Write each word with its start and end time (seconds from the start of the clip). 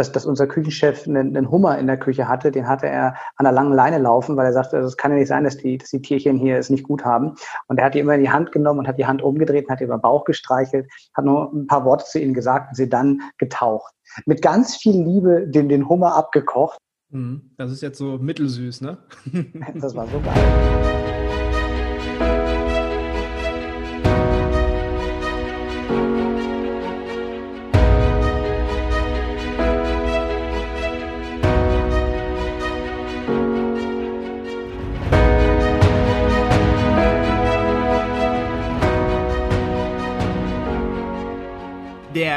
dass, 0.00 0.10
dass 0.12 0.24
unser 0.24 0.46
Küchenchef 0.46 1.06
einen, 1.06 1.36
einen 1.36 1.50
Hummer 1.50 1.78
in 1.78 1.86
der 1.86 1.98
Küche 1.98 2.26
hatte. 2.26 2.50
Den 2.50 2.66
hatte 2.66 2.88
er 2.88 3.14
an 3.36 3.44
der 3.44 3.52
langen 3.52 3.74
Leine 3.74 3.98
laufen, 3.98 4.36
weil 4.36 4.46
er 4.46 4.52
sagte, 4.52 4.80
das 4.80 4.96
kann 4.96 5.12
ja 5.12 5.18
nicht 5.18 5.28
sein, 5.28 5.44
dass 5.44 5.58
die, 5.58 5.76
dass 5.76 5.90
die 5.90 6.00
Tierchen 6.00 6.38
hier 6.38 6.56
es 6.56 6.70
nicht 6.70 6.84
gut 6.84 7.04
haben. 7.04 7.34
Und 7.68 7.78
er 7.78 7.84
hat 7.84 7.94
die 7.94 8.00
immer 8.00 8.14
in 8.14 8.22
die 8.22 8.30
Hand 8.30 8.50
genommen 8.50 8.80
und 8.80 8.88
hat 8.88 8.98
die 8.98 9.06
Hand 9.06 9.22
umgedreht 9.22 9.66
und 9.66 9.72
hat 9.72 9.80
ihr 9.80 9.86
über 9.86 9.98
den 9.98 10.02
Bauch 10.02 10.24
gestreichelt, 10.24 10.90
hat 11.14 11.24
nur 11.24 11.52
ein 11.52 11.66
paar 11.66 11.84
Worte 11.84 12.06
zu 12.06 12.18
ihnen 12.18 12.34
gesagt 12.34 12.70
und 12.70 12.76
sie 12.76 12.88
dann 12.88 13.20
getaucht. 13.38 13.92
Mit 14.24 14.42
ganz 14.42 14.76
viel 14.76 15.00
Liebe 15.00 15.46
den, 15.46 15.68
den 15.68 15.88
Hummer 15.88 16.14
abgekocht. 16.14 16.78
Mhm. 17.10 17.50
Das 17.58 17.70
ist 17.70 17.82
jetzt 17.82 17.98
so 17.98 18.18
mittelsüß, 18.18 18.80
ne? 18.80 18.98
das 19.74 19.94
war 19.94 20.06
so 20.06 20.20
geil. 20.20 21.19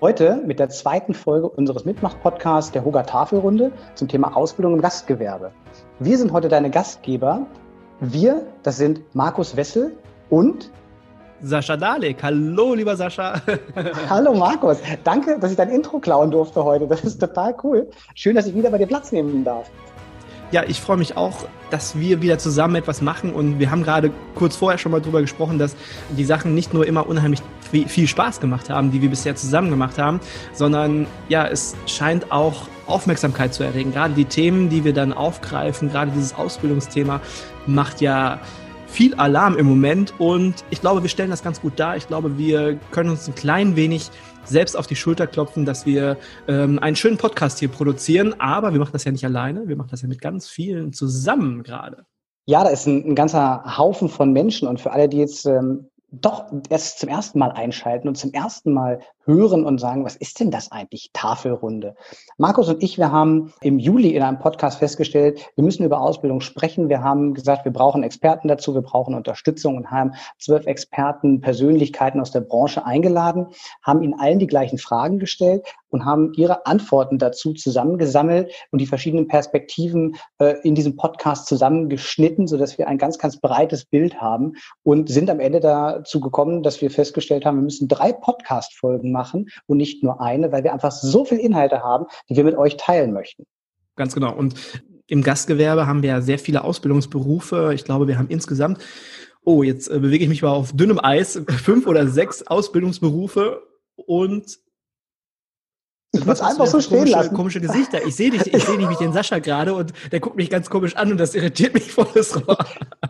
Heute 0.00 0.40
mit 0.46 0.58
der 0.58 0.68
zweiten 0.68 1.12
Folge 1.12 1.48
unseres 1.48 1.84
Mitmach-Podcasts 1.84 2.72
der 2.72 2.84
Hoga 2.84 3.02
Tafelrunde 3.02 3.72
zum 3.94 4.08
Thema 4.08 4.36
Ausbildung 4.36 4.74
im 4.74 4.80
Gastgewerbe. 4.80 5.50
Wir 5.98 6.18
sind 6.18 6.32
heute 6.32 6.48
deine 6.48 6.70
Gastgeber. 6.70 7.46
Wir, 8.00 8.46
das 8.62 8.76
sind 8.76 9.02
Markus 9.14 9.56
Wessel 9.56 9.96
und 10.30 10.70
Sascha 11.40 11.76
Dalek. 11.76 12.22
Hallo, 12.22 12.74
lieber 12.74 12.96
Sascha. 12.96 13.42
Hallo, 14.08 14.34
Markus. 14.34 14.78
Danke, 15.02 15.38
dass 15.40 15.50
ich 15.50 15.56
dein 15.56 15.70
Intro 15.70 15.98
klauen 15.98 16.30
durfte 16.30 16.62
heute. 16.62 16.86
Das 16.86 17.02
ist 17.02 17.18
total 17.18 17.54
cool. 17.64 17.90
Schön, 18.14 18.36
dass 18.36 18.46
ich 18.46 18.54
wieder 18.54 18.70
bei 18.70 18.78
dir 18.78 18.86
Platz 18.86 19.10
nehmen 19.10 19.44
darf. 19.44 19.68
Ja, 20.52 20.64
ich 20.68 20.82
freue 20.82 20.98
mich 20.98 21.16
auch, 21.16 21.46
dass 21.70 21.98
wir 21.98 22.20
wieder 22.20 22.38
zusammen 22.38 22.74
etwas 22.74 23.00
machen 23.00 23.32
und 23.32 23.58
wir 23.58 23.70
haben 23.70 23.82
gerade 23.82 24.10
kurz 24.34 24.54
vorher 24.54 24.76
schon 24.76 24.92
mal 24.92 25.00
drüber 25.00 25.22
gesprochen, 25.22 25.58
dass 25.58 25.74
die 26.10 26.26
Sachen 26.26 26.54
nicht 26.54 26.74
nur 26.74 26.86
immer 26.86 27.08
unheimlich 27.08 27.40
viel 27.86 28.06
Spaß 28.06 28.38
gemacht 28.38 28.68
haben, 28.68 28.90
die 28.90 29.00
wir 29.00 29.08
bisher 29.08 29.34
zusammen 29.34 29.70
gemacht 29.70 29.96
haben, 29.96 30.20
sondern 30.52 31.06
ja, 31.30 31.46
es 31.46 31.74
scheint 31.86 32.30
auch 32.30 32.68
Aufmerksamkeit 32.86 33.54
zu 33.54 33.62
erregen. 33.62 33.92
Gerade 33.92 34.12
die 34.12 34.26
Themen, 34.26 34.68
die 34.68 34.84
wir 34.84 34.92
dann 34.92 35.14
aufgreifen, 35.14 35.90
gerade 35.90 36.10
dieses 36.10 36.34
Ausbildungsthema 36.34 37.22
macht 37.66 38.02
ja 38.02 38.38
viel 38.88 39.14
Alarm 39.14 39.56
im 39.56 39.64
Moment 39.64 40.12
und 40.18 40.66
ich 40.68 40.82
glaube, 40.82 41.00
wir 41.00 41.08
stellen 41.08 41.30
das 41.30 41.42
ganz 41.42 41.62
gut 41.62 41.80
dar. 41.80 41.96
Ich 41.96 42.08
glaube, 42.08 42.36
wir 42.36 42.78
können 42.90 43.08
uns 43.08 43.26
ein 43.26 43.34
klein 43.34 43.74
wenig 43.74 44.10
selbst 44.44 44.76
auf 44.76 44.86
die 44.86 44.96
Schulter 44.96 45.26
klopfen, 45.26 45.64
dass 45.64 45.86
wir 45.86 46.16
ähm, 46.48 46.78
einen 46.78 46.96
schönen 46.96 47.18
Podcast 47.18 47.58
hier 47.58 47.68
produzieren. 47.68 48.40
Aber 48.40 48.72
wir 48.72 48.80
machen 48.80 48.92
das 48.92 49.04
ja 49.04 49.12
nicht 49.12 49.24
alleine, 49.24 49.68
wir 49.68 49.76
machen 49.76 49.90
das 49.90 50.02
ja 50.02 50.08
mit 50.08 50.20
ganz 50.20 50.48
vielen 50.48 50.92
zusammen 50.92 51.62
gerade. 51.62 52.04
Ja, 52.46 52.64
da 52.64 52.70
ist 52.70 52.86
ein, 52.86 53.10
ein 53.10 53.14
ganzer 53.14 53.78
Haufen 53.78 54.08
von 54.08 54.32
Menschen 54.32 54.66
und 54.66 54.80
für 54.80 54.90
alle, 54.90 55.08
die 55.08 55.18
jetzt 55.18 55.46
ähm, 55.46 55.88
doch 56.10 56.44
erst 56.68 56.98
zum 56.98 57.08
ersten 57.08 57.38
Mal 57.38 57.52
einschalten 57.52 58.08
und 58.08 58.16
zum 58.16 58.32
ersten 58.32 58.72
Mal 58.72 59.00
hören 59.24 59.64
und 59.64 59.78
sagen, 59.78 60.04
was 60.04 60.16
ist 60.16 60.40
denn 60.40 60.50
das 60.50 60.72
eigentlich, 60.72 61.10
Tafelrunde? 61.12 61.94
Markus 62.38 62.68
und 62.68 62.82
ich, 62.82 62.98
wir 62.98 63.12
haben 63.12 63.52
im 63.60 63.78
Juli 63.78 64.10
in 64.10 64.22
einem 64.22 64.38
Podcast 64.38 64.78
festgestellt, 64.78 65.40
wir 65.54 65.64
müssen 65.64 65.84
über 65.84 66.00
Ausbildung 66.00 66.40
sprechen. 66.40 66.88
Wir 66.88 67.02
haben 67.02 67.34
gesagt, 67.34 67.64
wir 67.64 67.72
brauchen 67.72 68.02
Experten 68.02 68.48
dazu, 68.48 68.74
wir 68.74 68.82
brauchen 68.82 69.14
Unterstützung 69.14 69.76
und 69.76 69.90
haben 69.90 70.12
zwölf 70.38 70.66
Experten, 70.66 71.40
Persönlichkeiten 71.40 72.20
aus 72.20 72.30
der 72.30 72.40
Branche 72.40 72.84
eingeladen, 72.84 73.48
haben 73.82 74.02
ihnen 74.02 74.18
allen 74.18 74.38
die 74.38 74.46
gleichen 74.46 74.78
Fragen 74.78 75.18
gestellt 75.18 75.66
und 75.90 76.04
haben 76.04 76.32
ihre 76.34 76.66
Antworten 76.66 77.18
dazu 77.18 77.52
zusammengesammelt 77.52 78.50
und 78.70 78.80
die 78.80 78.86
verschiedenen 78.86 79.28
Perspektiven 79.28 80.16
äh, 80.38 80.56
in 80.62 80.74
diesem 80.74 80.96
Podcast 80.96 81.46
zusammengeschnitten, 81.46 82.46
sodass 82.46 82.78
wir 82.78 82.88
ein 82.88 82.98
ganz, 82.98 83.18
ganz 83.18 83.38
breites 83.38 83.84
Bild 83.84 84.20
haben 84.20 84.54
und 84.82 85.08
sind 85.08 85.30
am 85.30 85.38
Ende 85.38 85.60
dazu 85.60 86.20
gekommen, 86.20 86.62
dass 86.62 86.80
wir 86.80 86.90
festgestellt 86.90 87.44
haben, 87.44 87.58
wir 87.58 87.64
müssen 87.64 87.88
drei 87.88 88.12
Podcast-Folgen 88.12 89.11
machen 89.12 89.48
und 89.66 89.76
nicht 89.76 90.02
nur 90.02 90.20
eine, 90.20 90.50
weil 90.52 90.64
wir 90.64 90.72
einfach 90.72 90.92
so 90.92 91.24
viel 91.24 91.38
Inhalte 91.38 91.82
haben, 91.82 92.06
die 92.28 92.36
wir 92.36 92.44
mit 92.44 92.56
euch 92.56 92.76
teilen 92.76 93.12
möchten. 93.12 93.44
Ganz 93.96 94.14
genau. 94.14 94.34
Und 94.34 94.54
im 95.06 95.22
Gastgewerbe 95.22 95.86
haben 95.86 96.02
wir 96.02 96.10
ja 96.10 96.20
sehr 96.20 96.38
viele 96.38 96.64
Ausbildungsberufe. 96.64 97.72
Ich 97.74 97.84
glaube, 97.84 98.08
wir 98.08 98.18
haben 98.18 98.28
insgesamt, 98.28 98.78
oh, 99.44 99.62
jetzt 99.62 99.88
äh, 99.88 99.98
bewege 99.98 100.24
ich 100.24 100.30
mich 100.30 100.42
mal 100.42 100.50
auf 100.50 100.72
dünnem 100.74 100.98
Eis, 100.98 101.42
fünf 101.62 101.86
oder 101.86 102.08
sechs 102.08 102.46
Ausbildungsberufe 102.46 103.62
und 103.94 104.58
ich 106.14 106.26
muss 106.26 106.42
einfach 106.42 106.66
so 106.66 106.80
stehen 106.80 106.98
komische, 106.98 107.16
lassen. 107.16 107.34
Komische 107.34 107.60
Gesichter. 107.60 108.04
Ich 108.06 108.14
sehe 108.14 108.30
dich, 108.30 108.52
ich 108.52 108.64
sehe 108.64 108.76
nämlich 108.76 108.98
den 108.98 109.14
Sascha 109.14 109.38
gerade 109.38 109.74
und 109.74 109.94
der 110.12 110.20
guckt 110.20 110.36
mich 110.36 110.50
ganz 110.50 110.68
komisch 110.68 110.94
an 110.94 111.10
und 111.10 111.18
das 111.18 111.34
irritiert 111.34 111.72
mich 111.72 111.90
volles 111.90 112.36
Rohr. 112.36 112.58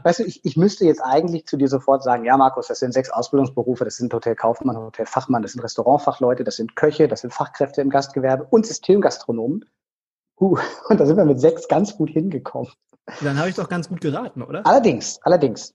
Weißt 0.05 0.21
du, 0.21 0.25
ich, 0.25 0.45
ich 0.45 0.57
müsste 0.57 0.85
jetzt 0.85 1.01
eigentlich 1.01 1.47
zu 1.47 1.57
dir 1.57 1.67
sofort 1.67 2.05
sagen, 2.05 2.25
ja, 2.25 2.37
Markus, 2.37 2.69
das 2.69 2.79
sind 2.79 2.93
sechs 2.93 3.11
Ausbildungsberufe, 3.11 3.85
das 3.85 3.97
sind 3.97 4.15
Hotelkaufmann, 4.15 4.77
Hotelfachmann, 4.77 5.43
das 5.43 5.53
sind 5.53 5.63
Restaurantfachleute, 5.63 6.45
das 6.45 6.57
sind 6.57 6.77
Köche, 6.77 7.09
das 7.09 7.23
sind 7.23 7.35
Fachkräfte 7.35 7.81
im 7.81 7.91
Gastgewerbe 7.91 8.47
und 8.49 8.67
Systemgastronomen. 8.67 9.65
Uh, 10.41 10.57
und 10.89 11.01
da 11.01 11.07
sind 11.07 11.17
wir 11.17 11.25
mit 11.25 11.41
sechs 11.41 11.67
ganz 11.69 11.97
gut 11.97 12.11
hingekommen. 12.11 12.71
Dann 13.21 13.39
habe 13.39 13.49
ich 13.49 13.57
doch 13.57 13.69
ganz 13.69 13.89
gut 13.89 14.01
geraten, 14.01 14.43
oder? 14.43 14.65
Allerdings, 14.65 15.19
allerdings. 15.23 15.75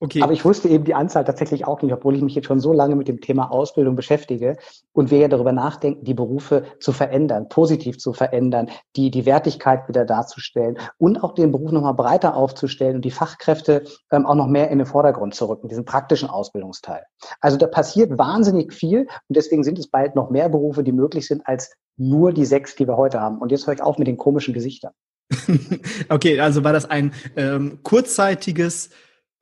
Okay. 0.00 0.22
Aber 0.22 0.32
ich 0.32 0.44
wusste 0.44 0.68
eben 0.68 0.84
die 0.84 0.94
Anzahl 0.94 1.24
tatsächlich 1.24 1.66
auch 1.66 1.82
nicht, 1.82 1.92
obwohl 1.92 2.14
ich 2.14 2.22
mich 2.22 2.34
jetzt 2.34 2.46
schon 2.46 2.60
so 2.60 2.72
lange 2.72 2.96
mit 2.96 3.08
dem 3.08 3.20
Thema 3.20 3.50
Ausbildung 3.50 3.96
beschäftige 3.96 4.56
und 4.92 5.10
wir 5.10 5.18
ja 5.18 5.28
darüber 5.28 5.52
nachdenken, 5.52 6.04
die 6.04 6.14
Berufe 6.14 6.64
zu 6.80 6.92
verändern, 6.92 7.48
positiv 7.48 7.98
zu 7.98 8.12
verändern, 8.12 8.70
die, 8.96 9.10
die 9.10 9.26
Wertigkeit 9.26 9.88
wieder 9.88 10.04
darzustellen 10.04 10.78
und 10.98 11.22
auch 11.22 11.34
den 11.34 11.52
Beruf 11.52 11.72
nochmal 11.72 11.94
breiter 11.94 12.36
aufzustellen 12.36 12.96
und 12.96 13.04
die 13.04 13.10
Fachkräfte 13.10 13.84
ähm, 14.10 14.26
auch 14.26 14.34
noch 14.34 14.46
mehr 14.46 14.70
in 14.70 14.78
den 14.78 14.86
Vordergrund 14.86 15.34
zu 15.34 15.46
rücken, 15.46 15.68
diesen 15.68 15.84
praktischen 15.84 16.28
Ausbildungsteil. 16.28 17.04
Also 17.40 17.56
da 17.56 17.66
passiert 17.66 18.18
wahnsinnig 18.18 18.72
viel 18.72 19.02
und 19.28 19.36
deswegen 19.36 19.64
sind 19.64 19.78
es 19.78 19.88
bald 19.88 20.14
noch 20.14 20.30
mehr 20.30 20.48
Berufe, 20.48 20.82
die 20.82 20.92
möglich 20.92 21.26
sind 21.26 21.46
als 21.46 21.72
nur 21.96 22.32
die 22.32 22.44
sechs, 22.44 22.74
die 22.74 22.86
wir 22.88 22.96
heute 22.96 23.20
haben. 23.20 23.38
Und 23.38 23.52
jetzt 23.52 23.66
höre 23.66 23.74
ich 23.74 23.82
auf 23.82 23.98
mit 23.98 24.08
den 24.08 24.16
komischen 24.16 24.54
Gesichtern. 24.54 24.92
okay, 26.08 26.40
also 26.40 26.64
war 26.64 26.72
das 26.72 26.88
ein 26.88 27.12
ähm, 27.36 27.78
kurzzeitiges 27.82 28.90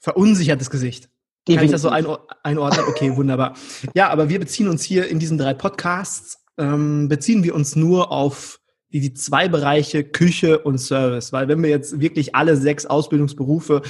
verunsichertes 0.03 0.69
Gesicht. 0.69 1.09
Definitiv. 1.49 1.57
Kann 1.57 1.65
ich 1.65 1.71
das 1.71 1.83
so 1.83 1.89
einordnen? 2.43 2.85
Okay, 2.89 3.17
wunderbar. 3.17 3.55
Ja, 3.95 4.11
aber 4.11 4.29
wir 4.29 4.39
beziehen 4.39 4.69
uns 4.69 4.83
hier 4.83 5.09
in 5.09 5.19
diesen 5.19 5.39
drei 5.39 5.55
Podcasts, 5.55 6.45
ähm, 6.59 7.09
beziehen 7.09 7.43
wir 7.43 7.55
uns 7.55 7.75
nur 7.75 8.13
auf 8.13 8.61
die, 8.93 9.01
die 9.01 9.15
zwei 9.15 9.49
Bereiche 9.49 10.05
Küche 10.05 10.59
und 10.59 10.79
Service. 10.79 11.33
Weil 11.33 11.49
wenn 11.49 11.63
wir 11.63 11.71
jetzt 11.71 12.01
wirklich 12.01 12.35
alle 12.35 12.57
sechs 12.57 12.85
Ausbildungsberufe 12.85 13.83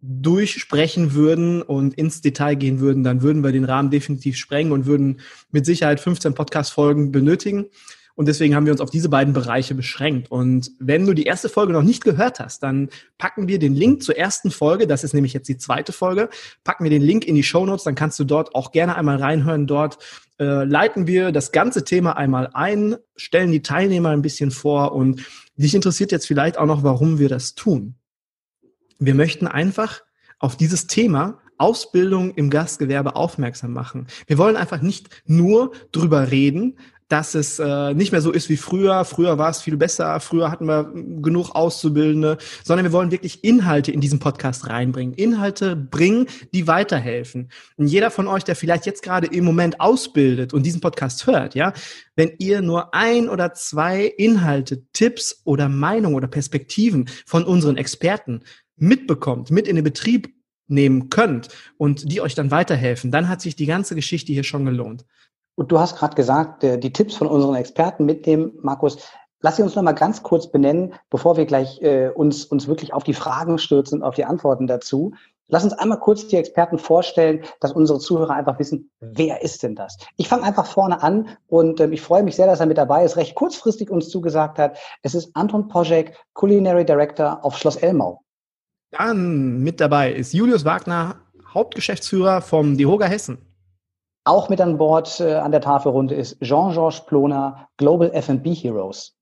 durchsprechen 0.00 1.14
würden 1.14 1.62
und 1.62 1.94
ins 1.94 2.22
Detail 2.22 2.56
gehen 2.56 2.80
würden, 2.80 3.04
dann 3.04 3.22
würden 3.22 3.44
wir 3.44 3.52
den 3.52 3.64
Rahmen 3.64 3.90
definitiv 3.90 4.36
sprengen 4.36 4.72
und 4.72 4.84
würden 4.84 5.20
mit 5.50 5.64
Sicherheit 5.64 6.00
15 6.00 6.34
Podcast-Folgen 6.34 7.12
benötigen. 7.12 7.66
Und 8.14 8.28
deswegen 8.28 8.54
haben 8.54 8.66
wir 8.66 8.72
uns 8.72 8.80
auf 8.80 8.90
diese 8.90 9.08
beiden 9.08 9.32
Bereiche 9.32 9.74
beschränkt. 9.74 10.30
Und 10.30 10.70
wenn 10.78 11.06
du 11.06 11.14
die 11.14 11.24
erste 11.24 11.48
Folge 11.48 11.72
noch 11.72 11.82
nicht 11.82 12.04
gehört 12.04 12.40
hast, 12.40 12.62
dann 12.62 12.90
packen 13.18 13.48
wir 13.48 13.58
den 13.58 13.74
Link 13.74 14.02
zur 14.02 14.16
ersten 14.16 14.50
Folge, 14.50 14.86
das 14.86 15.04
ist 15.04 15.14
nämlich 15.14 15.32
jetzt 15.32 15.48
die 15.48 15.56
zweite 15.56 15.92
Folge, 15.92 16.28
packen 16.64 16.84
wir 16.84 16.90
den 16.90 17.02
Link 17.02 17.24
in 17.24 17.34
die 17.34 17.42
Show 17.42 17.64
Notes, 17.64 17.84
dann 17.84 17.94
kannst 17.94 18.18
du 18.18 18.24
dort 18.24 18.54
auch 18.54 18.72
gerne 18.72 18.96
einmal 18.96 19.16
reinhören. 19.16 19.66
Dort 19.66 19.98
äh, 20.38 20.64
leiten 20.64 21.06
wir 21.06 21.32
das 21.32 21.52
ganze 21.52 21.84
Thema 21.84 22.16
einmal 22.16 22.50
ein, 22.52 22.96
stellen 23.16 23.52
die 23.52 23.62
Teilnehmer 23.62 24.10
ein 24.10 24.22
bisschen 24.22 24.50
vor 24.50 24.92
und 24.92 25.22
dich 25.56 25.74
interessiert 25.74 26.12
jetzt 26.12 26.26
vielleicht 26.26 26.58
auch 26.58 26.66
noch, 26.66 26.82
warum 26.82 27.18
wir 27.18 27.28
das 27.28 27.54
tun. 27.54 27.94
Wir 28.98 29.14
möchten 29.14 29.46
einfach 29.46 30.02
auf 30.38 30.56
dieses 30.56 30.86
Thema 30.86 31.40
Ausbildung 31.58 32.34
im 32.34 32.50
Gastgewerbe 32.50 33.14
aufmerksam 33.14 33.72
machen. 33.72 34.08
Wir 34.26 34.36
wollen 34.38 34.56
einfach 34.56 34.82
nicht 34.82 35.22
nur 35.26 35.72
drüber 35.92 36.30
reden, 36.30 36.76
dass 37.12 37.34
es 37.34 37.58
äh, 37.58 37.92
nicht 37.92 38.10
mehr 38.10 38.22
so 38.22 38.32
ist 38.32 38.48
wie 38.48 38.56
früher. 38.56 39.04
Früher 39.04 39.36
war 39.36 39.50
es 39.50 39.60
viel 39.60 39.76
besser, 39.76 40.18
früher 40.18 40.50
hatten 40.50 40.64
wir 40.64 40.90
genug 40.94 41.50
Auszubildende, 41.50 42.38
sondern 42.64 42.86
wir 42.86 42.92
wollen 42.92 43.10
wirklich 43.10 43.44
Inhalte 43.44 43.92
in 43.92 44.00
diesen 44.00 44.18
Podcast 44.18 44.70
reinbringen. 44.70 45.12
Inhalte 45.12 45.76
bringen, 45.76 46.26
die 46.54 46.66
weiterhelfen. 46.66 47.50
Und 47.76 47.88
jeder 47.88 48.10
von 48.10 48.26
euch, 48.28 48.44
der 48.44 48.56
vielleicht 48.56 48.86
jetzt 48.86 49.02
gerade 49.02 49.26
im 49.26 49.44
Moment 49.44 49.78
ausbildet 49.78 50.54
und 50.54 50.64
diesen 50.64 50.80
Podcast 50.80 51.26
hört, 51.26 51.54
ja, 51.54 51.74
wenn 52.16 52.32
ihr 52.38 52.62
nur 52.62 52.94
ein 52.94 53.28
oder 53.28 53.52
zwei 53.52 54.06
Inhalte, 54.06 54.86
Tipps 54.94 55.42
oder 55.44 55.68
Meinungen 55.68 56.14
oder 56.14 56.28
Perspektiven 56.28 57.10
von 57.26 57.44
unseren 57.44 57.76
Experten 57.76 58.40
mitbekommt, 58.76 59.50
mit 59.50 59.68
in 59.68 59.76
den 59.76 59.84
Betrieb 59.84 60.32
nehmen 60.66 61.10
könnt 61.10 61.48
und 61.76 62.10
die 62.10 62.22
euch 62.22 62.34
dann 62.34 62.50
weiterhelfen, 62.50 63.10
dann 63.10 63.28
hat 63.28 63.42
sich 63.42 63.54
die 63.54 63.66
ganze 63.66 63.94
Geschichte 63.94 64.32
hier 64.32 64.44
schon 64.44 64.64
gelohnt. 64.64 65.04
Und 65.54 65.70
du 65.70 65.78
hast 65.78 65.96
gerade 65.96 66.14
gesagt, 66.14 66.64
äh, 66.64 66.78
die 66.78 66.92
Tipps 66.92 67.14
von 67.14 67.26
unseren 67.26 67.54
Experten 67.54 68.04
mitnehmen, 68.04 68.52
Markus. 68.60 68.98
Lass 69.44 69.56
sie 69.56 69.62
uns 69.62 69.74
noch 69.74 69.82
mal 69.82 69.92
ganz 69.92 70.22
kurz 70.22 70.46
benennen, 70.46 70.94
bevor 71.10 71.36
wir 71.36 71.46
gleich 71.46 71.82
äh, 71.82 72.10
uns, 72.10 72.44
uns 72.44 72.68
wirklich 72.68 72.94
auf 72.94 73.02
die 73.02 73.12
Fragen 73.12 73.58
stürzen, 73.58 74.04
auf 74.04 74.14
die 74.14 74.24
Antworten 74.24 74.68
dazu. 74.68 75.14
Lass 75.48 75.64
uns 75.64 75.72
einmal 75.74 75.98
kurz 75.98 76.28
die 76.28 76.36
Experten 76.36 76.78
vorstellen, 76.78 77.42
dass 77.60 77.72
unsere 77.72 77.98
Zuhörer 77.98 78.34
einfach 78.34 78.58
wissen, 78.58 78.90
wer 79.00 79.42
ist 79.42 79.62
denn 79.62 79.74
das? 79.74 79.98
Ich 80.16 80.28
fange 80.28 80.44
einfach 80.44 80.66
vorne 80.66 81.02
an 81.02 81.28
und 81.48 81.80
ähm, 81.80 81.92
ich 81.92 82.00
freue 82.00 82.22
mich 82.22 82.36
sehr, 82.36 82.46
dass 82.46 82.60
er 82.60 82.66
mit 82.66 82.78
dabei 82.78 83.04
ist, 83.04 83.16
recht 83.16 83.34
kurzfristig 83.34 83.90
uns 83.90 84.08
zugesagt 84.08 84.58
hat. 84.58 84.78
Es 85.02 85.14
ist 85.14 85.34
Anton 85.34 85.68
Poschek, 85.68 86.16
Culinary 86.34 86.86
Director 86.86 87.44
auf 87.44 87.58
Schloss 87.58 87.76
Elmau. 87.76 88.22
Dann 88.92 89.58
mit 89.58 89.80
dabei 89.80 90.12
ist 90.12 90.32
Julius 90.32 90.64
Wagner, 90.64 91.16
Hauptgeschäftsführer 91.52 92.40
vom 92.40 92.78
DeHoga 92.78 93.06
Hessen. 93.06 93.51
Auch 94.24 94.48
mit 94.48 94.60
an 94.60 94.78
Bord 94.78 95.18
äh, 95.20 95.34
an 95.34 95.50
der 95.50 95.60
Tafelrunde 95.60 96.14
ist 96.14 96.40
Jean-Georges 96.40 97.06
Ploner, 97.06 97.68
Global 97.76 98.10
F&B 98.12 98.54
Heroes. 98.54 99.16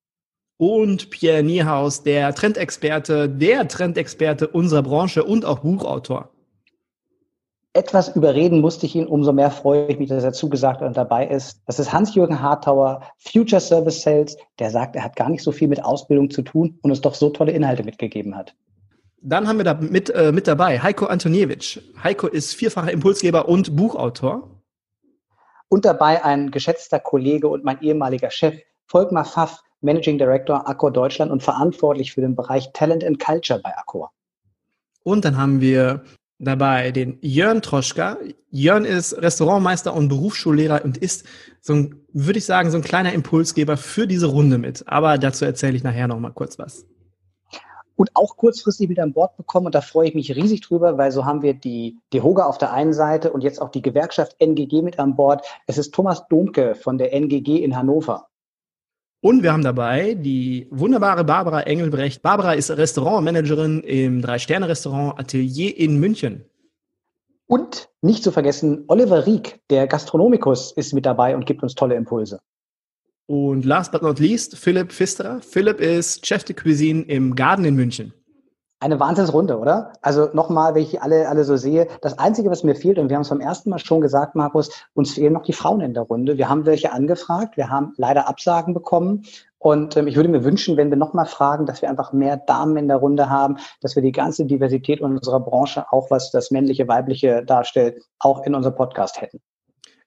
Und 0.59 1.09
Pierre 1.09 1.43
Niehaus, 1.43 2.03
der 2.03 2.35
Trendexperte, 2.35 3.31
der 3.31 3.67
Trendexperte 3.67 4.49
unserer 4.49 4.83
Branche 4.83 5.25
und 5.25 5.47
auch 5.47 5.61
Buchautor. 5.61 6.29
Etwas 7.73 8.15
überreden 8.15 8.61
musste 8.61 8.85
ich 8.85 8.95
ihn, 8.95 9.07
umso 9.07 9.33
mehr 9.33 9.51
freue 9.51 9.87
ich 9.87 9.99
mich, 9.99 10.11
dass 10.11 10.23
er 10.23 10.35
zugesagt 10.35 10.83
und 10.83 10.97
dabei 10.97 11.27
ist. 11.27 11.63
Das 11.67 11.79
ist 11.79 11.93
Hans-Jürgen 11.93 12.43
Hartauer, 12.43 13.01
Future 13.17 13.61
Service 13.61 14.03
Sales, 14.03 14.37
der 14.59 14.71
sagt, 14.71 14.97
er 14.97 15.05
hat 15.05 15.17
gar 15.17 15.31
nicht 15.31 15.43
so 15.43 15.53
viel 15.53 15.69
mit 15.69 15.83
Ausbildung 15.83 16.29
zu 16.31 16.43
tun 16.43 16.79
und 16.83 16.91
uns 16.91 17.01
doch 17.01 17.15
so 17.15 17.31
tolle 17.31 17.53
Inhalte 17.53 17.85
mitgegeben 17.85 18.37
hat. 18.37 18.55
Dann 19.23 19.47
haben 19.47 19.59
wir 19.59 19.65
da 19.65 19.75
mit, 19.75 20.11
äh, 20.11 20.33
mit 20.33 20.47
dabei 20.47 20.81
Heiko 20.81 21.07
Antoniewicz. 21.07 21.79
Heiko 22.03 22.27
ist 22.27 22.55
vierfacher 22.55 22.91
Impulsgeber 22.91 23.49
und 23.49 23.77
Buchautor. 23.77 24.50
Und 25.71 25.85
dabei 25.85 26.23
ein 26.25 26.51
geschätzter 26.51 26.99
Kollege 26.99 27.49
und 27.49 27.65
mein 27.65 27.81
ehemaliger 27.81 28.31
Chef, 28.31 28.57
Volkmar 28.87 29.25
Pfaff, 29.25 29.63
Managing 29.81 30.19
Director 30.19 30.69
Accor 30.69 30.93
Deutschland 30.93 31.31
und 31.31 31.43
verantwortlich 31.43 32.13
für 32.13 32.21
den 32.21 32.35
Bereich 32.35 32.73
Talent 32.73 33.05
and 33.05 33.19
Culture 33.19 33.61
bei 33.63 33.75
Accor. 33.79 34.11
Und 35.05 35.25
dann 35.25 35.39
haben 35.39 35.61
wir 35.61 36.03
dabei 36.39 36.91
den 36.91 37.19
Jörn 37.23 37.63
Troschka. 37.63 38.19
Jörn 38.51 38.85
ist 38.85 39.17
Restaurantmeister 39.17 39.95
und 39.95 40.09
Berufsschullehrer 40.09 40.85
und 40.85 40.99
ist 40.99 41.25
so 41.61 41.75
ein, 41.75 42.01
würde 42.13 42.41
ich 42.41 42.45
sagen, 42.45 42.71
so 42.71 42.77
ein 42.77 42.83
kleiner 42.83 43.13
Impulsgeber 43.13 43.77
für 43.77 44.09
diese 44.09 44.27
Runde 44.27 44.59
mit. 44.59 44.87
Aber 44.89 45.19
dazu 45.19 45.45
erzähle 45.45 45.77
ich 45.77 45.85
nachher 45.85 46.09
noch 46.09 46.19
mal 46.19 46.33
kurz 46.33 46.59
was 46.59 46.85
und 48.01 48.17
auch 48.17 48.39
kurzfristig 48.39 48.89
wieder 48.89 49.03
an 49.03 49.13
Bord 49.13 49.37
bekommen. 49.37 49.67
Und 49.67 49.75
da 49.75 49.83
freue 49.83 50.09
ich 50.09 50.15
mich 50.15 50.35
riesig 50.35 50.63
drüber, 50.63 50.97
weil 50.97 51.13
so 51.13 51.27
haben 51.27 51.43
wir 51.43 51.53
die, 51.53 51.99
die 52.15 52.23
Hoga 52.23 52.47
auf 52.47 52.57
der 52.57 52.73
einen 52.73 52.95
Seite 52.95 53.31
und 53.31 53.43
jetzt 53.43 53.61
auch 53.61 53.69
die 53.69 53.83
Gewerkschaft 53.83 54.37
NGG 54.39 54.81
mit 54.81 54.99
an 54.99 55.17
Bord. 55.17 55.45
Es 55.67 55.77
ist 55.77 55.93
Thomas 55.93 56.27
Domke 56.29 56.75
von 56.77 56.97
der 56.97 57.13
NGG 57.13 57.63
in 57.63 57.77
Hannover. 57.77 58.29
Und 59.21 59.43
wir 59.43 59.53
haben 59.53 59.63
dabei 59.63 60.15
die 60.15 60.67
wunderbare 60.71 61.25
Barbara 61.25 61.61
Engelbrecht. 61.61 62.23
Barbara 62.23 62.55
ist 62.55 62.71
Restaurantmanagerin 62.71 63.81
im 63.81 64.23
Drei-Sterne-Restaurant 64.23 65.21
Atelier 65.21 65.77
in 65.77 66.01
München. 66.01 66.47
Und 67.47 67.91
nicht 68.01 68.25
zu 68.25 68.33
vergessen, 68.33 68.85
Oliver 68.89 69.27
Rieck, 69.27 69.61
der 69.69 69.87
Gastronomikus, 69.87 70.73
ist 70.73 70.95
mit 70.95 71.05
dabei 71.05 71.37
und 71.37 71.45
gibt 71.45 71.63
uns 71.63 71.75
tolle 71.75 71.97
Impulse. 71.97 72.41
Und 73.31 73.65
last 73.65 73.93
but 73.93 74.03
not 74.03 74.19
least, 74.19 74.59
Philipp 74.59 74.91
Pfisterer. 74.91 75.41
Philipp 75.41 75.79
ist 75.79 76.27
Chef 76.27 76.43
de 76.43 76.57
Cuisine 76.57 77.03
im 77.03 77.37
Garten 77.37 77.65
in 77.65 77.77
München. 77.77 78.13
Eine 78.81 78.99
Wahnsinnsrunde, 78.99 79.57
oder? 79.57 79.93
Also 80.03 80.31
nochmal, 80.33 80.75
wenn 80.75 80.83
ich 80.83 81.01
alle, 81.01 81.29
alle 81.29 81.45
so 81.45 81.57
sehe, 81.57 81.87
das 82.03 82.19
Einzige, 82.19 82.51
was 82.51 82.65
mir 82.65 82.75
fehlt, 82.75 82.99
und 82.99 83.09
wir 83.09 83.15
haben 83.15 83.23
es 83.23 83.29
beim 83.29 83.39
ersten 83.39 83.71
Mal 83.71 83.79
schon 83.79 84.01
gesagt, 84.01 84.35
Markus, 84.35 84.71
uns 84.95 85.13
fehlen 85.13 85.33
noch 85.33 85.45
die 85.45 85.53
Frauen 85.53 85.81
in 85.81 85.95
der 85.95 86.03
Runde. 86.03 86.39
Wir 86.39 86.49
haben 86.49 86.67
welche 86.67 86.93
angefragt, 86.93 87.57
wir 87.57 87.71
haben 87.71 87.93
leider 87.97 88.27
Absagen 88.27 88.75
bekommen. 88.75 89.23
Und 89.59 89.97
ähm, 89.97 90.09
ich 90.09 90.17
würde 90.17 90.29
mir 90.29 90.43
wünschen, 90.43 90.77
wenn 90.77 90.91
wir 90.91 90.97
nochmal 90.97 91.27
fragen, 91.27 91.67
dass 91.67 91.83
wir 91.83 91.89
einfach 91.89 92.13
mehr 92.13 92.37
Damen 92.37 92.77
in 92.79 92.89
der 92.89 92.97
Runde 92.97 93.31
haben, 93.31 93.59
dass 93.81 93.95
wir 93.95 94.03
die 94.03 94.11
ganze 94.11 94.45
Diversität 94.45 95.01
unserer 95.01 95.39
Branche, 95.39 95.85
auch 95.93 96.11
was 96.11 96.33
das 96.33 96.51
männliche, 96.51 96.89
weibliche 96.89 97.45
darstellt, 97.45 98.03
auch 98.19 98.45
in 98.45 98.57
unserem 98.57 98.75
Podcast 98.75 99.21
hätten. 99.21 99.41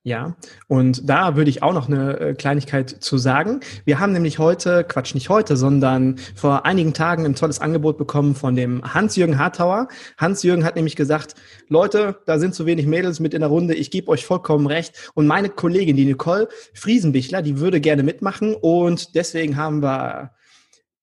Ja, 0.06 0.36
und 0.68 1.10
da 1.10 1.38
würde 1.38 1.50
ich 1.50 1.64
auch 1.64 1.72
noch 1.72 1.88
eine 1.88 2.20
äh, 2.20 2.34
Kleinigkeit 2.34 2.90
zu 2.90 3.18
sagen. 3.18 3.62
Wir 3.86 4.02
haben 4.02 4.12
nämlich 4.12 4.38
heute, 4.38 4.84
Quatsch, 4.84 5.16
nicht 5.16 5.30
heute, 5.30 5.56
sondern 5.56 6.18
vor 6.36 6.66
einigen 6.66 6.94
Tagen 6.94 7.24
ein 7.24 7.36
tolles 7.36 7.60
Angebot 7.60 7.98
bekommen 7.98 8.36
von 8.36 8.54
dem 8.58 8.84
Hans-Jürgen 8.94 9.40
Hartauer. 9.40 9.88
Hans-Jürgen 10.18 10.66
hat 10.66 10.76
nämlich 10.76 10.98
gesagt, 10.98 11.36
Leute, 11.70 12.18
da 12.26 12.38
sind 12.38 12.54
zu 12.54 12.66
wenig 12.66 12.86
Mädels 12.86 13.22
mit 13.22 13.34
in 13.34 13.40
der 13.40 13.50
Runde, 13.50 13.76
ich 13.76 13.92
gebe 13.92 14.10
euch 14.10 14.26
vollkommen 14.26 14.68
recht. 14.68 15.10
Und 15.14 15.26
meine 15.26 15.48
Kollegin, 15.48 15.96
die 15.96 16.04
Nicole 16.04 16.50
Friesenbichler, 16.74 17.42
die 17.42 17.62
würde 17.62 17.80
gerne 17.80 18.04
mitmachen. 18.04 18.56
Und 18.56 19.16
deswegen 19.16 19.56
haben 19.56 19.82
wir 19.82 20.32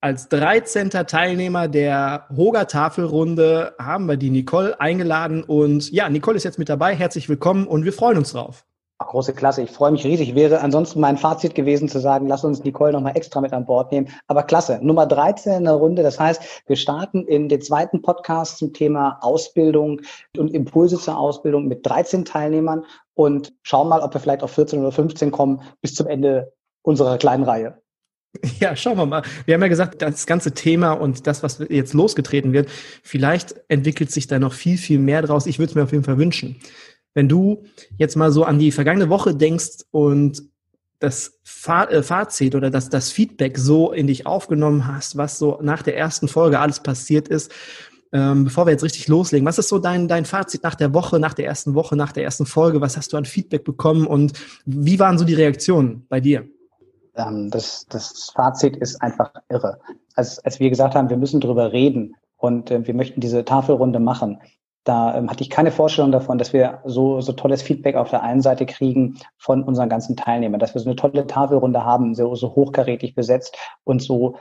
als 0.02 0.28
13. 0.28 0.90
Teilnehmer 0.90 1.68
der 1.68 2.26
Hoga 2.36 2.66
Tafelrunde 2.66 3.74
haben 3.78 4.04
wir 4.04 4.18
die 4.18 4.28
Nicole 4.28 4.78
eingeladen. 4.78 5.42
Und 5.42 5.90
ja, 5.90 6.10
Nicole 6.10 6.36
ist 6.36 6.44
jetzt 6.44 6.58
mit 6.58 6.68
dabei. 6.68 6.94
Herzlich 6.94 7.30
willkommen 7.30 7.66
und 7.66 7.86
wir 7.86 7.94
freuen 7.94 8.18
uns 8.18 8.32
drauf. 8.32 8.66
Große 9.06 9.32
Klasse, 9.32 9.62
ich 9.62 9.70
freue 9.70 9.92
mich 9.92 10.04
riesig. 10.04 10.34
Wäre 10.34 10.60
ansonsten 10.60 11.00
mein 11.00 11.16
Fazit 11.16 11.54
gewesen 11.54 11.88
zu 11.88 11.98
sagen, 12.00 12.28
lass 12.28 12.44
uns 12.44 12.62
Nicole 12.64 12.92
nochmal 12.92 13.16
extra 13.16 13.40
mit 13.40 13.52
an 13.52 13.64
Bord 13.64 13.90
nehmen. 13.90 14.08
Aber 14.26 14.42
klasse, 14.42 14.78
Nummer 14.82 15.06
13 15.06 15.54
in 15.54 15.64
der 15.64 15.72
Runde. 15.72 16.02
Das 16.02 16.20
heißt, 16.20 16.62
wir 16.66 16.76
starten 16.76 17.26
in 17.26 17.48
den 17.48 17.62
zweiten 17.62 18.02
Podcast 18.02 18.58
zum 18.58 18.74
Thema 18.74 19.18
Ausbildung 19.22 20.02
und 20.36 20.54
Impulse 20.54 20.98
zur 20.98 21.18
Ausbildung 21.18 21.66
mit 21.66 21.84
13 21.86 22.26
Teilnehmern 22.26 22.84
und 23.14 23.54
schauen 23.62 23.88
mal, 23.88 24.00
ob 24.00 24.14
wir 24.14 24.20
vielleicht 24.20 24.42
auf 24.42 24.52
14 24.52 24.80
oder 24.80 24.92
15 24.92 25.30
kommen 25.30 25.62
bis 25.80 25.94
zum 25.94 26.06
Ende 26.06 26.52
unserer 26.82 27.16
kleinen 27.16 27.44
Reihe. 27.44 27.80
Ja, 28.60 28.76
schauen 28.76 28.96
wir 28.96 29.06
mal. 29.06 29.22
Wir 29.44 29.54
haben 29.54 29.62
ja 29.62 29.68
gesagt, 29.68 30.02
das 30.02 30.26
ganze 30.26 30.52
Thema 30.52 30.92
und 30.92 31.26
das, 31.26 31.42
was 31.42 31.58
jetzt 31.68 31.94
losgetreten 31.94 32.52
wird, 32.52 32.68
vielleicht 33.02 33.56
entwickelt 33.68 34.12
sich 34.12 34.28
da 34.28 34.38
noch 34.38 34.52
viel, 34.52 34.78
viel 34.78 35.00
mehr 35.00 35.22
draus. 35.22 35.46
Ich 35.46 35.58
würde 35.58 35.70
es 35.70 35.74
mir 35.74 35.82
auf 35.82 35.92
jeden 35.92 36.04
Fall 36.04 36.18
wünschen. 36.18 36.56
Wenn 37.14 37.28
du 37.28 37.64
jetzt 37.98 38.16
mal 38.16 38.32
so 38.32 38.44
an 38.44 38.58
die 38.58 38.72
vergangene 38.72 39.08
Woche 39.08 39.34
denkst 39.34 39.84
und 39.90 40.42
das 41.00 41.40
äh, 41.66 42.02
Fazit 42.02 42.54
oder 42.54 42.70
das, 42.70 42.88
das 42.88 43.10
Feedback 43.10 43.58
so 43.58 43.92
in 43.92 44.06
dich 44.06 44.26
aufgenommen 44.26 44.86
hast, 44.86 45.16
was 45.16 45.38
so 45.38 45.58
nach 45.62 45.82
der 45.82 45.96
ersten 45.96 46.28
Folge 46.28 46.60
alles 46.60 46.80
passiert 46.80 47.28
ist, 47.28 47.50
ähm, 48.12 48.44
bevor 48.44 48.66
wir 48.66 48.72
jetzt 48.72 48.84
richtig 48.84 49.08
loslegen, 49.08 49.46
was 49.46 49.58
ist 49.58 49.68
so 49.68 49.78
dein, 49.78 50.08
dein 50.08 50.24
Fazit 50.24 50.62
nach 50.62 50.74
der 50.74 50.92
Woche, 50.94 51.18
nach 51.18 51.34
der 51.34 51.46
ersten 51.46 51.74
Woche, 51.74 51.96
nach 51.96 52.12
der 52.12 52.24
ersten 52.24 52.44
Folge? 52.44 52.80
Was 52.80 52.96
hast 52.96 53.12
du 53.12 53.16
an 53.16 53.24
Feedback 53.24 53.64
bekommen 53.64 54.06
und 54.06 54.32
wie 54.64 54.98
waren 54.98 55.18
so 55.18 55.24
die 55.24 55.34
Reaktionen 55.34 56.06
bei 56.08 56.20
dir? 56.20 56.46
Ähm, 57.14 57.50
das, 57.50 57.86
das 57.88 58.30
Fazit 58.34 58.76
ist 58.76 59.00
einfach 59.00 59.32
irre. 59.48 59.78
Als, 60.16 60.38
als 60.40 60.60
wir 60.60 60.70
gesagt 60.70 60.94
haben, 60.94 61.08
wir 61.08 61.16
müssen 61.16 61.40
drüber 61.40 61.72
reden 61.72 62.16
und 62.36 62.70
äh, 62.70 62.84
wir 62.86 62.94
möchten 62.94 63.20
diese 63.20 63.44
Tafelrunde 63.44 64.00
machen, 64.00 64.38
da 64.84 65.16
ähm, 65.16 65.30
hatte 65.30 65.42
ich 65.42 65.50
keine 65.50 65.70
Vorstellung 65.70 66.12
davon, 66.12 66.38
dass 66.38 66.52
wir 66.52 66.80
so, 66.84 67.20
so 67.20 67.32
tolles 67.32 67.62
Feedback 67.62 67.96
auf 67.96 68.10
der 68.10 68.22
einen 68.22 68.40
Seite 68.40 68.66
kriegen 68.66 69.18
von 69.36 69.62
unseren 69.62 69.88
ganzen 69.88 70.16
Teilnehmern, 70.16 70.60
dass 70.60 70.74
wir 70.74 70.80
so 70.80 70.88
eine 70.88 70.96
tolle 70.96 71.26
Tafelrunde 71.26 71.84
haben, 71.84 72.14
so, 72.14 72.34
so 72.34 72.54
hochkarätig 72.54 73.14
besetzt 73.14 73.56
und 73.84 74.02
so, 74.02 74.36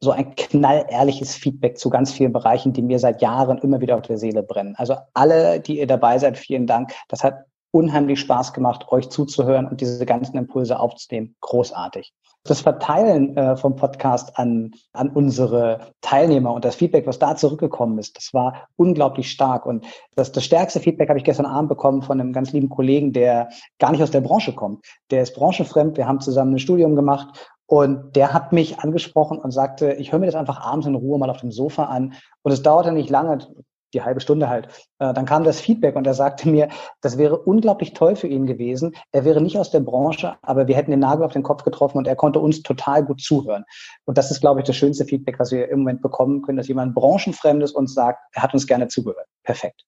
so 0.00 0.10
ein 0.10 0.34
knallehrliches 0.34 1.34
Feedback 1.34 1.78
zu 1.78 1.90
ganz 1.90 2.12
vielen 2.12 2.32
Bereichen, 2.32 2.72
die 2.72 2.82
mir 2.82 2.98
seit 2.98 3.22
Jahren 3.22 3.58
immer 3.58 3.80
wieder 3.80 3.96
auf 3.96 4.02
der 4.02 4.18
Seele 4.18 4.42
brennen. 4.42 4.74
Also 4.76 4.96
alle, 5.14 5.60
die 5.60 5.78
ihr 5.78 5.86
dabei 5.86 6.18
seid, 6.18 6.38
vielen 6.38 6.66
Dank. 6.66 6.92
Das 7.08 7.24
hat 7.24 7.44
unheimlich 7.72 8.20
Spaß 8.20 8.52
gemacht, 8.52 8.86
euch 8.88 9.10
zuzuhören 9.10 9.66
und 9.66 9.80
diese 9.80 10.04
ganzen 10.06 10.36
Impulse 10.36 10.78
aufzunehmen. 10.78 11.36
Großartig. 11.40 12.12
Das 12.44 12.60
Verteilen 12.60 13.36
äh, 13.36 13.56
vom 13.56 13.76
Podcast 13.76 14.36
an, 14.36 14.72
an 14.92 15.10
unsere 15.10 15.92
Teilnehmer 16.00 16.52
und 16.52 16.64
das 16.64 16.74
Feedback, 16.74 17.06
was 17.06 17.20
da 17.20 17.36
zurückgekommen 17.36 17.98
ist, 17.98 18.16
das 18.16 18.34
war 18.34 18.66
unglaublich 18.76 19.30
stark. 19.30 19.64
Und 19.64 19.86
das, 20.16 20.32
das 20.32 20.44
stärkste 20.44 20.80
Feedback 20.80 21.08
habe 21.08 21.18
ich 21.18 21.24
gestern 21.24 21.46
Abend 21.46 21.68
bekommen 21.68 22.02
von 22.02 22.20
einem 22.20 22.32
ganz 22.32 22.52
lieben 22.52 22.68
Kollegen, 22.68 23.12
der 23.12 23.48
gar 23.78 23.92
nicht 23.92 24.02
aus 24.02 24.10
der 24.10 24.22
Branche 24.22 24.54
kommt. 24.54 24.84
Der 25.10 25.22
ist 25.22 25.34
branchenfremd. 25.34 25.96
Wir 25.96 26.08
haben 26.08 26.20
zusammen 26.20 26.54
ein 26.54 26.58
Studium 26.58 26.96
gemacht 26.96 27.48
und 27.66 28.16
der 28.16 28.34
hat 28.34 28.52
mich 28.52 28.80
angesprochen 28.80 29.38
und 29.38 29.50
sagte, 29.50 29.92
ich 29.94 30.12
höre 30.12 30.18
mir 30.18 30.26
das 30.26 30.34
einfach 30.34 30.60
abends 30.60 30.86
in 30.86 30.94
Ruhe 30.94 31.18
mal 31.18 31.30
auf 31.30 31.40
dem 31.40 31.52
Sofa 31.52 31.84
an. 31.84 32.14
Und 32.42 32.52
es 32.52 32.62
dauerte 32.62 32.92
nicht 32.92 33.08
lange, 33.08 33.38
die 33.94 34.02
halbe 34.02 34.20
Stunde 34.20 34.48
halt. 34.48 34.68
Äh, 34.98 35.12
dann 35.12 35.26
kam 35.26 35.44
das 35.44 35.60
Feedback 35.60 35.96
und 35.96 36.06
er 36.06 36.14
sagte 36.14 36.48
mir, 36.48 36.68
das 37.00 37.18
wäre 37.18 37.38
unglaublich 37.38 37.92
toll 37.92 38.16
für 38.16 38.26
ihn 38.26 38.46
gewesen. 38.46 38.94
Er 39.12 39.24
wäre 39.24 39.40
nicht 39.40 39.58
aus 39.58 39.70
der 39.70 39.80
Branche, 39.80 40.36
aber 40.42 40.66
wir 40.66 40.76
hätten 40.76 40.90
den 40.90 41.00
Nagel 41.00 41.24
auf 41.24 41.32
den 41.32 41.42
Kopf 41.42 41.64
getroffen 41.64 41.98
und 41.98 42.06
er 42.06 42.16
konnte 42.16 42.40
uns 42.40 42.62
total 42.62 43.04
gut 43.04 43.20
zuhören. 43.20 43.64
Und 44.04 44.18
das 44.18 44.30
ist, 44.30 44.40
glaube 44.40 44.60
ich, 44.60 44.66
das 44.66 44.76
schönste 44.76 45.04
Feedback, 45.04 45.38
was 45.38 45.52
wir 45.52 45.68
im 45.68 45.80
Moment 45.80 46.02
bekommen 46.02 46.42
können, 46.42 46.58
dass 46.58 46.68
jemand 46.68 46.94
branchenfremdes 46.94 47.72
uns 47.72 47.94
sagt, 47.94 48.20
er 48.32 48.42
hat 48.42 48.54
uns 48.54 48.66
gerne 48.66 48.88
zugehört. 48.88 49.26
Perfekt. 49.42 49.84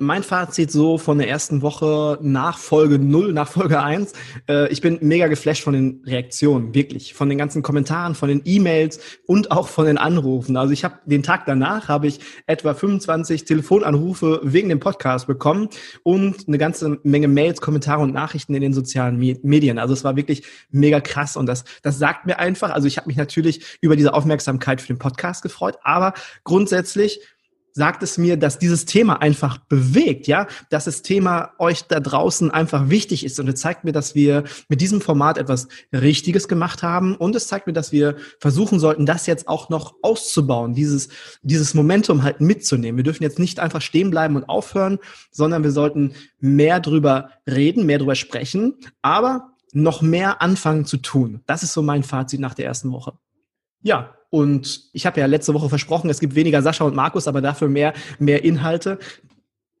Mein 0.00 0.22
Fazit 0.22 0.70
so 0.70 0.96
von 0.96 1.18
der 1.18 1.28
ersten 1.28 1.60
Woche 1.60 2.18
nach 2.22 2.58
Folge 2.58 3.00
0, 3.00 3.32
nach 3.32 3.48
Folge 3.48 3.82
1. 3.82 4.12
Äh, 4.48 4.68
ich 4.68 4.80
bin 4.80 4.98
mega 5.02 5.26
geflasht 5.26 5.64
von 5.64 5.72
den 5.72 6.02
Reaktionen, 6.06 6.72
wirklich. 6.72 7.14
Von 7.14 7.28
den 7.28 7.36
ganzen 7.36 7.62
Kommentaren, 7.62 8.14
von 8.14 8.28
den 8.28 8.42
E-Mails 8.44 9.00
und 9.26 9.50
auch 9.50 9.66
von 9.66 9.86
den 9.86 9.98
Anrufen. 9.98 10.56
Also 10.56 10.72
ich 10.72 10.84
habe 10.84 10.98
den 11.06 11.24
Tag 11.24 11.46
danach 11.46 11.88
habe 11.88 12.06
ich 12.06 12.20
etwa 12.46 12.74
25 12.74 13.44
Telefonanrufe 13.44 14.40
wegen 14.44 14.68
dem 14.68 14.78
Podcast 14.78 15.26
bekommen 15.26 15.68
und 16.04 16.46
eine 16.46 16.58
ganze 16.58 17.00
Menge 17.02 17.26
Mails, 17.26 17.60
Kommentare 17.60 18.02
und 18.02 18.12
Nachrichten 18.12 18.54
in 18.54 18.60
den 18.60 18.72
sozialen 18.72 19.18
Medien. 19.18 19.78
Also 19.78 19.94
es 19.94 20.04
war 20.04 20.14
wirklich 20.14 20.44
mega 20.70 21.00
krass 21.00 21.36
und 21.36 21.46
das, 21.46 21.64
das 21.82 21.98
sagt 21.98 22.26
mir 22.26 22.38
einfach, 22.38 22.70
also 22.70 22.86
ich 22.86 22.98
habe 22.98 23.08
mich 23.08 23.16
natürlich 23.16 23.78
über 23.80 23.96
diese 23.96 24.14
Aufmerksamkeit 24.14 24.80
für 24.80 24.88
den 24.88 24.98
Podcast 24.98 25.42
gefreut, 25.42 25.76
aber 25.82 26.14
grundsätzlich 26.44 27.20
sagt 27.78 28.02
es 28.02 28.18
mir, 28.18 28.36
dass 28.36 28.58
dieses 28.58 28.84
Thema 28.84 29.22
einfach 29.22 29.56
bewegt, 29.56 30.26
ja, 30.26 30.46
dass 30.68 30.84
das 30.84 31.02
Thema 31.02 31.52
euch 31.58 31.84
da 31.84 32.00
draußen 32.00 32.50
einfach 32.50 32.90
wichtig 32.90 33.24
ist. 33.24 33.38
Und 33.40 33.48
es 33.48 33.60
zeigt 33.60 33.84
mir, 33.84 33.92
dass 33.92 34.14
wir 34.14 34.44
mit 34.68 34.80
diesem 34.80 35.00
Format 35.00 35.38
etwas 35.38 35.68
Richtiges 35.92 36.48
gemacht 36.48 36.82
haben. 36.82 37.14
Und 37.14 37.34
es 37.36 37.46
zeigt 37.46 37.66
mir, 37.66 37.72
dass 37.72 37.92
wir 37.92 38.16
versuchen 38.40 38.80
sollten, 38.80 39.06
das 39.06 39.26
jetzt 39.26 39.48
auch 39.48 39.70
noch 39.70 39.94
auszubauen, 40.02 40.74
dieses, 40.74 41.08
dieses 41.42 41.72
Momentum 41.72 42.24
halt 42.24 42.40
mitzunehmen. 42.40 42.98
Wir 42.98 43.04
dürfen 43.04 43.22
jetzt 43.22 43.38
nicht 43.38 43.60
einfach 43.60 43.80
stehen 43.80 44.10
bleiben 44.10 44.36
und 44.36 44.48
aufhören, 44.48 44.98
sondern 45.30 45.62
wir 45.62 45.72
sollten 45.72 46.14
mehr 46.40 46.80
drüber 46.80 47.30
reden, 47.46 47.86
mehr 47.86 47.98
drüber 47.98 48.16
sprechen, 48.16 48.74
aber 49.02 49.52
noch 49.72 50.02
mehr 50.02 50.42
anfangen 50.42 50.84
zu 50.84 50.96
tun. 50.96 51.42
Das 51.46 51.62
ist 51.62 51.72
so 51.72 51.82
mein 51.82 52.02
Fazit 52.02 52.40
nach 52.40 52.54
der 52.54 52.66
ersten 52.66 52.90
Woche. 52.90 53.12
Ja, 53.82 54.17
und 54.30 54.90
ich 54.92 55.06
habe 55.06 55.20
ja 55.20 55.26
letzte 55.26 55.54
Woche 55.54 55.68
versprochen, 55.68 56.10
es 56.10 56.20
gibt 56.20 56.34
weniger 56.34 56.62
Sascha 56.62 56.84
und 56.84 56.94
Markus, 56.94 57.28
aber 57.28 57.40
dafür 57.40 57.68
mehr, 57.68 57.94
mehr 58.18 58.44
Inhalte. 58.44 58.98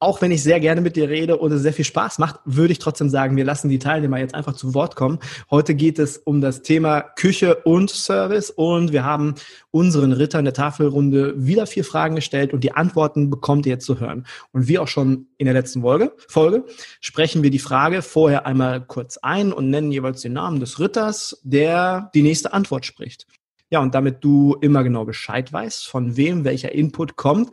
Auch 0.00 0.22
wenn 0.22 0.30
ich 0.30 0.44
sehr 0.44 0.60
gerne 0.60 0.80
mit 0.80 0.94
dir 0.94 1.08
rede 1.08 1.38
und 1.38 1.50
es 1.50 1.62
sehr 1.62 1.72
viel 1.72 1.84
Spaß 1.84 2.20
macht, 2.20 2.38
würde 2.44 2.70
ich 2.70 2.78
trotzdem 2.78 3.08
sagen, 3.08 3.36
wir 3.36 3.44
lassen 3.44 3.68
die 3.68 3.80
Teilnehmer 3.80 4.18
jetzt 4.20 4.32
einfach 4.32 4.54
zu 4.54 4.72
Wort 4.72 4.94
kommen. 4.94 5.18
Heute 5.50 5.74
geht 5.74 5.98
es 5.98 6.18
um 6.18 6.40
das 6.40 6.62
Thema 6.62 7.00
Küche 7.00 7.56
und 7.64 7.90
Service 7.90 8.50
und 8.50 8.92
wir 8.92 9.04
haben 9.04 9.34
unseren 9.72 10.12
Rittern 10.12 10.44
der 10.44 10.54
Tafelrunde 10.54 11.34
wieder 11.36 11.66
vier 11.66 11.84
Fragen 11.84 12.14
gestellt 12.14 12.52
und 12.52 12.62
die 12.62 12.72
Antworten 12.72 13.28
bekommt 13.28 13.66
ihr 13.66 13.72
jetzt 13.72 13.86
zu 13.86 13.98
hören. 13.98 14.24
Und 14.52 14.68
wie 14.68 14.78
auch 14.78 14.86
schon 14.86 15.26
in 15.36 15.46
der 15.46 15.54
letzten 15.54 15.80
Folge, 15.80 16.12
Folge 16.28 16.64
sprechen 17.00 17.42
wir 17.42 17.50
die 17.50 17.58
Frage 17.58 18.02
vorher 18.02 18.46
einmal 18.46 18.80
kurz 18.80 19.18
ein 19.18 19.52
und 19.52 19.68
nennen 19.68 19.90
jeweils 19.90 20.22
den 20.22 20.34
Namen 20.34 20.60
des 20.60 20.78
Ritters, 20.78 21.40
der 21.42 22.12
die 22.14 22.22
nächste 22.22 22.52
Antwort 22.52 22.86
spricht. 22.86 23.26
Ja, 23.70 23.80
und 23.80 23.94
damit 23.94 24.24
du 24.24 24.56
immer 24.60 24.82
genau 24.82 25.04
Bescheid 25.04 25.52
weißt, 25.52 25.86
von 25.86 26.16
wem 26.16 26.44
welcher 26.44 26.72
Input 26.72 27.16
kommt, 27.16 27.50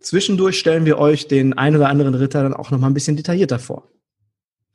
zwischendurch 0.00 0.58
stellen 0.58 0.84
wir 0.84 0.98
euch 0.98 1.28
den 1.28 1.56
ein 1.56 1.76
oder 1.76 1.88
anderen 1.88 2.14
Ritter 2.14 2.42
dann 2.42 2.54
auch 2.54 2.70
nochmal 2.70 2.90
ein 2.90 2.94
bisschen 2.94 3.16
detaillierter 3.16 3.58
vor. 3.58 3.88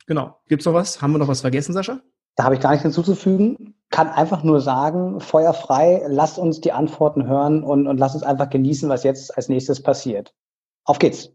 Genau. 0.06 0.40
Gibt's 0.48 0.66
noch 0.66 0.74
was? 0.74 1.02
Haben 1.02 1.12
wir 1.12 1.18
noch 1.18 1.28
was 1.28 1.42
vergessen, 1.42 1.74
Sascha? 1.74 2.00
Da 2.38 2.46
habe 2.46 2.56
ich 2.56 2.62
gar 2.62 2.70
nichts 2.72 2.84
hinzuzufügen. 2.84 3.76
Kann 3.90 4.10
einfach 4.10 4.44
nur 4.44 4.62
sagen, 4.62 5.20
Feuer 5.20 5.54
frei, 5.54 6.04
lasst 6.08 6.38
uns 6.38 6.62
die 6.62 6.72
Antworten 6.72 7.28
hören 7.28 7.64
und, 7.64 7.88
und 7.88 7.98
lasst 7.98 8.16
uns 8.16 8.24
einfach 8.24 8.50
genießen, 8.50 8.90
was 8.90 9.04
jetzt 9.04 9.36
als 9.36 9.50
nächstes 9.50 9.82
passiert. 9.82 10.34
Auf 10.86 11.00
geht's. 11.00 11.30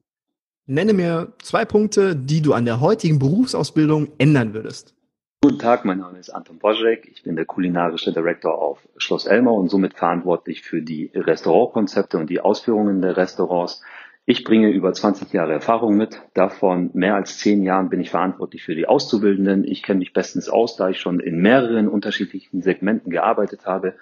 Nenne 0.67 0.93
mir 0.93 1.33
zwei 1.43 1.65
Punkte, 1.65 2.15
die 2.15 2.41
du 2.41 2.53
an 2.55 2.65
der 2.65 2.81
heutigen 2.81 3.19
Berufsausbildung 3.19 4.09
ändern 4.19 4.55
würdest. 4.55 4.95
Guten 5.45 5.59
Tag, 5.59 5.85
mein 5.85 5.99
Name 5.99 6.21
ist 6.21 6.31
Anton 6.31 6.61
Boschek. 6.61 7.09
Ich 7.11 7.25
bin 7.25 7.35
der 7.35 7.47
kulinarische 7.47 8.13
Director 8.13 8.57
auf 8.63 8.79
Schloss 8.97 9.27
Elmau 9.27 9.55
und 9.55 9.71
somit 9.71 9.95
verantwortlich 9.95 10.63
für 10.63 10.83
die 10.83 11.11
Restaurantkonzepte 11.13 12.17
und 12.17 12.31
die 12.31 12.39
Ausführungen 12.39 13.03
der 13.03 13.17
Restaurants. 13.17 13.83
Ich 14.25 14.45
bringe 14.45 14.71
über 14.71 14.93
20 14.93 15.33
Jahre 15.33 15.55
Erfahrung 15.55 15.97
mit. 15.97 16.23
Davon 16.35 16.91
mehr 16.95 17.17
als 17.17 17.39
10 17.39 17.65
Jahren 17.65 17.91
bin 17.91 18.01
ich 18.01 18.11
verantwortlich 18.11 18.63
für 18.63 18.77
die 18.77 18.87
Auszubildenden. 18.87 19.65
Ich 19.65 19.83
kenne 19.83 19.99
mich 19.99 20.13
bestens 20.13 20.49
aus, 20.49 20.77
da 20.77 20.91
ich 20.91 21.01
schon 21.01 21.19
in 21.19 21.43
mehreren 21.43 21.89
unterschiedlichen 21.89 22.63
Segmenten 22.63 23.11
gearbeitet 23.11 23.67
habe. 23.67 23.95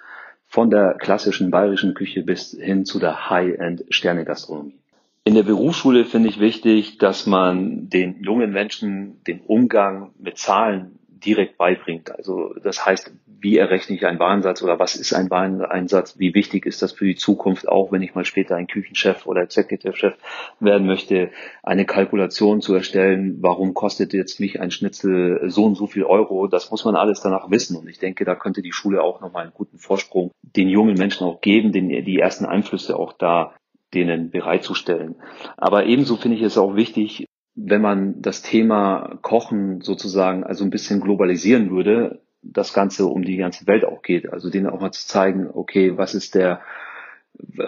Von 0.45 0.69
der 0.69 0.93
klassischen 0.93 1.49
bayerischen 1.49 1.95
Küche 1.95 2.21
bis 2.21 2.51
hin 2.51 2.85
zu 2.85 2.99
der 2.99 3.31
High-End 3.31 3.85
Sternegastronomie. 3.89 4.77
In 5.23 5.33
der 5.33 5.43
Berufsschule 5.43 6.05
finde 6.05 6.29
ich 6.29 6.39
wichtig, 6.39 6.99
dass 6.99 7.25
man 7.25 7.89
den 7.89 8.21
jungen 8.23 8.51
Menschen 8.51 9.23
den 9.23 9.41
Umgang 9.41 10.11
mit 10.19 10.37
Zahlen 10.37 10.99
direkt 11.25 11.57
beibringt. 11.57 12.11
Also 12.11 12.53
das 12.63 12.85
heißt, 12.85 13.13
wie 13.39 13.57
errechne 13.57 13.95
ich 13.95 14.05
einen 14.05 14.19
Warensatz 14.19 14.61
oder 14.61 14.79
was 14.79 14.95
ist 14.95 15.13
ein 15.13 15.29
Wareneinsatz? 15.29 16.19
Wie 16.19 16.35
wichtig 16.35 16.65
ist 16.65 16.81
das 16.81 16.91
für 16.91 17.05
die 17.05 17.15
Zukunft, 17.15 17.67
auch 17.67 17.91
wenn 17.91 18.03
ich 18.03 18.13
mal 18.13 18.25
später 18.25 18.55
ein 18.55 18.67
Küchenchef 18.67 19.25
oder 19.25 19.41
Executive-Chef 19.41 20.13
werden 20.59 20.85
möchte, 20.85 21.31
eine 21.63 21.85
Kalkulation 21.85 22.61
zu 22.61 22.75
erstellen, 22.75 23.37
warum 23.41 23.73
kostet 23.73 24.13
jetzt 24.13 24.39
mich 24.39 24.59
ein 24.59 24.71
Schnitzel 24.71 25.49
so 25.49 25.65
und 25.65 25.75
so 25.75 25.87
viel 25.87 26.03
Euro? 26.03 26.47
Das 26.47 26.69
muss 26.69 26.85
man 26.85 26.95
alles 26.95 27.21
danach 27.21 27.49
wissen. 27.49 27.75
Und 27.77 27.87
ich 27.87 27.97
denke, 27.97 28.25
da 28.25 28.35
könnte 28.35 28.61
die 28.61 28.73
Schule 28.73 29.01
auch 29.01 29.21
nochmal 29.21 29.43
einen 29.43 29.53
guten 29.53 29.79
Vorsprung 29.79 30.31
den 30.41 30.69
jungen 30.69 30.95
Menschen 30.95 31.25
auch 31.25 31.41
geben, 31.41 31.71
den, 31.71 31.89
die 31.89 32.19
ersten 32.19 32.45
Einflüsse 32.45 32.97
auch 32.97 33.13
da 33.13 33.53
denen 33.93 34.29
bereitzustellen. 34.29 35.15
Aber 35.57 35.85
ebenso 35.85 36.15
finde 36.15 36.37
ich 36.37 36.43
es 36.43 36.57
auch 36.57 36.75
wichtig, 36.75 37.25
wenn 37.55 37.81
man 37.81 38.21
das 38.21 38.41
Thema 38.41 39.19
Kochen 39.21 39.81
sozusagen 39.81 40.43
also 40.43 40.63
ein 40.63 40.69
bisschen 40.69 41.01
globalisieren 41.01 41.71
würde, 41.71 42.21
das 42.41 42.73
Ganze 42.73 43.05
um 43.05 43.23
die 43.23 43.37
ganze 43.37 43.67
Welt 43.67 43.85
auch 43.85 44.01
geht. 44.01 44.31
Also 44.31 44.49
denen 44.49 44.67
auch 44.67 44.81
mal 44.81 44.91
zu 44.91 45.07
zeigen, 45.07 45.49
okay, 45.51 45.97
was 45.97 46.15
ist 46.15 46.35
der 46.35 46.61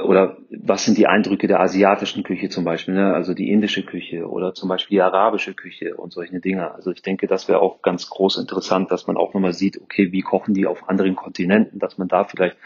oder 0.03 0.38
was 0.50 0.86
sind 0.86 0.98
die 0.98 1.08
Eindrücke 1.08 1.48
der 1.48 1.60
asiatischen 1.60 2.24
Küche 2.24 2.50
zum 2.50 2.63
Beispiel, 2.63 2.93
ne? 2.93 3.13
also 3.13 3.34
die 3.34 3.50
indische 3.50 3.84
Küche 3.84 4.27
oder 4.27 4.53
zum 4.53 4.70
Beispiel 4.70 4.98
die 4.98 5.01
arabische 5.01 5.53
Küche 5.53 5.96
und 5.96 6.12
solche 6.13 6.39
Dinge. 6.39 6.74
Also 6.74 6.91
ich 6.91 7.01
denke, 7.01 7.27
das 7.27 7.48
wäre 7.48 7.62
auch 7.62 7.82
ganz 7.82 8.10
groß 8.10 8.38
interessant, 8.38 8.91
dass 8.91 9.08
man 9.08 9.17
auch 9.17 9.34
nochmal 9.34 9.53
sieht, 9.53 9.82
okay, 9.82 10.12
wie 10.12 10.22
kochen 10.22 10.53
die 10.53 10.67
auf 10.67 10.89
anderen 10.89 11.15
Kontinenten, 11.15 11.79
dass 11.79 11.98
man 11.98 12.08
da 12.08 12.24
vielleicht 12.24 12.58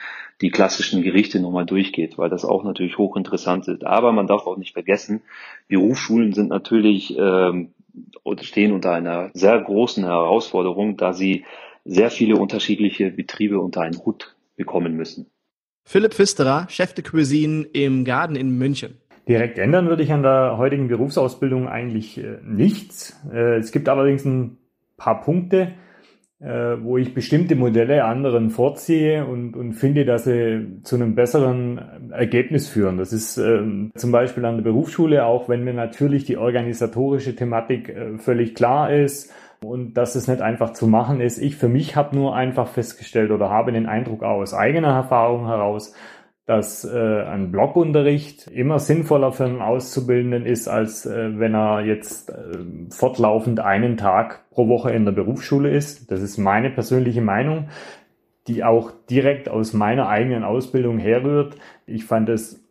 die 0.42 0.50
klassischen 0.50 1.01
Gerichte 1.01 1.39
nochmal 1.39 1.66
durchgeht, 1.66 2.18
weil 2.18 2.30
das 2.30 2.46
auch 2.46 2.63
natürlich 2.63 2.98
hochinteressant 2.98 3.68
ist. 3.68 3.86
Aber 3.86 4.12
man 4.12 4.27
darf 4.27 4.46
auch 4.46 4.58
nicht 4.58 4.74
vergessen, 4.74 5.22
Berufsschulen 5.68 6.34
sind 6.34 6.50
natürlich 6.50 7.16
ähm, 7.18 7.74
stehen 8.42 8.74
unter 8.74 8.94
einer 8.94 9.32
sehr 9.34 9.60
großen 9.60 10.04
Herausforderung, 10.04 10.98
da 10.98 11.13
sie 11.13 11.46
sehr 11.84 12.12
viele 12.12 12.36
unterschiedliche 12.36 13.12
Betriebe 13.12 13.60
unter 13.60 13.82
einen 13.82 13.98
Hut 14.06 14.36
bekommen 14.56 14.96
müssen. 14.96 15.32
Philipp 15.89 16.15
Pfisterer, 16.15 16.67
Chef 16.67 16.91
de 16.91 17.01
Cuisine 17.01 17.65
im 17.72 18.03
Garden 18.03 18.36
in 18.36 18.58
München. 18.58 18.98
Direkt 19.25 19.58
ändern 19.58 19.88
würde 19.88 20.03
ich 20.03 20.12
an 20.12 20.22
der 20.22 20.58
heutigen 20.58 20.89
Berufsausbildung 20.89 21.70
eigentlich 21.70 22.17
äh, 22.17 22.39
nichts. 22.44 23.17
Äh, 23.34 23.56
es 23.60 23.72
gibt 23.72 23.88
allerdings 23.88 24.25
ein 24.25 24.58
paar 24.98 25.22
Punkte, 25.22 25.70
äh, 26.41 26.75
wo 26.82 26.98
ich 26.98 27.13
bestimmte 27.13 27.56
Modelle 27.56 28.03
anderen 28.03 28.50
vorziehe 28.50 29.25
und, 29.25 29.56
und 29.56 29.75
finde, 29.75 30.03
dass 30.03 30.25
sie 30.25 30.82
zu 30.84 30.98
einem 30.98 31.15
besseren 31.15 32.12
Ergebnis 32.12 32.67
führen. 32.67 32.98
Das 32.98 33.13
ist 33.13 33.38
ähm, 33.38 33.91
zum 33.96 34.12
Beispiel 34.12 34.44
an 34.44 34.58
der 34.58 34.63
Berufsschule, 34.63 35.25
auch 35.25 35.48
wenn 35.48 35.63
mir 35.63 35.74
natürlich 35.74 36.25
die 36.25 36.36
organisatorische 36.36 37.34
Thematik 37.34 37.88
äh, 37.88 38.17
völlig 38.17 38.56
klar 38.56 38.91
ist 38.91 39.32
und 39.62 39.96
dass 39.96 40.16
es 40.16 40.28
nicht 40.28 40.42
einfach 40.42 40.74
zu 40.74 40.88
machen 40.88 41.22
ist. 41.22 41.40
Ich 41.40 41.56
für 41.56 41.68
mich 41.68 41.96
habe 41.96 42.16
nur 42.16 42.36
einfach 42.36 42.68
festgestellt 42.68 43.32
oder 43.32 43.50
habe 43.50 43.72
den 43.72 43.88
Eindruck 43.88 44.24
aus 44.24 44.54
eigener 44.54 44.90
Erfahrung 44.90 45.48
heraus, 45.48 45.94
dass 46.46 46.86
äh, 46.86 47.24
ein 47.24 47.52
Blockunterricht 47.52 48.48
immer 48.48 48.80
sinnvoller 48.80 49.34
für 49.34 49.44
einen 49.44 49.62
Auszubildenden 49.62 50.46
ist, 50.46 50.70
als 50.70 51.06
äh, 51.06 51.38
wenn 51.38 51.54
er 51.54 51.82
jetzt 51.82 52.30
äh, 52.30 52.64
fortlaufend 52.90 53.60
einen 53.60 53.98
Tag 53.98 54.50
pro 54.52 54.70
Woche 54.70 54.92
in 54.92 55.04
der 55.04 55.12
Berufsschule 55.12 55.70
ist. 55.70 56.10
Das 56.10 56.22
ist 56.22 56.38
meine 56.38 56.70
persönliche 56.70 57.22
Meinung, 57.22 57.68
die 58.48 58.64
auch 58.64 58.92
direkt 59.10 59.50
aus 59.50 59.74
meiner 59.74 60.08
eigenen 60.08 60.46
Ausbildung 60.46 61.00
herrührt. 61.00 61.58
Ich 61.86 62.06
fand 62.06 62.30
es 62.30 62.64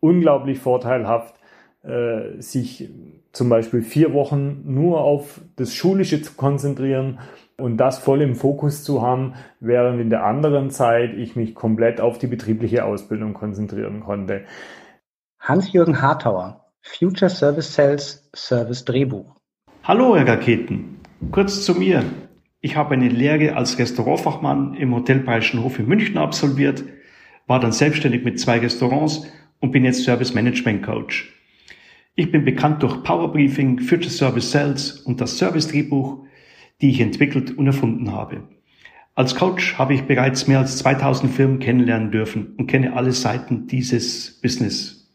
unglaublich 0.00 0.58
vorteilhaft, 0.58 1.36
äh, 1.82 2.38
sich 2.42 2.90
zum 3.34 3.48
Beispiel 3.48 3.82
vier 3.82 4.14
Wochen 4.14 4.62
nur 4.64 5.00
auf 5.00 5.40
das 5.56 5.74
Schulische 5.74 6.22
zu 6.22 6.34
konzentrieren 6.34 7.18
und 7.58 7.76
das 7.76 7.98
voll 7.98 8.22
im 8.22 8.36
Fokus 8.36 8.84
zu 8.84 9.02
haben, 9.02 9.34
während 9.60 10.00
in 10.00 10.08
der 10.08 10.24
anderen 10.24 10.70
Zeit 10.70 11.14
ich 11.14 11.36
mich 11.36 11.54
komplett 11.54 12.00
auf 12.00 12.18
die 12.18 12.28
betriebliche 12.28 12.84
Ausbildung 12.84 13.34
konzentrieren 13.34 14.00
konnte. 14.00 14.44
Hans-Jürgen 15.40 16.00
Hartauer, 16.00 16.64
Future 16.80 17.28
Service 17.28 17.74
Sales 17.74 18.30
Service 18.34 18.84
Drehbuch. 18.84 19.36
Hallo, 19.82 20.16
Herr 20.16 20.26
Raketen. 20.26 21.00
Kurz 21.32 21.64
zu 21.64 21.74
mir. 21.74 22.04
Ich 22.60 22.76
habe 22.76 22.94
eine 22.94 23.08
Lehre 23.08 23.56
als 23.56 23.78
Restaurantfachmann 23.78 24.74
im 24.74 24.94
Hotel 24.94 25.18
Bayerischen 25.18 25.62
Hof 25.62 25.78
in 25.78 25.86
München 25.86 26.16
absolviert, 26.16 26.84
war 27.46 27.60
dann 27.60 27.72
selbstständig 27.72 28.24
mit 28.24 28.40
zwei 28.40 28.58
Restaurants 28.58 29.26
und 29.60 29.72
bin 29.72 29.84
jetzt 29.84 30.04
Service 30.04 30.34
Management 30.34 30.82
Coach. 30.82 31.34
Ich 32.16 32.30
bin 32.30 32.44
bekannt 32.44 32.80
durch 32.84 33.02
Power 33.02 33.32
Briefing, 33.32 33.80
Future 33.80 34.08
Service 34.08 34.52
Sales 34.52 34.92
und 35.00 35.20
das 35.20 35.36
Service 35.36 35.66
Drehbuch, 35.66 36.24
die 36.80 36.90
ich 36.90 37.00
entwickelt 37.00 37.58
und 37.58 37.66
erfunden 37.66 38.12
habe. 38.12 38.44
Als 39.16 39.34
Coach 39.34 39.78
habe 39.78 39.94
ich 39.94 40.02
bereits 40.02 40.46
mehr 40.46 40.60
als 40.60 40.76
2000 40.78 41.32
Firmen 41.32 41.58
kennenlernen 41.58 42.12
dürfen 42.12 42.54
und 42.56 42.68
kenne 42.68 42.92
alle 42.92 43.10
Seiten 43.10 43.66
dieses 43.66 44.40
Business. 44.40 45.12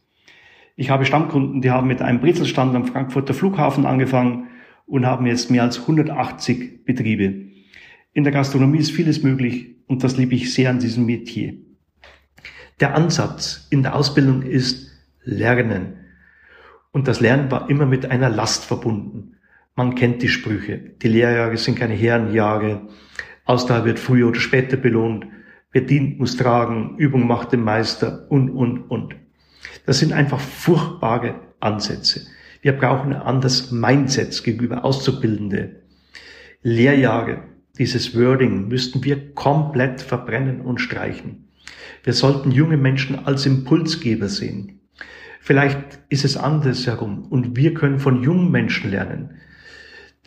Ich 0.76 0.90
habe 0.90 1.06
Stammkunden, 1.06 1.62
die 1.62 1.72
haben 1.72 1.88
mit 1.88 2.02
einem 2.02 2.20
Brezelstand 2.20 2.76
am 2.76 2.86
Frankfurter 2.86 3.34
Flughafen 3.34 3.86
angefangen 3.86 4.50
und 4.86 5.06
haben 5.06 5.26
jetzt 5.26 5.50
mehr 5.50 5.64
als 5.64 5.80
180 5.80 6.84
Betriebe. 6.84 7.50
In 8.12 8.26
der 8.26 8.34
Gastronomie 8.34 8.80
ist 8.80 8.92
vieles 8.92 9.24
möglich 9.24 9.76
und 9.88 10.04
das 10.04 10.18
liebe 10.18 10.36
ich 10.36 10.54
sehr 10.54 10.70
an 10.70 10.80
diesem 10.80 11.06
Metier. 11.06 11.54
Der 12.82 12.94
Ansatz 12.94 13.68
in 13.70 13.84
der 13.84 13.96
Ausbildung 13.96 14.42
ist 14.42 14.92
Lernen. 15.24 15.99
Und 16.92 17.08
das 17.08 17.20
Lernen 17.20 17.52
war 17.52 17.70
immer 17.70 17.86
mit 17.86 18.10
einer 18.10 18.30
Last 18.30 18.66
verbunden. 18.66 19.36
Man 19.76 19.96
kennt 19.96 20.22
die 20.22 20.30
Sprüche. 20.30 20.78
Die 21.02 21.08
Lehrjahre 21.08 21.58
sind 21.58 21.78
keine 21.78 21.94
Herrenjahre. 21.94 22.88
Ausdauer 23.46 23.86
wird 23.86 24.00
früher 24.00 24.28
oder 24.28 24.40
später 24.40 24.78
belohnt. 24.78 25.26
Wer 25.72 25.82
dient, 25.84 26.20
muss 26.20 26.36
tragen. 26.36 26.96
Übung 26.98 27.28
macht 27.28 27.52
den 27.52 27.64
Meister 27.64 28.26
und, 28.30 28.50
und, 28.50 28.90
und. 28.90 29.16
Das 29.86 30.00
sind 30.00 30.14
einfach 30.14 30.40
furchtbare 30.40 31.36
Ansätze. 31.60 32.28
Wir 32.62 32.74
brauchen 32.74 33.14
ein 33.14 33.22
anderes 33.22 33.72
Mindset 33.72 34.44
gegenüber 34.44 34.84
Auszubildende. 34.84 35.84
Lehrjahre, 36.62 37.44
dieses 37.78 38.20
Wording 38.20 38.68
müssten 38.68 39.04
wir 39.04 39.34
komplett 39.34 40.02
verbrennen 40.02 40.60
und 40.62 40.82
streichen. 40.82 41.48
Wir 42.04 42.14
sollten 42.14 42.52
junge 42.52 42.78
Menschen 42.78 43.26
als 43.26 43.46
Impulsgeber 43.46 44.28
sehen. 44.28 44.79
Vielleicht 45.50 46.00
ist 46.10 46.26
es 46.26 46.38
andersherum 46.38 47.26
und 47.28 47.58
wir 47.58 47.74
können 47.74 47.98
von 47.98 48.22
jungen 48.22 48.52
Menschen 48.52 48.92
lernen. 48.92 49.32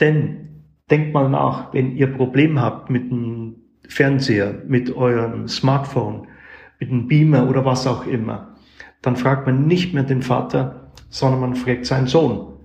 Denn 0.01 0.65
denkt 0.91 1.13
mal 1.13 1.29
nach, 1.29 1.73
wenn 1.73 1.95
ihr 1.95 2.07
Problem 2.07 2.59
habt 2.59 2.89
mit 2.89 3.09
dem 3.09 3.55
Fernseher, 3.87 4.63
mit 4.67 4.93
eurem 4.93 5.47
Smartphone, 5.47 6.27
mit 6.77 6.89
dem 6.89 7.07
Beamer 7.07 7.49
oder 7.49 7.63
was 7.63 7.87
auch 7.87 8.05
immer, 8.05 8.57
dann 9.01 9.15
fragt 9.15 9.45
man 9.45 9.65
nicht 9.65 9.93
mehr 9.93 10.03
den 10.03 10.23
Vater, 10.23 10.91
sondern 11.07 11.39
man 11.39 11.55
fragt 11.55 11.85
seinen 11.85 12.07
Sohn. 12.07 12.59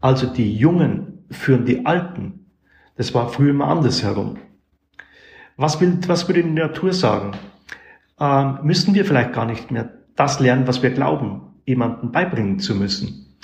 Also 0.00 0.26
die 0.26 0.56
Jungen 0.56 1.26
führen 1.30 1.64
die 1.64 1.86
Alten. 1.86 2.46
Das 2.96 3.14
war 3.14 3.28
früher 3.28 3.50
immer 3.50 3.68
andersherum. 3.68 4.36
Was, 5.56 5.80
will, 5.80 5.96
was 6.08 6.26
würde 6.26 6.42
die 6.42 6.50
Natur 6.50 6.92
sagen? 6.92 7.36
Ähm, 8.18 8.58
müssen 8.64 8.96
wir 8.96 9.04
vielleicht 9.04 9.32
gar 9.32 9.46
nicht 9.46 9.70
mehr 9.70 9.92
das 10.16 10.40
lernen, 10.40 10.66
was 10.66 10.82
wir 10.82 10.90
glauben, 10.90 11.49
jemanden 11.70 12.12
beibringen 12.12 12.58
zu 12.58 12.74
müssen? 12.74 13.36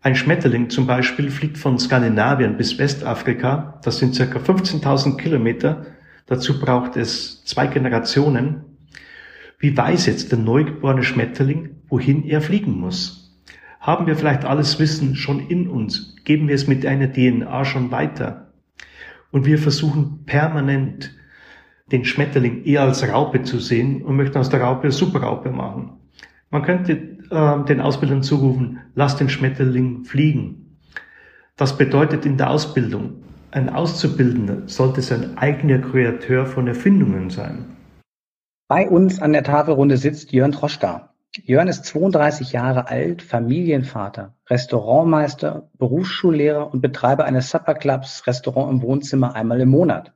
Ein 0.00 0.16
Schmetterling 0.16 0.68
zum 0.68 0.86
Beispiel 0.86 1.30
fliegt 1.30 1.58
von 1.58 1.78
Skandinavien 1.78 2.56
bis 2.56 2.78
Westafrika. 2.78 3.78
Das 3.84 3.98
sind 3.98 4.14
circa 4.14 4.38
15.000 4.38 5.16
Kilometer. 5.16 5.86
Dazu 6.26 6.58
braucht 6.58 6.96
es 6.96 7.44
zwei 7.44 7.68
Generationen. 7.68 8.64
Wie 9.60 9.76
weiß 9.76 10.06
jetzt 10.06 10.32
der 10.32 10.40
neugeborene 10.40 11.04
Schmetterling, 11.04 11.76
wohin 11.88 12.24
er 12.24 12.40
fliegen 12.40 12.80
muss? 12.80 13.38
Haben 13.78 14.06
wir 14.06 14.16
vielleicht 14.16 14.44
alles 14.44 14.80
Wissen 14.80 15.14
schon 15.14 15.38
in 15.48 15.68
uns? 15.68 16.16
Geben 16.24 16.48
wir 16.48 16.54
es 16.56 16.66
mit 16.66 16.84
einer 16.84 17.12
DNA 17.12 17.64
schon 17.64 17.92
weiter? 17.92 18.52
Und 19.30 19.46
wir 19.46 19.58
versuchen 19.58 20.24
permanent 20.24 21.14
den 21.92 22.04
Schmetterling 22.04 22.64
eher 22.64 22.82
als 22.82 23.06
Raupe 23.06 23.42
zu 23.42 23.60
sehen 23.60 24.02
und 24.02 24.16
möchten 24.16 24.38
aus 24.38 24.50
der 24.50 24.62
Raupe 24.62 24.82
eine 24.82 24.92
Superraupe 24.92 25.50
machen. 25.50 26.01
Man 26.52 26.62
könnte 26.62 26.92
äh, 26.92 27.64
den 27.64 27.80
Ausbildern 27.80 28.22
zurufen, 28.22 28.80
lass 28.94 29.16
den 29.16 29.30
Schmetterling 29.30 30.04
fliegen. 30.04 30.78
Das 31.56 31.78
bedeutet 31.78 32.26
in 32.26 32.36
der 32.36 32.50
Ausbildung, 32.50 33.24
ein 33.50 33.70
Auszubildender 33.70 34.68
sollte 34.68 35.00
sein 35.00 35.38
eigener 35.38 35.78
Kreateur 35.78 36.44
von 36.44 36.68
Erfindungen 36.68 37.30
sein. 37.30 37.64
Bei 38.68 38.88
uns 38.88 39.20
an 39.20 39.32
der 39.32 39.44
Tafelrunde 39.44 39.96
sitzt 39.96 40.32
Jörn 40.32 40.52
Troschka. 40.52 41.14
Jörn 41.44 41.68
ist 41.68 41.86
32 41.86 42.52
Jahre 42.52 42.88
alt, 42.88 43.22
Familienvater, 43.22 44.34
Restaurantmeister, 44.50 45.70
Berufsschullehrer 45.78 46.70
und 46.72 46.82
Betreiber 46.82 47.24
eines 47.24 47.48
Supperclubs 47.48 48.26
Restaurant 48.26 48.70
im 48.70 48.82
Wohnzimmer 48.82 49.34
einmal 49.34 49.62
im 49.62 49.70
Monat. 49.70 50.12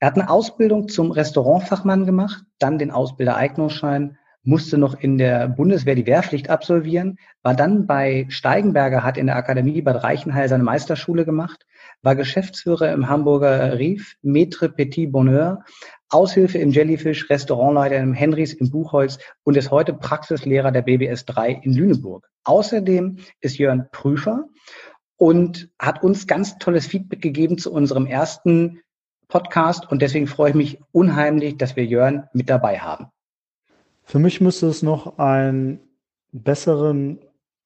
Er 0.00 0.08
hat 0.08 0.14
eine 0.14 0.30
Ausbildung 0.30 0.88
zum 0.88 1.10
Restaurantfachmann 1.10 2.06
gemacht, 2.06 2.44
dann 2.58 2.78
den 2.78 2.90
Ausbildereignungsschein, 2.90 4.16
musste 4.46 4.78
noch 4.78 4.98
in 4.98 5.18
der 5.18 5.48
Bundeswehr 5.48 5.96
die 5.96 6.06
Wehrpflicht 6.06 6.48
absolvieren, 6.50 7.18
war 7.42 7.54
dann 7.54 7.86
bei 7.86 8.26
Steigenberger, 8.28 9.02
hat 9.02 9.18
in 9.18 9.26
der 9.26 9.36
Akademie 9.36 9.82
Bad 9.82 10.04
Reichenhall 10.04 10.48
seine 10.48 10.62
Meisterschule 10.62 11.24
gemacht, 11.24 11.66
war 12.02 12.14
Geschäftsführer 12.14 12.92
im 12.92 13.08
Hamburger 13.08 13.78
Rief, 13.78 14.16
Maître 14.22 14.68
Petit 14.68 15.10
Bonheur, 15.10 15.64
Aushilfe 16.08 16.58
im 16.58 16.70
Jellyfish, 16.70 17.28
Restaurantleiter 17.28 17.96
im 17.96 18.14
Henrys 18.14 18.52
im 18.52 18.70
Buchholz 18.70 19.18
und 19.42 19.56
ist 19.56 19.72
heute 19.72 19.92
Praxislehrer 19.92 20.70
der 20.70 20.82
BBS 20.82 21.24
3 21.24 21.60
in 21.62 21.72
Lüneburg. 21.72 22.28
Außerdem 22.44 23.18
ist 23.40 23.58
Jörn 23.58 23.88
Prüfer 23.90 24.44
und 25.16 25.68
hat 25.80 26.04
uns 26.04 26.28
ganz 26.28 26.58
tolles 26.58 26.86
Feedback 26.86 27.20
gegeben 27.20 27.58
zu 27.58 27.72
unserem 27.72 28.06
ersten 28.06 28.80
Podcast 29.28 29.90
und 29.90 30.02
deswegen 30.02 30.28
freue 30.28 30.50
ich 30.50 30.56
mich 30.56 30.80
unheimlich, 30.92 31.56
dass 31.56 31.74
wir 31.74 31.84
Jörn 31.84 32.28
mit 32.32 32.48
dabei 32.48 32.78
haben. 32.78 33.08
Für 34.06 34.20
mich 34.20 34.40
müsste 34.40 34.68
es 34.68 34.84
noch 34.84 35.18
einen 35.18 35.80
besseren 36.30 37.18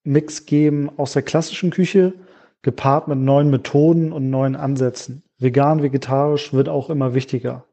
Mix 0.05 0.47
geben 0.47 0.91
aus 0.97 1.13
der 1.13 1.21
klassischen 1.21 1.71
Küche, 1.71 2.15
gepaart 2.63 3.09
mit 3.09 3.19
neuen 3.19 3.51
Methoden 3.51 4.11
und 4.11 4.31
neuen 4.31 4.57
Ansätzen. 4.57 5.23
Vegan, 5.39 5.83
vegetarisch 5.83 6.55
wird 6.55 6.71
auch 6.71 6.89
immer 6.89 7.13
wichtiger. 7.13 7.65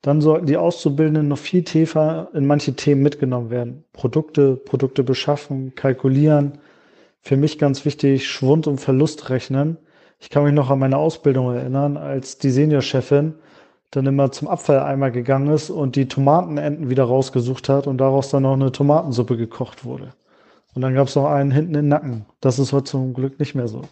Dann 0.00 0.20
sollten 0.20 0.46
die 0.46 0.56
Auszubildenden 0.56 1.26
noch 1.26 1.38
viel 1.38 1.64
tiefer 1.64 2.28
in 2.34 2.46
manche 2.46 2.74
Themen 2.76 3.02
mitgenommen 3.02 3.50
werden. 3.50 3.84
Produkte, 3.92 4.54
Produkte 4.54 5.02
beschaffen, 5.02 5.74
kalkulieren. 5.74 6.58
Für 7.20 7.36
mich 7.36 7.58
ganz 7.58 7.84
wichtig, 7.84 8.28
Schwund 8.28 8.68
und 8.68 8.80
Verlust 8.80 9.28
rechnen. 9.28 9.76
Ich 10.20 10.30
kann 10.30 10.44
mich 10.44 10.54
noch 10.54 10.70
an 10.70 10.78
meine 10.78 10.98
Ausbildung 10.98 11.52
erinnern, 11.52 11.96
als 11.96 12.38
die 12.38 12.50
Seniorchefin 12.50 13.34
dann 13.90 14.06
immer 14.06 14.32
zum 14.32 14.48
Abfalleimer 14.48 15.10
gegangen 15.10 15.48
ist 15.48 15.70
und 15.70 15.96
die 15.96 16.08
Tomatenenden 16.08 16.90
wieder 16.90 17.04
rausgesucht 17.04 17.68
hat 17.68 17.86
und 17.86 17.98
daraus 17.98 18.30
dann 18.30 18.42
noch 18.42 18.54
eine 18.54 18.72
Tomatensuppe 18.72 19.36
gekocht 19.36 19.84
wurde. 19.84 20.12
Und 20.74 20.82
dann 20.82 20.94
gab 20.94 21.08
es 21.08 21.16
noch 21.16 21.26
einen 21.26 21.50
hinten 21.50 21.74
im 21.74 21.88
Nacken. 21.88 22.26
Das 22.40 22.58
ist 22.58 22.72
heute 22.72 22.84
zum 22.84 23.14
Glück 23.14 23.38
nicht 23.38 23.54
mehr 23.54 23.68
so. 23.68 23.82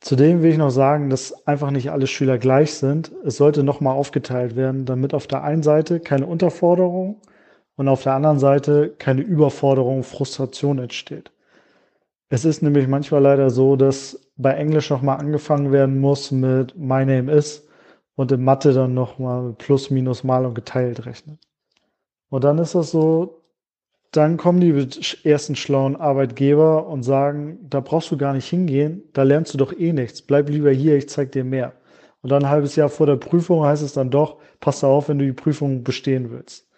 Zudem 0.00 0.42
will 0.42 0.52
ich 0.52 0.56
noch 0.56 0.70
sagen, 0.70 1.10
dass 1.10 1.46
einfach 1.46 1.70
nicht 1.70 1.90
alle 1.90 2.06
Schüler 2.06 2.38
gleich 2.38 2.72
sind. 2.72 3.12
Es 3.24 3.36
sollte 3.36 3.62
nochmal 3.62 3.94
aufgeteilt 3.94 4.56
werden, 4.56 4.86
damit 4.86 5.12
auf 5.12 5.26
der 5.26 5.44
einen 5.44 5.62
Seite 5.62 6.00
keine 6.00 6.24
Unterforderung 6.24 7.20
und 7.76 7.88
auf 7.88 8.02
der 8.02 8.14
anderen 8.14 8.38
Seite 8.38 8.94
keine 8.98 9.20
Überforderung, 9.20 10.02
Frustration 10.02 10.78
entsteht. 10.78 11.32
Es 12.30 12.46
ist 12.46 12.62
nämlich 12.62 12.88
manchmal 12.88 13.22
leider 13.22 13.50
so, 13.50 13.76
dass 13.76 14.18
bei 14.36 14.52
Englisch 14.54 14.88
nochmal 14.88 15.18
angefangen 15.18 15.70
werden 15.70 15.98
muss 15.98 16.30
mit 16.30 16.74
My 16.78 17.04
name 17.04 17.30
is 17.30 17.66
und 18.20 18.30
in 18.32 18.44
Mathe 18.44 18.74
dann 18.74 18.92
nochmal 18.92 19.54
plus, 19.56 19.88
minus, 19.88 20.24
mal 20.24 20.44
und 20.44 20.54
geteilt 20.54 21.06
rechnet. 21.06 21.38
Und 22.28 22.44
dann 22.44 22.58
ist 22.58 22.74
das 22.74 22.90
so, 22.90 23.40
dann 24.12 24.36
kommen 24.36 24.60
die 24.60 25.26
ersten 25.26 25.56
schlauen 25.56 25.96
Arbeitgeber 25.96 26.86
und 26.86 27.02
sagen, 27.02 27.60
da 27.62 27.80
brauchst 27.80 28.10
du 28.10 28.18
gar 28.18 28.34
nicht 28.34 28.46
hingehen, 28.46 29.04
da 29.14 29.22
lernst 29.22 29.54
du 29.54 29.58
doch 29.58 29.72
eh 29.72 29.94
nichts, 29.94 30.20
bleib 30.20 30.50
lieber 30.50 30.70
hier, 30.70 30.98
ich 30.98 31.08
zeig 31.08 31.32
dir 31.32 31.44
mehr. 31.44 31.72
Und 32.20 32.30
dann 32.30 32.44
ein 32.44 32.50
halbes 32.50 32.76
Jahr 32.76 32.90
vor 32.90 33.06
der 33.06 33.16
Prüfung 33.16 33.64
heißt 33.64 33.82
es 33.82 33.94
dann 33.94 34.10
doch, 34.10 34.36
pass 34.60 34.84
auf, 34.84 35.08
wenn 35.08 35.18
du 35.18 35.24
die 35.24 35.32
Prüfung 35.32 35.82
bestehen 35.82 36.30
willst. 36.30 36.68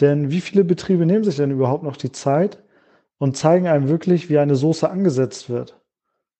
Denn 0.00 0.30
wie 0.30 0.40
viele 0.40 0.62
Betriebe 0.62 1.06
nehmen 1.06 1.24
sich 1.24 1.34
denn 1.34 1.50
überhaupt 1.50 1.82
noch 1.82 1.96
die 1.96 2.12
Zeit 2.12 2.62
und 3.18 3.36
zeigen 3.36 3.66
einem 3.66 3.88
wirklich, 3.88 4.30
wie 4.30 4.38
eine 4.38 4.54
Soße 4.54 4.88
angesetzt 4.88 5.50
wird? 5.50 5.76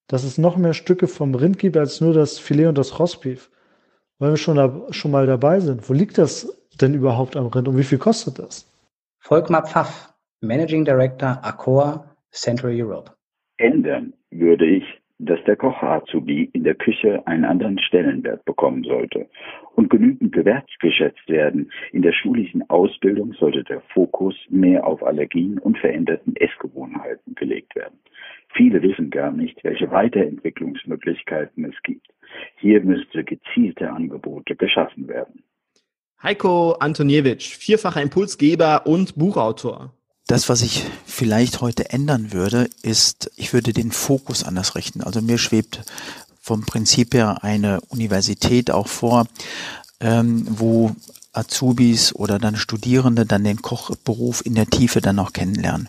Dass 0.07 0.22
es 0.22 0.38
noch 0.38 0.57
mehr 0.57 0.74
Stücke 0.74 1.09
vom 1.09 1.35
Rind 1.35 1.59
gibt 1.59 1.77
als 1.77 2.01
nur 2.01 2.14
das 2.14 2.38
Filet 2.38 2.68
und 2.68 2.79
das 2.79 3.01
Rostbeef. 3.01 3.51
Weil 4.18 4.31
wir 4.31 4.37
schon, 4.37 4.57
da, 4.57 4.87
schon 4.90 5.11
mal 5.11 5.26
dabei 5.26 5.61
sind. 5.61 5.88
Wo 5.88 5.92
liegt 5.92 6.18
das 6.18 6.52
denn 6.81 6.94
überhaupt 6.94 7.37
am 7.37 7.46
Rind 7.46 7.68
und 7.68 7.76
wie 7.76 7.85
viel 7.85 7.98
kostet 7.98 8.38
das? 8.38 8.66
Volkmar 9.20 9.66
Pfaff, 9.66 10.12
Managing 10.40 10.85
Director 10.85 11.38
Accor 11.42 12.04
Central 12.31 12.72
Europe. 12.74 13.12
Ändern 13.59 14.12
würde 14.31 14.66
ich, 14.66 14.85
dass 15.18 15.42
der 15.44 15.57
Koch-Azubi 15.57 16.50
in 16.52 16.64
der 16.64 16.74
Küche 16.74 17.26
einen 17.26 17.44
anderen 17.44 17.78
Stellenwert 17.78 18.44
bekommen 18.44 18.85
sollte 18.85 19.28
und 19.74 19.90
genügend 19.90 20.33
gewertschätzt 20.33 21.28
werden. 21.28 21.70
In 21.92 22.02
der 22.02 22.12
schulischen 22.12 22.68
Ausbildung 22.70 23.33
sollte 23.35 23.64
der 23.64 23.81
Fokus 23.92 24.35
mehr 24.48 24.87
auf 24.87 25.02
Allergien 25.02 25.59
und 25.59 25.78
veränderten 25.78 26.37
Essgewohnheiten 26.37 27.35
gelegt 27.35 27.74
werden. 27.74 27.98
Viele 28.54 28.81
wissen 28.83 29.11
gar 29.11 29.33
nicht, 29.33 29.62
welche 29.64 29.90
Weiterentwicklungsmöglichkeiten 29.90 31.64
es 31.64 31.83
gibt. 31.83 32.07
Hier 32.57 32.81
müsste 32.83 33.24
gezielte 33.24 33.90
Angebote 33.90 34.54
geschaffen 34.54 35.09
werden. 35.09 35.42
Heiko 36.22 36.72
Antoniewicz, 36.72 37.46
vierfacher 37.46 38.02
Impulsgeber 38.02 38.87
und 38.87 39.16
Buchautor. 39.16 39.92
Das, 40.28 40.50
was 40.50 40.60
ich 40.60 40.84
vielleicht 41.06 41.62
heute 41.62 41.88
ändern 41.88 42.32
würde, 42.32 42.68
ist, 42.82 43.30
ich 43.36 43.54
würde 43.54 43.72
den 43.72 43.90
Fokus 43.90 44.44
anders 44.44 44.74
richten. 44.74 45.02
Also 45.02 45.22
mir 45.22 45.38
schwebt 45.38 45.84
vom 46.42 46.66
Prinzip 46.66 47.14
her 47.14 47.42
eine 47.42 47.80
Universität 47.88 48.70
auch 48.70 48.88
vor, 48.88 49.26
ähm, 50.00 50.46
wo 50.50 50.94
Azubis 51.32 52.14
oder 52.14 52.38
dann 52.38 52.56
Studierende 52.56 53.24
dann 53.24 53.42
den 53.42 53.62
Kochberuf 53.62 54.44
in 54.44 54.54
der 54.54 54.66
Tiefe 54.66 55.00
dann 55.00 55.16
noch 55.16 55.32
kennenlernen. 55.32 55.88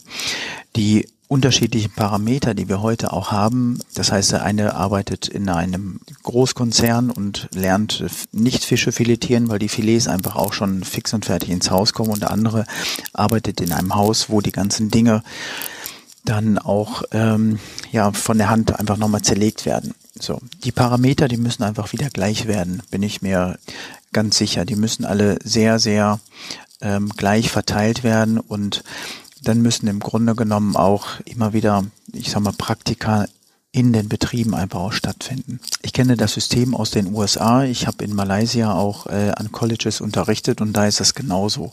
Die 0.77 1.09
unterschiedlichen 1.29 1.91
Parameter, 1.91 2.55
die 2.55 2.67
wir 2.67 2.81
heute 2.81 3.13
auch 3.13 3.31
haben. 3.31 3.79
Das 3.93 4.11
heißt, 4.11 4.31
der 4.31 4.43
eine 4.43 4.73
arbeitet 4.73 5.27
in 5.27 5.47
einem 5.47 6.01
Großkonzern 6.23 7.11
und 7.11 7.47
lernt 7.53 8.03
nicht 8.31 8.65
Fische 8.65 8.91
filetieren, 8.91 9.47
weil 9.47 9.59
die 9.59 9.69
Filets 9.69 10.07
einfach 10.07 10.35
auch 10.35 10.53
schon 10.53 10.83
fix 10.83 11.13
und 11.13 11.25
fertig 11.25 11.51
ins 11.51 11.69
Haus 11.69 11.93
kommen 11.93 12.09
und 12.09 12.23
der 12.23 12.31
andere 12.31 12.65
arbeitet 13.13 13.61
in 13.61 13.71
einem 13.71 13.93
Haus, 13.93 14.29
wo 14.29 14.41
die 14.41 14.51
ganzen 14.51 14.89
Dinge 14.89 15.23
dann 16.25 16.57
auch 16.57 17.03
ähm, 17.11 17.59
ja 17.91 18.11
von 18.11 18.39
der 18.39 18.49
Hand 18.49 18.77
einfach 18.79 18.97
nochmal 18.97 19.21
zerlegt 19.21 19.67
werden. 19.67 19.93
So, 20.19 20.41
die 20.63 20.71
Parameter, 20.71 21.27
die 21.27 21.37
müssen 21.37 21.61
einfach 21.61 21.93
wieder 21.93 22.09
gleich 22.09 22.47
werden, 22.47 22.81
bin 22.89 23.03
ich 23.03 23.21
mir 23.21 23.59
ganz 24.13 24.37
sicher. 24.37 24.65
Die 24.65 24.75
müssen 24.75 25.05
alle 25.05 25.37
sehr, 25.43 25.77
sehr 25.77 26.19
ähm, 26.81 27.09
gleich 27.09 27.51
verteilt 27.51 28.03
werden 28.03 28.39
und 28.39 28.83
dann 29.43 29.61
müssen 29.61 29.87
im 29.87 29.99
Grunde 29.99 30.35
genommen 30.35 30.75
auch 30.75 31.19
immer 31.25 31.53
wieder, 31.53 31.85
ich 32.13 32.31
sag 32.31 32.41
mal, 32.41 32.53
Praktika 32.53 33.25
in 33.71 33.93
den 33.93 34.09
Betrieben 34.09 34.55
einfach 34.55 34.79
auch 34.79 34.93
stattfinden. 34.93 35.59
Ich 35.81 35.93
kenne 35.93 36.17
das 36.17 36.33
System 36.33 36.73
aus 36.73 36.91
den 36.91 37.13
USA. 37.13 37.63
Ich 37.63 37.85
habe 37.85 38.03
in 38.03 38.15
Malaysia 38.15 38.73
auch 38.73 39.05
äh, 39.07 39.31
an 39.35 39.51
Colleges 39.51 40.01
unterrichtet 40.01 40.59
und 40.59 40.73
da 40.73 40.87
ist 40.87 40.99
das 40.99 41.13
genauso, 41.13 41.71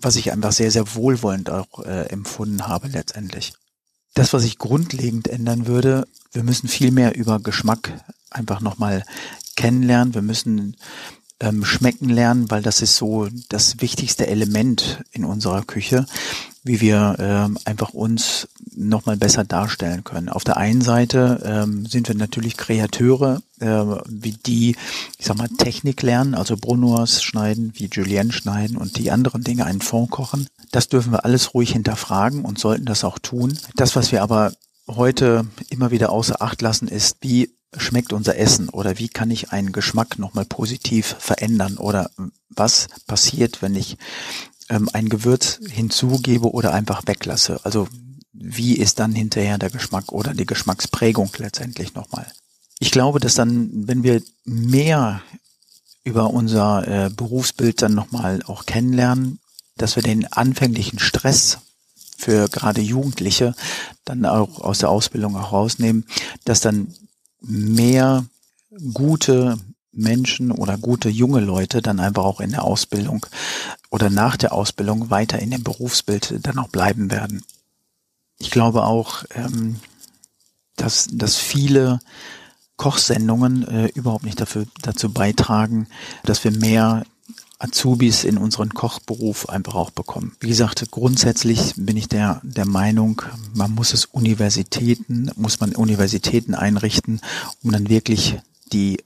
was 0.00 0.16
ich 0.16 0.32
einfach 0.32 0.52
sehr, 0.52 0.70
sehr 0.70 0.94
wohlwollend 0.94 1.50
auch 1.50 1.80
äh, 1.80 2.08
empfunden 2.08 2.66
habe 2.66 2.88
letztendlich. 2.88 3.54
Das, 4.14 4.32
was 4.32 4.44
ich 4.44 4.58
grundlegend 4.58 5.28
ändern 5.28 5.66
würde, 5.66 6.06
wir 6.32 6.42
müssen 6.42 6.68
viel 6.68 6.90
mehr 6.90 7.16
über 7.16 7.40
Geschmack 7.40 7.92
einfach 8.30 8.60
nochmal 8.60 9.04
kennenlernen. 9.56 10.14
Wir 10.14 10.22
müssen 10.22 10.76
ähm, 11.40 11.64
schmecken 11.64 12.08
lernen, 12.08 12.50
weil 12.50 12.62
das 12.62 12.82
ist 12.82 12.96
so 12.96 13.28
das 13.48 13.80
wichtigste 13.80 14.26
Element 14.26 15.02
in 15.10 15.24
unserer 15.24 15.62
Küche, 15.62 16.06
wie 16.62 16.80
wir 16.80 17.16
ähm, 17.18 17.58
einfach 17.64 17.90
uns 17.90 18.48
nochmal 18.74 19.16
besser 19.16 19.44
darstellen 19.44 20.04
können. 20.04 20.28
Auf 20.28 20.44
der 20.44 20.56
einen 20.58 20.82
Seite 20.82 21.40
ähm, 21.44 21.86
sind 21.86 22.08
wir 22.08 22.14
natürlich 22.14 22.56
Kreateure, 22.56 23.40
äh, 23.60 23.66
wie 23.66 24.32
die, 24.32 24.76
ich 25.18 25.26
sag 25.26 25.38
mal, 25.38 25.48
Technik 25.48 26.02
lernen, 26.02 26.34
also 26.34 26.56
Brunoise 26.56 27.22
schneiden, 27.22 27.72
wie 27.76 27.88
Julien 27.90 28.30
schneiden 28.30 28.76
und 28.76 28.98
die 28.98 29.10
anderen 29.10 29.42
Dinge 29.42 29.64
einen 29.64 29.80
Fond 29.80 30.10
kochen. 30.10 30.46
Das 30.70 30.88
dürfen 30.88 31.12
wir 31.12 31.24
alles 31.24 31.54
ruhig 31.54 31.72
hinterfragen 31.72 32.44
und 32.44 32.58
sollten 32.58 32.84
das 32.84 33.04
auch 33.04 33.18
tun. 33.18 33.58
Das, 33.76 33.96
was 33.96 34.12
wir 34.12 34.22
aber 34.22 34.52
heute 34.86 35.46
immer 35.70 35.90
wieder 35.90 36.10
außer 36.10 36.42
Acht 36.42 36.60
lassen, 36.62 36.88
ist, 36.88 37.18
wie 37.22 37.54
schmeckt 37.76 38.12
unser 38.12 38.36
Essen 38.36 38.68
oder 38.68 38.98
wie 38.98 39.08
kann 39.08 39.30
ich 39.30 39.52
einen 39.52 39.72
Geschmack 39.72 40.18
nochmal 40.18 40.44
positiv 40.44 41.16
verändern 41.18 41.76
oder 41.76 42.10
was 42.48 42.88
passiert, 43.06 43.62
wenn 43.62 43.76
ich 43.76 43.96
ähm, 44.70 44.88
ein 44.92 45.08
Gewürz 45.08 45.60
hinzugebe 45.68 46.50
oder 46.52 46.72
einfach 46.72 47.02
weglasse. 47.06 47.60
Also 47.64 47.88
wie 48.32 48.74
ist 48.74 48.98
dann 48.98 49.12
hinterher 49.12 49.58
der 49.58 49.70
Geschmack 49.70 50.12
oder 50.12 50.32
die 50.32 50.46
Geschmacksprägung 50.46 51.30
letztendlich 51.36 51.94
nochmal. 51.94 52.26
Ich 52.78 52.90
glaube, 52.90 53.20
dass 53.20 53.34
dann, 53.34 53.68
wenn 53.72 54.02
wir 54.02 54.22
mehr 54.44 55.20
über 56.04 56.30
unser 56.30 56.88
äh, 56.88 57.10
Berufsbild 57.10 57.82
dann 57.82 57.94
nochmal 57.94 58.42
auch 58.46 58.64
kennenlernen, 58.64 59.40
dass 59.76 59.96
wir 59.96 60.02
den 60.02 60.32
anfänglichen 60.32 60.98
Stress 60.98 61.58
für 62.16 62.48
gerade 62.48 62.80
Jugendliche 62.80 63.54
dann 64.04 64.24
auch 64.24 64.60
aus 64.60 64.78
der 64.78 64.88
Ausbildung 64.88 65.36
auch 65.36 65.52
rausnehmen, 65.52 66.06
dass 66.44 66.60
dann 66.60 66.94
mehr 67.40 68.24
gute 68.94 69.58
Menschen 70.00 70.50
oder 70.50 70.78
gute 70.78 71.08
junge 71.08 71.40
Leute 71.40 71.82
dann 71.82 72.00
einfach 72.00 72.24
auch 72.24 72.40
in 72.40 72.50
der 72.50 72.64
Ausbildung 72.64 73.26
oder 73.90 74.10
nach 74.10 74.36
der 74.36 74.52
Ausbildung 74.52 75.10
weiter 75.10 75.38
in 75.38 75.50
dem 75.50 75.62
Berufsbild 75.62 76.34
dann 76.42 76.58
auch 76.58 76.68
bleiben 76.68 77.10
werden. 77.10 77.44
Ich 78.38 78.50
glaube 78.50 78.84
auch, 78.84 79.24
ähm, 79.34 79.76
dass, 80.76 81.08
dass 81.12 81.36
viele 81.36 82.00
Kochsendungen 82.76 83.68
äh, 83.68 83.86
überhaupt 83.88 84.24
nicht 84.24 84.40
dafür, 84.40 84.64
dazu 84.80 85.12
beitragen, 85.12 85.86
dass 86.24 86.42
wir 86.44 86.50
mehr 86.50 87.04
Azubis 87.60 88.24
in 88.24 88.38
unseren 88.38 88.70
Kochberuf 88.70 89.50
einfach 89.50 89.74
auch 89.74 89.90
bekommen. 89.90 90.34
Wie 90.40 90.48
gesagt, 90.48 90.90
grundsätzlich 90.90 91.74
bin 91.76 91.98
ich 91.98 92.08
der, 92.08 92.40
der 92.42 92.66
Meinung, 92.66 93.20
man 93.52 93.74
muss 93.74 93.92
es 93.92 94.06
Universitäten, 94.06 95.30
muss 95.36 95.60
man 95.60 95.74
Universitäten 95.74 96.54
einrichten, 96.54 97.20
um 97.62 97.70
dann 97.70 97.90
wirklich 97.90 98.38
die, 98.72 99.04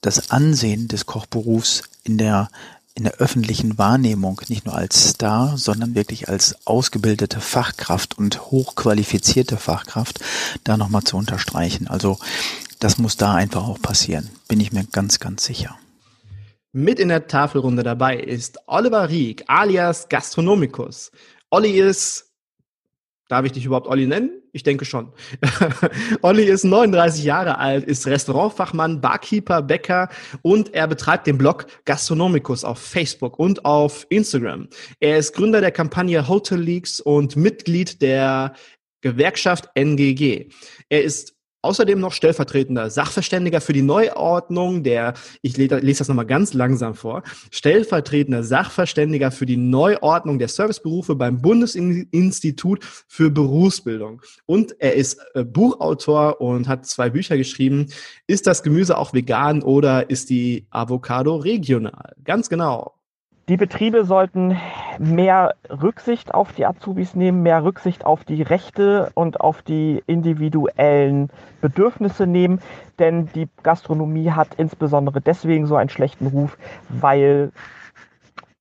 das 0.00 0.30
Ansehen 0.30 0.88
des 0.88 1.06
Kochberufs 1.06 1.82
in 2.04 2.18
der 2.18 2.50
in 2.98 3.04
der 3.04 3.18
öffentlichen 3.18 3.78
Wahrnehmung 3.78 4.40
nicht 4.48 4.66
nur 4.66 4.74
als 4.74 5.10
Star, 5.10 5.56
sondern 5.56 5.94
wirklich 5.94 6.28
als 6.28 6.66
ausgebildete 6.66 7.40
Fachkraft 7.40 8.18
und 8.18 8.50
hochqualifizierte 8.50 9.56
Fachkraft 9.56 10.18
da 10.64 10.76
nochmal 10.76 11.04
zu 11.04 11.16
unterstreichen. 11.16 11.86
Also 11.86 12.18
das 12.80 12.98
muss 12.98 13.16
da 13.16 13.34
einfach 13.34 13.68
auch 13.68 13.80
passieren, 13.80 14.28
bin 14.48 14.58
ich 14.58 14.72
mir 14.72 14.84
ganz, 14.90 15.20
ganz 15.20 15.44
sicher. 15.44 15.78
Mit 16.72 16.98
in 16.98 17.08
der 17.08 17.28
Tafelrunde 17.28 17.84
dabei 17.84 18.16
ist 18.16 18.58
Oliver 18.66 19.08
Rieck, 19.08 19.44
alias 19.46 20.08
Gastronomicus. 20.08 21.12
Olli 21.50 21.78
ist, 21.78 22.26
darf 23.28 23.44
ich 23.46 23.52
dich 23.52 23.64
überhaupt 23.64 23.86
Olli 23.86 24.08
nennen? 24.08 24.30
Ich 24.58 24.64
denke 24.64 24.84
schon. 24.84 25.12
Olli 26.22 26.42
ist 26.42 26.64
39 26.64 27.22
Jahre 27.22 27.58
alt, 27.58 27.84
ist 27.84 28.08
Restaurantfachmann, 28.08 29.00
Barkeeper, 29.00 29.62
Bäcker 29.62 30.08
und 30.42 30.74
er 30.74 30.88
betreibt 30.88 31.28
den 31.28 31.38
Blog 31.38 31.66
Gastronomicus 31.84 32.64
auf 32.64 32.80
Facebook 32.80 33.38
und 33.38 33.64
auf 33.64 34.04
Instagram. 34.08 34.66
Er 34.98 35.18
ist 35.18 35.32
Gründer 35.32 35.60
der 35.60 35.70
Kampagne 35.70 36.26
Hotel 36.26 36.58
Leaks 36.58 36.98
und 36.98 37.36
Mitglied 37.36 38.02
der 38.02 38.54
Gewerkschaft 39.00 39.68
NGG. 39.76 40.48
Er 40.88 41.04
ist 41.04 41.37
Außerdem 41.60 41.98
noch 41.98 42.12
stellvertretender 42.12 42.88
Sachverständiger 42.88 43.60
für 43.60 43.72
die 43.72 43.82
Neuordnung 43.82 44.84
der, 44.84 45.14
ich 45.42 45.56
lese 45.56 45.98
das 45.98 46.08
nochmal 46.08 46.26
ganz 46.26 46.54
langsam 46.54 46.94
vor, 46.94 47.24
stellvertretender 47.50 48.44
Sachverständiger 48.44 49.32
für 49.32 49.44
die 49.44 49.56
Neuordnung 49.56 50.38
der 50.38 50.46
Serviceberufe 50.46 51.16
beim 51.16 51.42
Bundesinstitut 51.42 52.84
für 53.08 53.30
Berufsbildung. 53.30 54.22
Und 54.46 54.80
er 54.80 54.94
ist 54.94 55.18
äh, 55.34 55.42
Buchautor 55.42 56.40
und 56.40 56.68
hat 56.68 56.86
zwei 56.86 57.10
Bücher 57.10 57.36
geschrieben. 57.36 57.86
Ist 58.28 58.46
das 58.46 58.62
Gemüse 58.62 58.96
auch 58.96 59.12
vegan 59.12 59.62
oder 59.62 60.10
ist 60.10 60.30
die 60.30 60.68
Avocado 60.70 61.36
regional? 61.36 62.14
Ganz 62.22 62.48
genau. 62.48 62.97
Die 63.48 63.56
Betriebe 63.56 64.04
sollten 64.04 64.56
mehr 64.98 65.54
Rücksicht 65.70 66.34
auf 66.34 66.52
die 66.52 66.66
Azubis 66.66 67.14
nehmen, 67.14 67.42
mehr 67.42 67.64
Rücksicht 67.64 68.04
auf 68.04 68.24
die 68.24 68.42
Rechte 68.42 69.10
und 69.14 69.40
auf 69.40 69.62
die 69.62 70.02
individuellen 70.06 71.30
Bedürfnisse 71.62 72.26
nehmen, 72.26 72.60
denn 72.98 73.30
die 73.34 73.48
Gastronomie 73.62 74.32
hat 74.32 74.48
insbesondere 74.58 75.22
deswegen 75.22 75.66
so 75.66 75.76
einen 75.76 75.88
schlechten 75.88 76.26
Ruf, 76.26 76.58
weil 76.90 77.52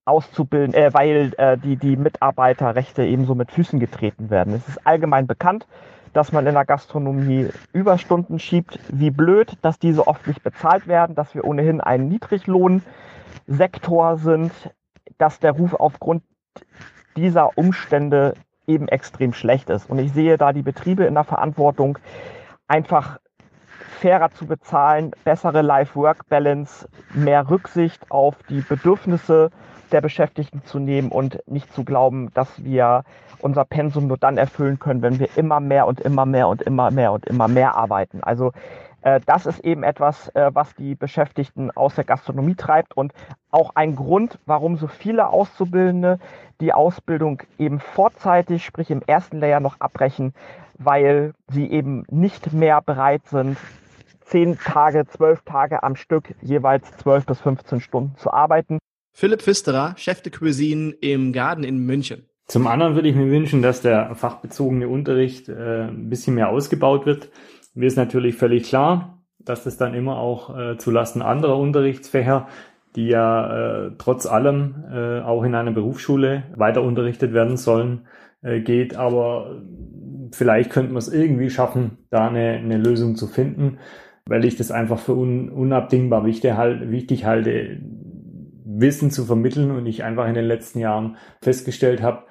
auszubilden, 0.05 0.73
äh, 0.73 0.93
weil 0.93 1.33
äh, 1.37 1.57
die, 1.57 1.75
die 1.75 1.97
Mitarbeiterrechte 1.97 3.03
ebenso 3.03 3.35
mit 3.35 3.51
Füßen 3.51 3.81
getreten 3.81 4.29
werden. 4.29 4.53
Es 4.53 4.65
ist 4.69 4.87
allgemein 4.87 5.27
bekannt, 5.27 5.67
dass 6.13 6.31
man 6.31 6.47
in 6.47 6.53
der 6.53 6.63
Gastronomie 6.63 7.49
Überstunden 7.73 8.39
schiebt. 8.39 8.79
Wie 8.87 9.11
blöd, 9.11 9.57
dass 9.61 9.79
diese 9.79 10.07
oft 10.07 10.25
nicht 10.27 10.43
bezahlt 10.43 10.87
werden, 10.87 11.13
dass 11.13 11.35
wir 11.35 11.43
ohnehin 11.43 11.81
einen 11.81 12.07
Niedriglohnsektor 12.07 14.15
sind, 14.15 14.53
dass 15.17 15.39
der 15.39 15.51
Ruf 15.53 15.73
aufgrund 15.73 16.23
dieser 17.15 17.57
Umstände 17.57 18.33
eben 18.67 18.87
extrem 18.87 19.33
schlecht 19.33 19.69
ist. 19.69 19.89
Und 19.89 19.99
ich 19.99 20.11
sehe 20.13 20.37
da 20.37 20.53
die 20.53 20.61
Betriebe 20.61 21.05
in 21.05 21.13
der 21.13 21.23
Verantwortung, 21.23 21.97
einfach 22.67 23.19
fairer 23.99 24.29
zu 24.31 24.45
bezahlen, 24.45 25.11
bessere 25.23 25.61
Life-Work-Balance, 25.61 26.87
mehr 27.13 27.49
Rücksicht 27.49 28.11
auf 28.11 28.35
die 28.49 28.61
Bedürfnisse 28.61 29.49
der 29.91 30.01
Beschäftigten 30.01 30.63
zu 30.65 30.79
nehmen 30.79 31.09
und 31.09 31.39
nicht 31.47 31.73
zu 31.73 31.83
glauben, 31.83 32.31
dass 32.33 32.63
wir 32.63 33.03
unser 33.39 33.65
Pensum 33.65 34.07
nur 34.07 34.17
dann 34.17 34.37
erfüllen 34.37 34.79
können, 34.79 35.01
wenn 35.01 35.19
wir 35.19 35.29
immer 35.37 35.59
mehr 35.59 35.87
und 35.87 36.01
immer 36.01 36.25
mehr 36.25 36.47
und 36.47 36.61
immer 36.61 36.91
mehr 36.91 37.11
und 37.11 37.25
immer 37.25 37.47
mehr 37.47 37.75
arbeiten. 37.75 38.21
Also 38.21 38.51
das 39.25 39.45
ist 39.45 39.59
eben 39.59 39.83
etwas, 39.83 40.29
äh, 40.29 40.51
was 40.53 40.73
die 40.75 40.95
Beschäftigten 40.95 41.71
aus 41.71 41.95
der 41.95 42.03
Gastronomie 42.03 42.55
treibt 42.55 42.95
und 42.95 43.13
auch 43.51 43.71
ein 43.75 43.95
Grund, 43.95 44.39
warum 44.45 44.77
so 44.77 44.87
viele 44.87 45.29
Auszubildende 45.29 46.19
die 46.59 46.73
Ausbildung 46.73 47.43
eben 47.59 47.79
vorzeitig, 47.79 48.65
sprich 48.65 48.89
im 48.89 49.01
ersten 49.05 49.39
Layer 49.39 49.59
noch 49.59 49.79
abbrechen, 49.79 50.33
weil 50.77 51.33
sie 51.47 51.69
eben 51.71 52.03
nicht 52.09 52.53
mehr 52.53 52.81
bereit 52.81 53.27
sind, 53.27 53.57
zehn 54.21 54.57
Tage, 54.57 55.05
zwölf 55.07 55.41
Tage 55.43 55.83
am 55.83 55.95
Stück, 55.95 56.35
jeweils 56.41 56.91
zwölf 56.97 57.25
bis 57.25 57.39
15 57.39 57.81
Stunden 57.81 58.15
zu 58.17 58.31
arbeiten. 58.31 58.79
Philipp 59.13 59.41
Pfisterer, 59.41 59.93
Chef 59.97 60.21
de 60.21 60.31
Cuisine 60.31 60.91
im 61.01 61.33
Garden 61.33 61.63
in 61.63 61.85
München. 61.85 62.27
Zum 62.45 62.67
anderen 62.67 62.95
würde 62.95 63.09
ich 63.09 63.15
mir 63.15 63.29
wünschen, 63.29 63.61
dass 63.61 63.81
der 63.81 64.15
fachbezogene 64.15 64.87
Unterricht 64.87 65.49
äh, 65.49 65.87
ein 65.87 66.09
bisschen 66.09 66.35
mehr 66.35 66.49
ausgebaut 66.49 67.05
wird. 67.05 67.29
Mir 67.77 67.85
ist 67.85 67.95
natürlich 67.95 68.35
völlig 68.35 68.63
klar, 68.63 69.21
dass 69.37 69.63
das 69.63 69.77
dann 69.77 69.93
immer 69.93 70.17
auch 70.17 70.57
äh, 70.57 70.77
zulasten 70.79 71.21
anderer 71.21 71.59
Unterrichtsfächer, 71.59 72.47
die 72.95 73.05
ja 73.05 73.85
äh, 73.85 73.91
trotz 73.99 74.25
allem 74.25 74.83
äh, 74.91 75.21
auch 75.21 75.43
in 75.43 75.53
einer 75.53 75.69
Berufsschule 75.69 76.41
weiter 76.55 76.81
unterrichtet 76.81 77.33
werden 77.33 77.55
sollen, 77.55 78.07
äh, 78.41 78.61
geht. 78.61 78.95
Aber 78.95 79.61
vielleicht 80.31 80.71
könnte 80.71 80.91
man 80.91 80.97
es 80.97 81.13
irgendwie 81.13 81.51
schaffen, 81.51 81.99
da 82.09 82.27
eine, 82.27 82.53
eine 82.53 82.77
Lösung 82.79 83.15
zu 83.15 83.27
finden, 83.27 83.77
weil 84.25 84.43
ich 84.45 84.55
das 84.55 84.71
einfach 84.71 84.97
für 84.97 85.13
un, 85.13 85.49
unabdingbar 85.49 86.25
wichtig, 86.25 86.53
halt, 86.53 86.89
wichtig 86.89 87.25
halte, 87.25 87.77
Wissen 88.65 89.11
zu 89.11 89.25
vermitteln 89.25 89.69
und 89.69 89.85
ich 89.85 90.03
einfach 90.03 90.27
in 90.27 90.33
den 90.33 90.45
letzten 90.45 90.79
Jahren 90.79 91.17
festgestellt 91.43 92.01
habe, 92.01 92.23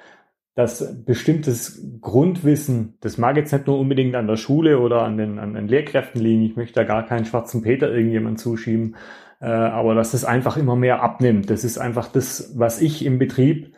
dass 0.56 1.04
bestimmtes 1.04 1.86
Grundwissen, 2.00 2.96
das 3.02 3.18
mag 3.18 3.36
jetzt 3.36 3.52
nicht 3.52 3.66
nur 3.66 3.78
unbedingt 3.78 4.16
an 4.16 4.26
der 4.26 4.36
Schule 4.36 4.80
oder 4.80 5.02
an 5.02 5.18
den, 5.18 5.38
an 5.38 5.52
den 5.52 5.68
Lehrkräften 5.68 6.18
liegen, 6.18 6.42
ich 6.42 6.56
möchte 6.56 6.80
da 6.80 6.84
gar 6.84 7.04
keinen 7.04 7.26
schwarzen 7.26 7.60
Peter 7.60 7.92
irgendjemand 7.92 8.40
zuschieben, 8.40 8.96
äh, 9.40 9.46
aber 9.46 9.94
dass 9.94 10.12
das 10.12 10.24
einfach 10.24 10.56
immer 10.56 10.74
mehr 10.74 11.02
abnimmt. 11.02 11.50
Das 11.50 11.62
ist 11.62 11.76
einfach 11.76 12.08
das, 12.08 12.54
was 12.56 12.80
ich 12.80 13.04
im 13.04 13.18
Betrieb 13.18 13.74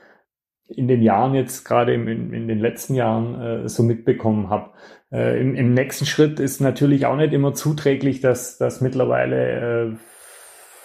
in 0.68 0.86
den 0.86 1.02
Jahren 1.02 1.34
jetzt, 1.34 1.64
gerade 1.64 1.94
in, 1.94 2.32
in 2.32 2.46
den 2.46 2.60
letzten 2.60 2.94
Jahren, 2.94 3.40
äh, 3.40 3.68
so 3.68 3.82
mitbekommen 3.82 4.48
habe. 4.48 4.70
Äh, 5.10 5.40
im, 5.40 5.56
im, 5.56 5.74
nächsten 5.74 6.06
Schritt 6.06 6.38
ist 6.38 6.60
natürlich 6.60 7.06
auch 7.06 7.16
nicht 7.16 7.32
immer 7.32 7.54
zuträglich, 7.54 8.20
dass, 8.20 8.56
dass 8.56 8.80
mittlerweile 8.80 9.90
äh, 9.90 9.96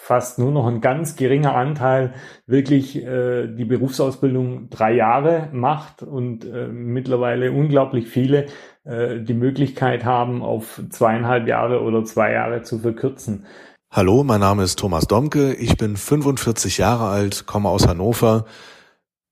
fast 0.04 0.38
nur 0.38 0.52
noch 0.52 0.68
ein 0.68 0.82
ganz 0.82 1.16
geringer 1.16 1.56
Anteil 1.56 2.14
wirklich 2.46 3.02
äh, 3.02 3.48
die 3.48 3.64
Berufsausbildung 3.64 4.70
drei 4.70 4.94
Jahre 4.94 5.48
macht 5.54 6.04
und 6.04 6.44
äh, 6.44 6.68
mittlerweile 6.68 7.54
unglaublich 7.54 8.10
viele 8.10 8.48
äh, 8.84 9.22
die 9.22 9.34
Möglichkeit 9.34 10.04
haben, 10.04 10.42
auf 10.42 10.82
zweieinhalb 10.90 11.48
Jahre 11.48 11.82
oder 11.82 12.04
zwei 12.04 12.34
Jahre 12.34 12.64
zu 12.64 12.80
verkürzen. 12.80 13.46
Hallo, 13.92 14.26
mein 14.26 14.42
Name 14.42 14.64
ist 14.64 14.78
Thomas 14.78 15.08
Domke, 15.08 15.54
ich 15.54 15.78
bin 15.78 15.96
45 15.96 16.80
Jahre 16.80 17.08
alt, 17.08 17.46
komme 17.46 17.70
aus 17.70 17.88
Hannover, 17.88 18.44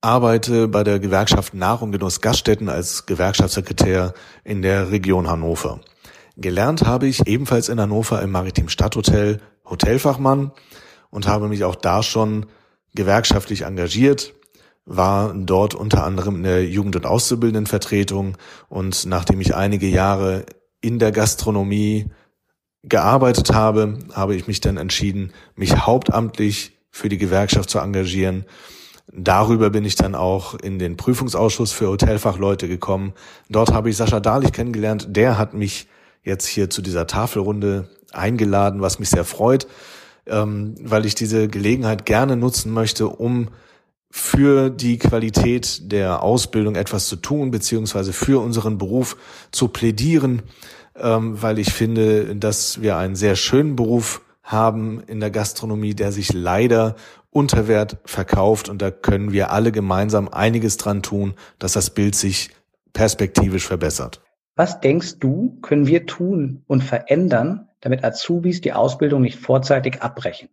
arbeite 0.00 0.68
bei 0.68 0.84
der 0.84 1.00
Gewerkschaft 1.00 1.52
Nahrung 1.52 1.92
Genuss 1.92 2.22
Gaststätten 2.22 2.70
als 2.70 3.04
Gewerkschaftssekretär 3.04 4.14
in 4.42 4.62
der 4.62 4.90
Region 4.90 5.28
Hannover. 5.28 5.80
Gelernt 6.38 6.86
habe 6.86 7.08
ich 7.08 7.26
ebenfalls 7.26 7.68
in 7.68 7.78
Hannover 7.78 8.22
im 8.22 8.30
Maritim 8.30 8.70
Stadthotel 8.70 9.40
Hotelfachmann 9.72 10.52
und 11.10 11.26
habe 11.26 11.48
mich 11.48 11.64
auch 11.64 11.74
da 11.74 12.02
schon 12.02 12.46
gewerkschaftlich 12.94 13.62
engagiert, 13.62 14.34
war 14.84 15.32
dort 15.34 15.74
unter 15.74 16.04
anderem 16.04 16.36
in 16.36 16.42
der 16.44 16.64
Jugend- 16.66 16.96
und 16.96 17.06
Auszubildendenvertretung 17.06 18.36
und 18.68 19.06
nachdem 19.06 19.40
ich 19.40 19.54
einige 19.54 19.88
Jahre 19.88 20.44
in 20.80 20.98
der 20.98 21.12
Gastronomie 21.12 22.10
gearbeitet 22.82 23.54
habe, 23.54 23.98
habe 24.12 24.34
ich 24.34 24.46
mich 24.46 24.60
dann 24.60 24.76
entschieden, 24.76 25.32
mich 25.54 25.76
hauptamtlich 25.86 26.78
für 26.90 27.08
die 27.08 27.18
Gewerkschaft 27.18 27.70
zu 27.70 27.78
engagieren. 27.78 28.44
Darüber 29.12 29.70
bin 29.70 29.84
ich 29.84 29.94
dann 29.94 30.14
auch 30.14 30.54
in 30.54 30.78
den 30.78 30.96
Prüfungsausschuss 30.96 31.72
für 31.72 31.88
Hotelfachleute 31.88 32.68
gekommen. 32.68 33.14
Dort 33.48 33.72
habe 33.72 33.90
ich 33.90 33.96
Sascha 33.96 34.20
Dahlich 34.20 34.52
kennengelernt. 34.52 35.06
Der 35.10 35.38
hat 35.38 35.54
mich 35.54 35.86
jetzt 36.22 36.46
hier 36.46 36.70
zu 36.70 36.82
dieser 36.82 37.06
Tafelrunde 37.06 37.88
eingeladen, 38.12 38.80
was 38.80 38.98
mich 38.98 39.10
sehr 39.10 39.24
freut, 39.24 39.66
ähm, 40.26 40.74
weil 40.80 41.06
ich 41.06 41.14
diese 41.14 41.48
Gelegenheit 41.48 42.06
gerne 42.06 42.36
nutzen 42.36 42.72
möchte, 42.72 43.08
um 43.08 43.48
für 44.10 44.68
die 44.68 44.98
Qualität 44.98 45.90
der 45.90 46.22
Ausbildung 46.22 46.76
etwas 46.76 47.06
zu 47.06 47.16
tun, 47.16 47.50
beziehungsweise 47.50 48.12
für 48.12 48.42
unseren 48.42 48.76
Beruf 48.76 49.16
zu 49.52 49.68
plädieren, 49.68 50.42
ähm, 50.96 51.40
weil 51.40 51.58
ich 51.58 51.72
finde, 51.72 52.36
dass 52.36 52.82
wir 52.82 52.98
einen 52.98 53.16
sehr 53.16 53.36
schönen 53.36 53.74
Beruf 53.74 54.20
haben 54.42 55.02
in 55.06 55.20
der 55.20 55.30
Gastronomie, 55.30 55.94
der 55.94 56.12
sich 56.12 56.32
leider 56.32 56.94
unter 57.30 57.66
Wert 57.68 57.96
verkauft 58.04 58.68
und 58.68 58.82
da 58.82 58.90
können 58.90 59.32
wir 59.32 59.50
alle 59.50 59.72
gemeinsam 59.72 60.28
einiges 60.28 60.76
dran 60.76 61.02
tun, 61.02 61.34
dass 61.58 61.72
das 61.72 61.90
Bild 61.90 62.14
sich 62.14 62.50
perspektivisch 62.92 63.66
verbessert. 63.66 64.20
Was 64.54 64.80
denkst 64.80 65.18
du, 65.18 65.58
können 65.62 65.86
wir 65.86 66.06
tun 66.06 66.62
und 66.66 66.82
verändern, 66.82 67.68
damit 67.80 68.04
Azubis 68.04 68.60
die 68.60 68.72
Ausbildung 68.72 69.22
nicht 69.22 69.38
vorzeitig 69.38 70.02
abbrechen? 70.02 70.48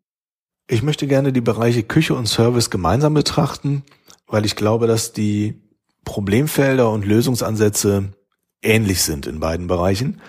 Ich 0.68 0.84
möchte 0.84 1.08
gerne 1.08 1.34
die 1.34 1.42
Bereiche 1.42 1.84
Küche 1.84 2.14
und 2.14 2.28
Service 2.28 2.70
gemeinsam 2.70 3.14
betrachten, 3.14 3.84
weil 4.28 4.46
ich 4.46 4.56
glaube, 4.56 4.88
dass 4.88 5.12
die 5.12 5.62
Problemfelder 6.06 6.92
und 6.92 7.06
Lösungsansätze 7.06 8.14
ähnlich 8.62 9.02
sind 9.02 9.28
in 9.28 9.40
beiden 9.40 9.68
Bereichen. 9.68 10.22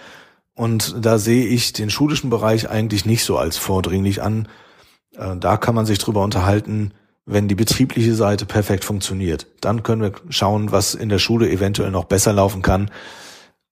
Und 0.55 1.05
da 1.05 1.19
sehe 1.19 1.47
ich 1.47 1.73
den 1.73 1.91
schulischen 1.91 2.31
Bereich 2.31 2.69
eigentlich 2.69 3.07
nicht 3.07 3.25
so 3.25 3.39
als 3.39 3.57
vordringlich 3.57 4.23
an. 4.23 4.49
Äh, 5.17 5.37
da 5.37 5.57
kann 5.57 5.75
man 5.75 5.87
sich 5.87 5.99
drüber 5.99 6.23
unterhalten, 6.23 6.93
wenn 7.25 7.49
die 7.49 7.55
betriebliche 7.55 8.15
Seite 8.15 8.47
perfekt 8.47 8.85
funktioniert. 8.85 9.47
Dann 9.61 9.83
können 9.83 10.03
wir 10.03 10.13
schauen, 10.29 10.73
was 10.73 10.95
in 10.95 11.09
der 11.09 11.19
Schule 11.19 11.51
eventuell 11.51 11.91
noch 11.91 12.05
besser 12.05 12.33
laufen 12.33 12.63
kann. 12.63 12.91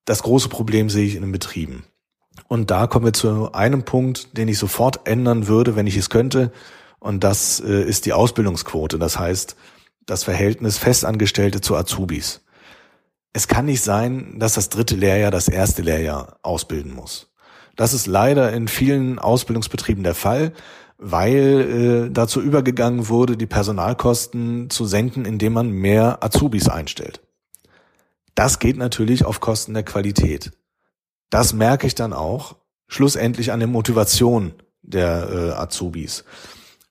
Das 0.09 0.23
große 0.23 0.49
Problem 0.49 0.89
sehe 0.89 1.05
ich 1.05 1.17
in 1.17 1.21
den 1.21 1.33
Betrieben. 1.33 1.85
Und 2.47 2.71
da 2.71 2.87
kommen 2.87 3.05
wir 3.05 3.13
zu 3.13 3.53
einem 3.53 3.83
Punkt, 3.83 4.39
den 4.39 4.49
ich 4.49 4.57
sofort 4.57 5.07
ändern 5.07 5.49
würde, 5.49 5.77
wenn 5.77 5.87
ich 5.87 5.99
es 5.99 6.09
könnte. 6.09 6.51
Und 6.99 7.25
das 7.25 7.61
äh, 7.61 7.83
ist 7.83 8.07
die 8.07 8.15
Ausbildungsquote. 8.15 8.99
Das 8.99 9.19
heißt, 9.19 9.55
das 10.07 10.25
Verhältnis 10.25 10.79
Festangestellte 10.79 11.61
zu 11.61 11.77
Azubis. 11.77 12.41
Es 13.35 13.49
kann 13.49 13.67
nicht 13.67 13.83
sein, 13.83 14.39
dass 14.39 14.55
das 14.55 14.71
dritte 14.71 14.97
Lehrjahr 14.97 15.31
das 15.31 15.47
erste 15.47 15.83
Lehrjahr 15.83 16.39
ausbilden 16.41 16.95
muss. 16.95 17.31
Das 17.77 17.93
ist 17.93 18.07
leider 18.07 18.51
in 18.55 18.67
vielen 18.67 19.19
Ausbildungsbetrieben 19.19 20.05
der 20.05 20.15
Fall, 20.15 20.55
weil 20.97 22.07
äh, 22.09 22.11
dazu 22.11 22.41
übergegangen 22.41 23.11
wurde, 23.11 23.37
die 23.37 23.47
Personalkosten 23.47 24.71
zu 24.71 24.87
senken, 24.87 25.27
indem 25.27 25.53
man 25.53 25.69
mehr 25.69 26.25
Azubis 26.25 26.67
einstellt. 26.67 27.21
Das 28.39 28.61
geht 28.61 28.77
natürlich 28.77 29.25
auf 29.25 29.41
Kosten 29.41 29.75
der 29.75 29.83
Qualität. 29.83 30.53
Das 31.29 31.55
merke 31.55 31.89
ich 31.89 31.97
dann 31.97 32.13
auch 32.13 32.55
schlussendlich 32.87 33.51
an 33.51 33.59
der 33.59 33.67
Motivation 33.67 34.53
der 34.81 35.29
äh, 35.29 35.51
Azubis. 35.61 36.23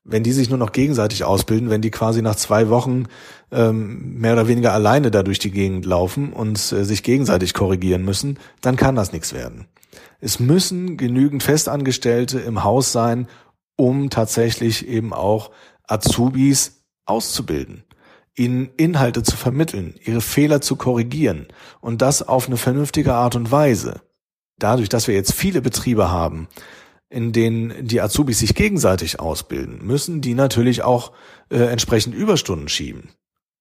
Wenn 0.03 0.23
die 0.23 0.33
sich 0.33 0.49
nur 0.49 0.57
noch 0.57 0.73
gegenseitig 0.73 1.23
ausbilden, 1.23 1.69
wenn 1.69 1.81
die 1.81 1.89
quasi 1.89 2.21
nach 2.21 2.36
zwei 2.36 2.67
Wochen 2.67 3.05
ähm, 3.49 4.19
mehr 4.19 4.33
oder 4.33 4.49
weniger 4.49 4.73
alleine 4.73 5.10
da 5.10 5.23
durch 5.23 5.39
die 5.39 5.51
Gegend 5.51 5.86
laufen 5.86 6.33
und 6.33 6.57
äh, 6.73 6.83
sich 6.83 7.01
gegenseitig 7.01 7.53
korrigieren 7.53 8.03
müssen, 8.03 8.39
dann 8.60 8.75
kann 8.75 8.97
das 8.97 9.13
nichts 9.13 9.31
werden. 9.31 9.67
Es 10.19 10.41
müssen 10.41 10.97
genügend 10.97 11.43
Festangestellte 11.43 12.41
im 12.41 12.65
Haus 12.65 12.91
sein, 12.91 13.25
um 13.77 14.10
tatsächlich 14.10 14.86
eben 14.86 15.13
auch 15.13 15.51
Azubis 15.88 16.83
auszubilden 17.05 17.86
ihnen 18.38 18.69
Inhalte 18.78 19.23
zu 19.23 19.36
vermitteln, 19.36 19.95
ihre 20.04 20.21
Fehler 20.21 20.62
zu 20.62 20.76
korrigieren 20.76 21.47
und 21.82 22.02
das 22.02 22.21
auf 22.21 22.47
eine 22.47 22.58
vernünftige 22.58 23.13
Art 23.13 23.36
und 23.36 23.52
Weise. 23.52 24.02
Dadurch, 24.60 24.89
dass 24.89 25.08
wir 25.08 25.15
jetzt 25.15 25.34
viele 25.34 25.62
Betriebe 25.62 26.10
haben, 26.10 26.47
in 27.10 27.32
denen 27.32 27.88
die 27.88 28.02
Azubis 28.02 28.39
sich 28.39 28.54
gegenseitig 28.54 29.19
ausbilden, 29.19 29.86
müssen 29.86 30.21
die 30.21 30.34
natürlich 30.34 30.84
auch 30.84 31.13
äh, 31.50 31.58
entsprechend 31.58 32.15
Überstunden 32.15 32.69
schieben. 32.69 33.10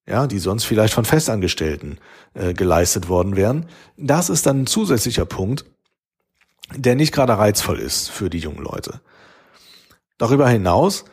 Ja, 0.08 0.28
die 0.28 0.38
sonst 0.38 0.64
vielleicht 0.64 0.94
von 0.94 1.04
Festangestellten 1.04 1.98
äh, 2.34 2.54
geleistet 2.54 3.08
worden 3.08 3.34
wären. 3.34 3.66
Das 3.96 4.30
ist 4.30 4.46
dann 4.46 4.62
ein 4.62 4.66
zusätzlicher 4.66 5.24
Punkt, 5.24 5.64
der 6.74 6.94
nicht 6.94 7.12
gerade 7.12 7.36
reizvoll 7.36 7.80
ist 7.80 8.08
für 8.10 8.30
die 8.30 8.38
jungen 8.38 8.62
Leute. 8.62 9.00
Darüber 10.16 10.48
hinaus 10.48 11.06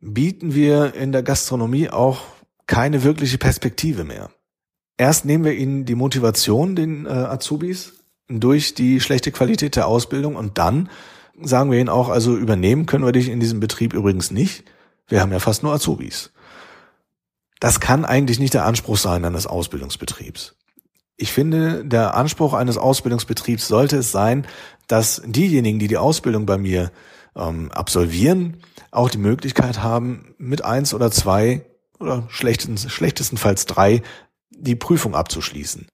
bieten 0.00 0.54
wir 0.54 0.94
in 0.94 1.12
der 1.12 1.22
Gastronomie 1.22 1.90
auch 1.90 2.22
keine 2.68 3.02
wirkliche 3.02 3.38
Perspektive 3.38 4.04
mehr. 4.04 4.30
Erst 4.96 5.24
nehmen 5.24 5.44
wir 5.44 5.54
ihnen 5.54 5.84
die 5.84 5.96
Motivation, 5.96 6.76
den 6.76 7.06
äh, 7.06 7.08
Azubis, 7.08 7.94
durch 8.28 8.74
die 8.74 9.00
schlechte 9.00 9.32
Qualität 9.32 9.74
der 9.74 9.88
Ausbildung 9.88 10.36
und 10.36 10.58
dann 10.58 10.90
sagen 11.40 11.70
wir 11.70 11.78
ihnen 11.78 11.88
auch, 11.88 12.08
also 12.08 12.36
übernehmen 12.36 12.86
können 12.86 13.04
wir 13.04 13.12
dich 13.12 13.28
in 13.28 13.40
diesem 13.40 13.58
Betrieb 13.58 13.94
übrigens 13.94 14.30
nicht. 14.30 14.64
Wir 15.06 15.20
haben 15.20 15.32
ja 15.32 15.38
fast 15.38 15.62
nur 15.62 15.72
Azubis. 15.72 16.30
Das 17.58 17.80
kann 17.80 18.04
eigentlich 18.04 18.38
nicht 18.38 18.54
der 18.54 18.66
Anspruch 18.66 18.98
sein 18.98 19.24
eines 19.24 19.46
Ausbildungsbetriebs. 19.46 20.56
Ich 21.16 21.32
finde, 21.32 21.84
der 21.84 22.14
Anspruch 22.14 22.52
eines 22.52 22.76
Ausbildungsbetriebs 22.76 23.66
sollte 23.66 23.96
es 23.96 24.12
sein, 24.12 24.46
dass 24.88 25.22
diejenigen, 25.24 25.78
die 25.78 25.88
die 25.88 25.96
Ausbildung 25.96 26.44
bei 26.44 26.58
mir 26.58 26.92
ähm, 27.34 27.72
absolvieren, 27.72 28.58
auch 28.90 29.10
die 29.10 29.18
Möglichkeit 29.18 29.82
haben, 29.82 30.34
mit 30.38 30.64
eins 30.64 30.92
oder 30.92 31.10
zwei 31.10 31.64
oder 32.00 32.24
schlechtestens, 32.28 32.90
schlechtestenfalls 32.90 33.66
drei 33.66 34.02
die 34.50 34.76
Prüfung 34.76 35.14
abzuschließen. 35.14 35.86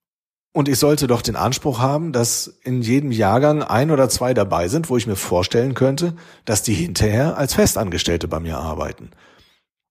Und 0.53 0.69
ich 0.69 0.79
sollte 0.79 1.07
doch 1.07 1.21
den 1.21 1.35
Anspruch 1.35 1.79
haben, 1.79 2.13
dass 2.13 2.47
in 2.63 2.81
jedem 2.81 3.11
Jahrgang 3.11 3.61
ein 3.61 3.91
oder 3.91 4.07
zwei 4.07 4.33
dabei 4.33 4.69
sind, 4.69 4.89
wo 4.89 4.95
ich 4.95 5.05
mir 5.05 5.17
vorstellen 5.17 5.73
könnte, 5.73 6.15
dass 6.45 6.63
die 6.63 6.73
hinterher 6.73 7.37
als 7.37 7.53
Festangestellte 7.53 8.29
bei 8.29 8.39
mir 8.39 8.57
arbeiten. 8.57 9.11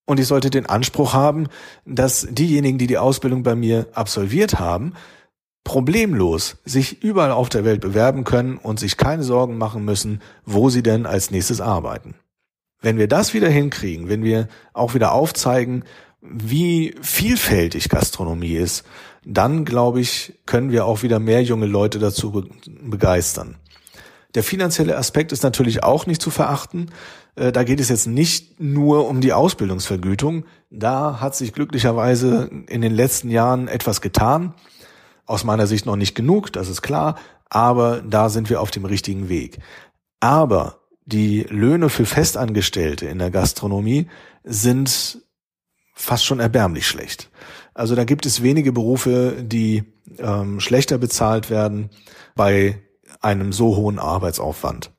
Und 0.07 0.21
ich 0.21 0.27
sollte 0.27 0.49
den 0.49 0.67
Anspruch 0.67 1.13
haben, 1.13 1.49
dass 1.85 2.27
diejenigen, 2.31 2.79
die 2.79 2.87
die 2.87 2.99
Ausbildung 2.99 3.43
bei 3.43 3.55
mir 3.55 3.89
absolviert 3.93 4.59
haben, 4.59 4.95
problemlos 5.65 6.59
sich 6.65 7.03
überall 7.03 7.33
auf 7.33 7.49
der 7.49 7.65
Welt 7.65 7.81
bewerben 7.81 8.25
können 8.25 8.59
und 8.59 8.79
sich 8.79 8.97
keine 8.97 9.23
Sorgen 9.23 9.59
machen 9.59 9.85
müssen, 9.85 10.21
wo 10.45 10.71
sie 10.71 10.83
denn 10.83 11.07
als 11.07 11.31
nächstes 11.31 11.61
arbeiten. 11.61 12.15
Wenn 12.81 12.99
wir 12.99 13.09
das 13.09 13.33
wieder 13.33 13.49
hinkriegen, 13.49 14.09
wenn 14.09 14.25
wir 14.25 14.49
auch 14.75 14.93
wieder 14.93 15.13
aufzeigen, 15.13 15.85
wie 16.25 16.95
vielfältig 17.03 17.89
Gastronomie 17.91 18.55
ist, 18.55 18.85
dann 19.25 19.65
glaube 19.65 20.01
ich, 20.01 20.35
können 20.47 20.73
wir 20.73 20.87
auch 20.87 21.03
wieder 21.03 21.19
mehr 21.19 21.43
junge 21.43 21.67
Leute 21.67 21.99
dazu 21.99 22.47
begeistern. 22.83 23.57
Der 24.35 24.43
finanzielle 24.43 24.97
Aspekt 24.97 25.33
ist 25.33 25.43
natürlich 25.43 25.85
auch 25.85 26.07
nicht 26.07 26.21
zu 26.21 26.31
verachten. 26.31 26.91
Äh, 27.37 27.53
da 27.53 27.63
geht 27.63 27.79
es 27.79 27.89
jetzt 27.89 28.07
nicht 28.07 28.61
nur 28.61 29.07
um 29.09 29.21
die 29.21 29.33
Ausbildungsvergütung. 29.33 30.45
Da 30.71 31.21
hat 31.21 31.37
sich 31.37 31.53
glücklicherweise 31.53 32.51
in 32.69 32.81
den 32.81 32.95
letzten 32.95 33.31
Jahren 33.31 33.69
etwas 33.69 34.01
getan. 34.01 34.55
Aus 35.27 35.45
meiner 35.45 35.67
Sicht 35.67 35.87
noch 35.87 35.97
nicht 35.97 36.15
genug, 36.15 36.53
das 36.53 36.69
ist 36.69 36.83
klar, 36.83 37.17
aber 37.49 38.03
da 38.03 38.29
sind 38.29 38.51
wir 38.51 38.61
auf 38.61 38.71
dem 38.71 38.85
richtigen 38.85 39.29
Weg. 39.29 39.59
Aber 40.21 40.81
die 41.07 41.47
Löhne 41.49 41.89
für 41.89 42.05
Festangestellte 42.05 43.07
in 43.07 43.19
der 43.19 43.31
Gastronomie 43.31 44.09
sind 44.43 45.23
fast 45.95 46.25
schon 46.25 46.41
erbärmlich 46.41 46.87
schlecht. 46.87 47.31
Also 47.73 47.95
da 47.95 48.05
gibt 48.05 48.27
es 48.27 48.43
wenige 48.43 48.73
Berufe, 48.73 49.37
die 49.43 49.85
ähm, 50.19 50.61
schlechter 50.61 50.99
bezahlt 50.99 51.51
werden 51.51 51.91
bei 52.35 52.83
einem 53.21 53.53
so 53.53 53.77
hohen 53.77 53.99
Arbeitsaufwand. 53.99 54.91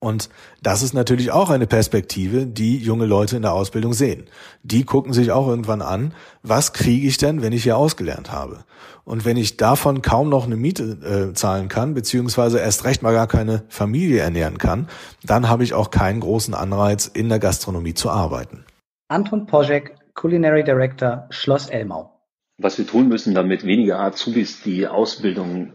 Und 0.00 0.28
das 0.62 0.82
ist 0.82 0.94
natürlich 0.94 1.32
auch 1.32 1.50
eine 1.50 1.66
Perspektive, 1.66 2.46
die 2.46 2.78
junge 2.78 3.04
Leute 3.04 3.34
in 3.34 3.42
der 3.42 3.52
Ausbildung 3.52 3.94
sehen. 3.94 4.26
Die 4.62 4.84
gucken 4.84 5.12
sich 5.12 5.32
auch 5.32 5.48
irgendwann 5.48 5.82
an, 5.82 6.14
was 6.44 6.72
kriege 6.72 7.08
ich 7.08 7.16
denn, 7.16 7.42
wenn 7.42 7.52
ich 7.52 7.64
hier 7.64 7.76
ausgelernt 7.76 8.30
habe? 8.30 8.64
Und 9.04 9.24
wenn 9.24 9.36
ich 9.36 9.56
davon 9.56 10.02
kaum 10.02 10.28
noch 10.28 10.44
eine 10.44 10.54
Miete 10.54 11.30
äh, 11.30 11.34
zahlen 11.34 11.68
kann, 11.68 11.94
beziehungsweise 11.94 12.60
erst 12.60 12.84
recht 12.84 13.02
mal 13.02 13.12
gar 13.12 13.26
keine 13.26 13.64
Familie 13.68 14.20
ernähren 14.20 14.58
kann, 14.58 14.88
dann 15.24 15.48
habe 15.48 15.64
ich 15.64 15.74
auch 15.74 15.90
keinen 15.90 16.20
großen 16.20 16.54
Anreiz, 16.54 17.06
in 17.06 17.28
der 17.28 17.40
Gastronomie 17.40 17.94
zu 17.94 18.08
arbeiten. 18.08 18.64
Anton 19.08 19.46
Poschek, 19.46 19.97
Culinary 20.18 20.64
Director, 20.64 21.26
Schloss 21.30 21.70
Elmau. 21.70 22.10
Was 22.58 22.76
wir 22.76 22.86
tun 22.86 23.06
müssen, 23.06 23.34
damit 23.34 23.64
weniger 23.64 24.00
Azubis 24.00 24.62
die 24.62 24.88
Ausbildung 24.88 25.74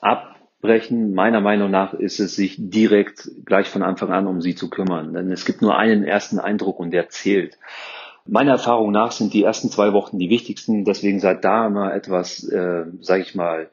ab 0.00 0.36
sprechen. 0.66 1.14
Meiner 1.14 1.40
Meinung 1.40 1.70
nach 1.70 1.94
ist 1.94 2.18
es 2.18 2.34
sich 2.36 2.56
direkt 2.58 3.30
gleich 3.44 3.68
von 3.68 3.82
Anfang 3.82 4.12
an 4.12 4.26
um 4.26 4.40
sie 4.40 4.54
zu 4.54 4.70
kümmern. 4.70 5.12
Denn 5.12 5.30
es 5.30 5.44
gibt 5.44 5.62
nur 5.62 5.76
einen 5.76 6.04
ersten 6.04 6.38
Eindruck 6.38 6.80
und 6.80 6.90
der 6.90 7.08
zählt. 7.08 7.58
Meiner 8.26 8.52
Erfahrung 8.52 8.90
nach 8.90 9.12
sind 9.12 9.32
die 9.32 9.44
ersten 9.44 9.68
zwei 9.68 9.92
Wochen 9.92 10.18
die 10.18 10.30
wichtigsten. 10.30 10.84
Deswegen 10.84 11.20
seid 11.20 11.44
da 11.44 11.66
immer 11.66 11.94
etwas, 11.94 12.42
äh, 12.48 12.86
sage 13.00 13.22
ich 13.22 13.34
mal, 13.34 13.70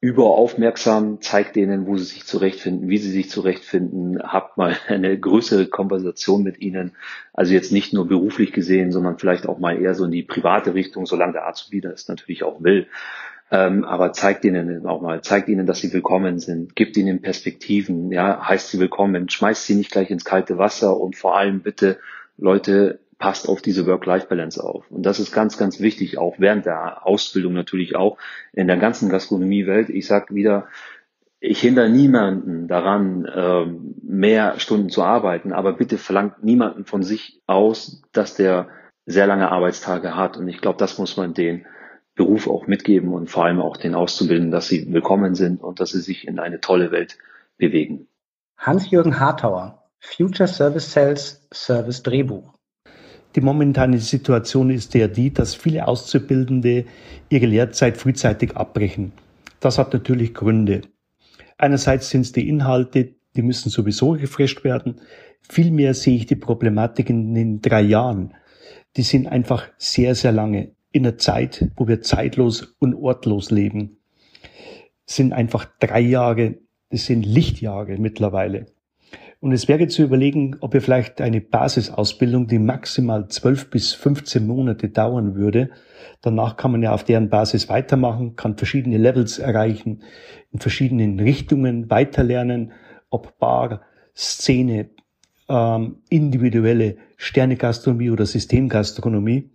überaufmerksam, 0.00 1.20
zeigt 1.20 1.56
denen, 1.56 1.86
wo 1.86 1.96
sie 1.96 2.04
sich 2.04 2.24
zurechtfinden, 2.24 2.88
wie 2.88 2.98
sie 2.98 3.10
sich 3.10 3.30
zurechtfinden, 3.30 4.22
habt 4.22 4.56
mal 4.56 4.76
eine 4.86 5.18
größere 5.18 5.66
Konversation 5.66 6.42
mit 6.42 6.60
ihnen. 6.60 6.92
Also 7.32 7.52
jetzt 7.52 7.72
nicht 7.72 7.92
nur 7.92 8.06
beruflich 8.06 8.52
gesehen, 8.52 8.92
sondern 8.92 9.18
vielleicht 9.18 9.48
auch 9.48 9.58
mal 9.58 9.80
eher 9.80 9.94
so 9.94 10.04
in 10.04 10.12
die 10.12 10.22
private 10.22 10.74
Richtung, 10.74 11.06
solange 11.06 11.32
der 11.32 11.48
Azubi 11.48 11.80
das 11.80 12.08
natürlich 12.08 12.44
auch 12.44 12.62
will. 12.62 12.86
Ähm, 13.50 13.84
aber 13.84 14.12
zeigt 14.12 14.44
ihnen 14.44 14.86
auch 14.86 15.00
mal, 15.00 15.22
zeigt 15.22 15.48
ihnen, 15.48 15.66
dass 15.66 15.80
sie 15.80 15.92
willkommen 15.92 16.38
sind, 16.38 16.76
gibt 16.76 16.98
ihnen 16.98 17.22
Perspektiven, 17.22 18.12
ja, 18.12 18.46
heißt 18.46 18.68
sie 18.68 18.78
willkommen, 18.78 19.30
schmeißt 19.30 19.64
sie 19.64 19.74
nicht 19.74 19.90
gleich 19.90 20.10
ins 20.10 20.26
kalte 20.26 20.58
Wasser 20.58 21.00
und 21.00 21.16
vor 21.16 21.36
allem 21.36 21.60
bitte, 21.60 21.98
Leute, 22.36 23.00
passt 23.18 23.48
auf 23.48 23.62
diese 23.62 23.86
Work-Life-Balance 23.86 24.62
auf. 24.62 24.90
Und 24.90 25.02
das 25.04 25.18
ist 25.18 25.32
ganz, 25.32 25.58
ganz 25.58 25.80
wichtig, 25.80 26.18
auch 26.18 26.36
während 26.38 26.66
der 26.66 27.06
Ausbildung 27.06 27.52
natürlich 27.52 27.96
auch 27.96 28.16
in 28.52 28.68
der 28.68 28.76
ganzen 28.76 29.08
Gastronomiewelt. 29.08 29.90
Ich 29.90 30.06
sag 30.06 30.32
wieder, 30.32 30.68
ich 31.40 31.60
hindere 31.60 31.88
niemanden 31.88 32.68
daran, 32.68 33.28
ähm, 33.32 33.94
mehr 34.02 34.58
Stunden 34.58 34.88
zu 34.88 35.02
arbeiten, 35.02 35.52
aber 35.52 35.72
bitte 35.72 35.98
verlangt 35.98 36.42
niemanden 36.42 36.84
von 36.84 37.02
sich 37.02 37.40
aus, 37.46 38.02
dass 38.12 38.34
der 38.34 38.68
sehr 39.06 39.26
lange 39.26 39.50
Arbeitstage 39.50 40.16
hat. 40.16 40.36
Und 40.36 40.48
ich 40.48 40.60
glaube, 40.60 40.78
das 40.78 40.98
muss 40.98 41.16
man 41.16 41.34
den 41.34 41.66
Beruf 42.14 42.48
auch 42.48 42.66
mitgeben 42.66 43.12
und 43.12 43.30
vor 43.30 43.44
allem 43.44 43.60
auch 43.60 43.76
den 43.76 43.94
Auszubildenden, 43.94 44.50
dass 44.50 44.68
sie 44.68 44.92
willkommen 44.92 45.34
sind 45.34 45.62
und 45.62 45.80
dass 45.80 45.90
sie 45.90 46.00
sich 46.00 46.26
in 46.26 46.38
eine 46.38 46.60
tolle 46.60 46.90
Welt 46.90 47.16
bewegen. 47.56 48.08
Hans-Jürgen 48.56 49.20
Hartauer, 49.20 49.84
Future 50.00 50.48
Service 50.48 50.92
Sales 50.92 51.46
Service 51.52 52.02
Drehbuch. 52.02 52.57
Die 53.38 53.44
momentane 53.44 53.98
Situation 53.98 54.68
ist 54.68 54.94
ja 54.94 55.06
die, 55.06 55.32
dass 55.32 55.54
viele 55.54 55.86
Auszubildende 55.86 56.86
ihre 57.28 57.46
Lehrzeit 57.46 57.96
frühzeitig 57.96 58.56
abbrechen. 58.56 59.12
Das 59.60 59.78
hat 59.78 59.92
natürlich 59.92 60.34
Gründe. 60.34 60.80
Einerseits 61.56 62.10
sind 62.10 62.22
es 62.22 62.32
die 62.32 62.48
Inhalte, 62.48 63.14
die 63.36 63.42
müssen 63.42 63.70
sowieso 63.70 64.14
gefresht 64.14 64.64
werden. 64.64 65.00
Vielmehr 65.40 65.94
sehe 65.94 66.16
ich 66.16 66.26
die 66.26 66.34
Problematik 66.34 67.10
in 67.10 67.32
den 67.32 67.62
drei 67.62 67.82
Jahren. 67.82 68.34
Die 68.96 69.02
sind 69.02 69.28
einfach 69.28 69.68
sehr, 69.76 70.16
sehr 70.16 70.32
lange 70.32 70.72
in 70.90 71.06
einer 71.06 71.16
Zeit, 71.16 71.70
wo 71.76 71.86
wir 71.86 72.02
zeitlos 72.02 72.74
und 72.80 72.96
ortlos 72.96 73.52
leben, 73.52 73.98
sind 75.06 75.32
einfach 75.32 75.64
drei 75.78 76.00
Jahre, 76.00 76.56
das 76.90 77.06
sind 77.06 77.24
Lichtjahre 77.24 77.98
mittlerweile. 77.98 78.66
Und 79.40 79.52
es 79.52 79.68
wäre 79.68 79.86
zu 79.86 80.02
überlegen, 80.02 80.56
ob 80.60 80.74
wir 80.74 80.82
vielleicht 80.82 81.20
eine 81.20 81.40
Basisausbildung, 81.40 82.48
die 82.48 82.58
maximal 82.58 83.28
zwölf 83.28 83.70
bis 83.70 83.94
15 83.94 84.44
Monate 84.44 84.88
dauern 84.88 85.36
würde, 85.36 85.70
danach 86.22 86.56
kann 86.56 86.72
man 86.72 86.82
ja 86.82 86.92
auf 86.92 87.04
deren 87.04 87.28
Basis 87.28 87.68
weitermachen, 87.68 88.34
kann 88.34 88.56
verschiedene 88.56 88.98
Levels 88.98 89.38
erreichen, 89.38 90.02
in 90.50 90.58
verschiedenen 90.58 91.20
Richtungen 91.20 91.88
weiterlernen, 91.88 92.72
ob 93.10 93.38
Bar, 93.38 93.82
Szene, 94.16 94.90
ähm, 95.48 95.98
individuelle 96.10 96.96
Sternegastronomie 97.16 98.10
oder 98.10 98.26
Systemgastronomie 98.26 99.50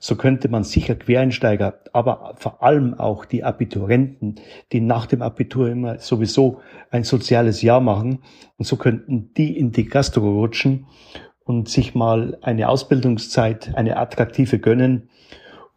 so 0.00 0.16
könnte 0.16 0.48
man 0.48 0.64
sicher 0.64 0.94
Quereinsteiger, 0.94 1.78
aber 1.92 2.34
vor 2.36 2.62
allem 2.62 2.94
auch 2.94 3.26
die 3.26 3.44
Abiturienten, 3.44 4.36
die 4.72 4.80
nach 4.80 5.04
dem 5.04 5.20
Abitur 5.20 5.68
immer 5.68 5.98
sowieso 5.98 6.60
ein 6.90 7.04
soziales 7.04 7.60
Jahr 7.60 7.80
machen, 7.80 8.20
und 8.56 8.64
so 8.64 8.76
könnten 8.76 9.32
die 9.34 9.56
in 9.56 9.72
die 9.72 9.84
Gastro 9.84 10.40
rutschen 10.40 10.86
und 11.44 11.68
sich 11.68 11.94
mal 11.94 12.38
eine 12.40 12.70
Ausbildungszeit, 12.70 13.74
eine 13.74 13.98
attraktive 13.98 14.58
gönnen 14.58 15.10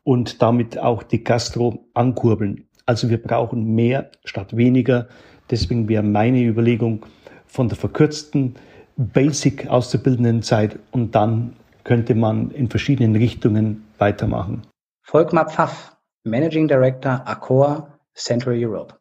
und 0.04 0.42
damit 0.42 0.80
auch 0.80 1.04
die 1.04 1.24
Gastro 1.24 1.86
ankurbeln. 1.94 2.66
Also 2.86 3.10
wir 3.10 3.22
brauchen 3.22 3.76
mehr 3.76 4.10
statt 4.24 4.56
weniger. 4.56 5.08
Deswegen 5.50 5.90
wäre 5.90 6.04
meine 6.04 6.44
Überlegung 6.44 7.06
von 7.46 7.68
der 7.68 7.78
verkürzten 7.78 8.56
Basic 8.96 9.68
auszubildenden 9.68 10.44
Zeit 10.44 10.80
und 10.92 11.16
dann 11.16 11.54
könnte 11.84 12.16
man 12.16 12.52
in 12.52 12.70
verschiedenen 12.70 13.16
Richtungen 13.16 13.84
weitermachen. 13.98 14.62
Volkmar 15.02 15.50
Pfaff, 15.50 15.96
Managing 16.24 16.68
Director 16.68 17.22
Accor 17.26 17.90
Central 18.14 18.56
Europe. 18.58 18.96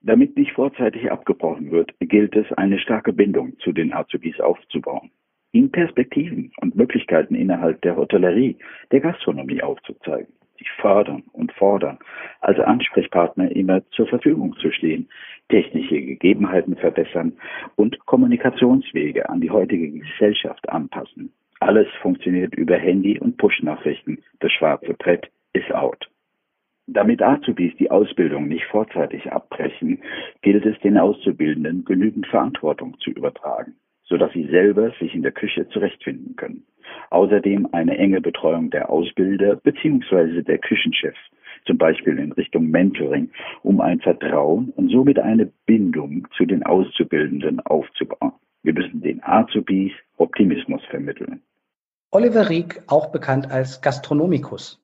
Damit 0.00 0.36
nicht 0.36 0.52
vorzeitig 0.52 1.10
abgebrochen 1.10 1.70
wird, 1.70 1.92
gilt 2.00 2.36
es, 2.36 2.50
eine 2.52 2.78
starke 2.78 3.12
Bindung 3.12 3.58
zu 3.60 3.72
den 3.72 3.92
Azubis 3.92 4.38
aufzubauen, 4.38 5.10
ihnen 5.52 5.70
Perspektiven 5.70 6.52
und 6.60 6.76
Möglichkeiten 6.76 7.34
innerhalb 7.34 7.80
der 7.82 7.96
Hotellerie, 7.96 8.58
der 8.90 9.00
Gastronomie 9.00 9.62
aufzuzeigen, 9.62 10.32
sie 10.58 10.66
fördern 10.80 11.22
und 11.32 11.52
fordern, 11.52 11.98
als 12.40 12.58
Ansprechpartner 12.58 13.50
immer 13.52 13.88
zur 13.90 14.06
Verfügung 14.06 14.54
zu 14.60 14.70
stehen, 14.72 15.08
technische 15.48 16.00
Gegebenheiten 16.02 16.76
verbessern 16.76 17.32
und 17.76 17.98
Kommunikationswege 18.06 19.28
an 19.28 19.40
die 19.40 19.50
heutige 19.50 19.90
Gesellschaft 19.90 20.68
anpassen. 20.68 21.32
Alles 21.64 21.88
funktioniert 22.02 22.54
über 22.56 22.76
Handy 22.76 23.18
und 23.18 23.38
Push-Nachrichten. 23.38 24.18
Das 24.40 24.52
schwarze 24.52 24.92
Brett 24.92 25.30
ist 25.54 25.74
out. 25.74 26.10
Damit 26.86 27.22
Azubis 27.22 27.74
die 27.78 27.90
Ausbildung 27.90 28.48
nicht 28.48 28.66
vorzeitig 28.66 29.32
abbrechen, 29.32 30.02
gilt 30.42 30.66
es 30.66 30.78
den 30.80 30.98
Auszubildenden 30.98 31.86
genügend 31.86 32.26
Verantwortung 32.26 32.98
zu 33.00 33.12
übertragen, 33.12 33.76
sodass 34.02 34.30
sie 34.34 34.46
selber 34.48 34.92
sich 35.00 35.14
in 35.14 35.22
der 35.22 35.32
Küche 35.32 35.66
zurechtfinden 35.70 36.36
können. 36.36 36.64
Außerdem 37.08 37.66
eine 37.72 37.96
enge 37.96 38.20
Betreuung 38.20 38.68
der 38.68 38.90
Ausbilder 38.90 39.56
bzw. 39.56 40.42
der 40.42 40.58
Küchenchefs, 40.58 41.30
zum 41.64 41.78
Beispiel 41.78 42.18
in 42.18 42.32
Richtung 42.32 42.68
Mentoring, 42.70 43.30
um 43.62 43.80
ein 43.80 44.00
Vertrauen 44.00 44.68
und 44.76 44.90
somit 44.90 45.18
eine 45.18 45.50
Bindung 45.64 46.28
zu 46.36 46.44
den 46.44 46.62
Auszubildenden 46.62 47.60
aufzubauen. 47.60 48.32
Wir 48.62 48.74
müssen 48.74 49.00
den 49.00 49.22
Azubis 49.24 49.92
Optimismus 50.18 50.84
vermitteln. 50.90 51.40
Oliver 52.14 52.48
Rieck, 52.48 52.80
auch 52.86 53.08
bekannt 53.08 53.50
als 53.50 53.80
Gastronomikus. 53.80 54.80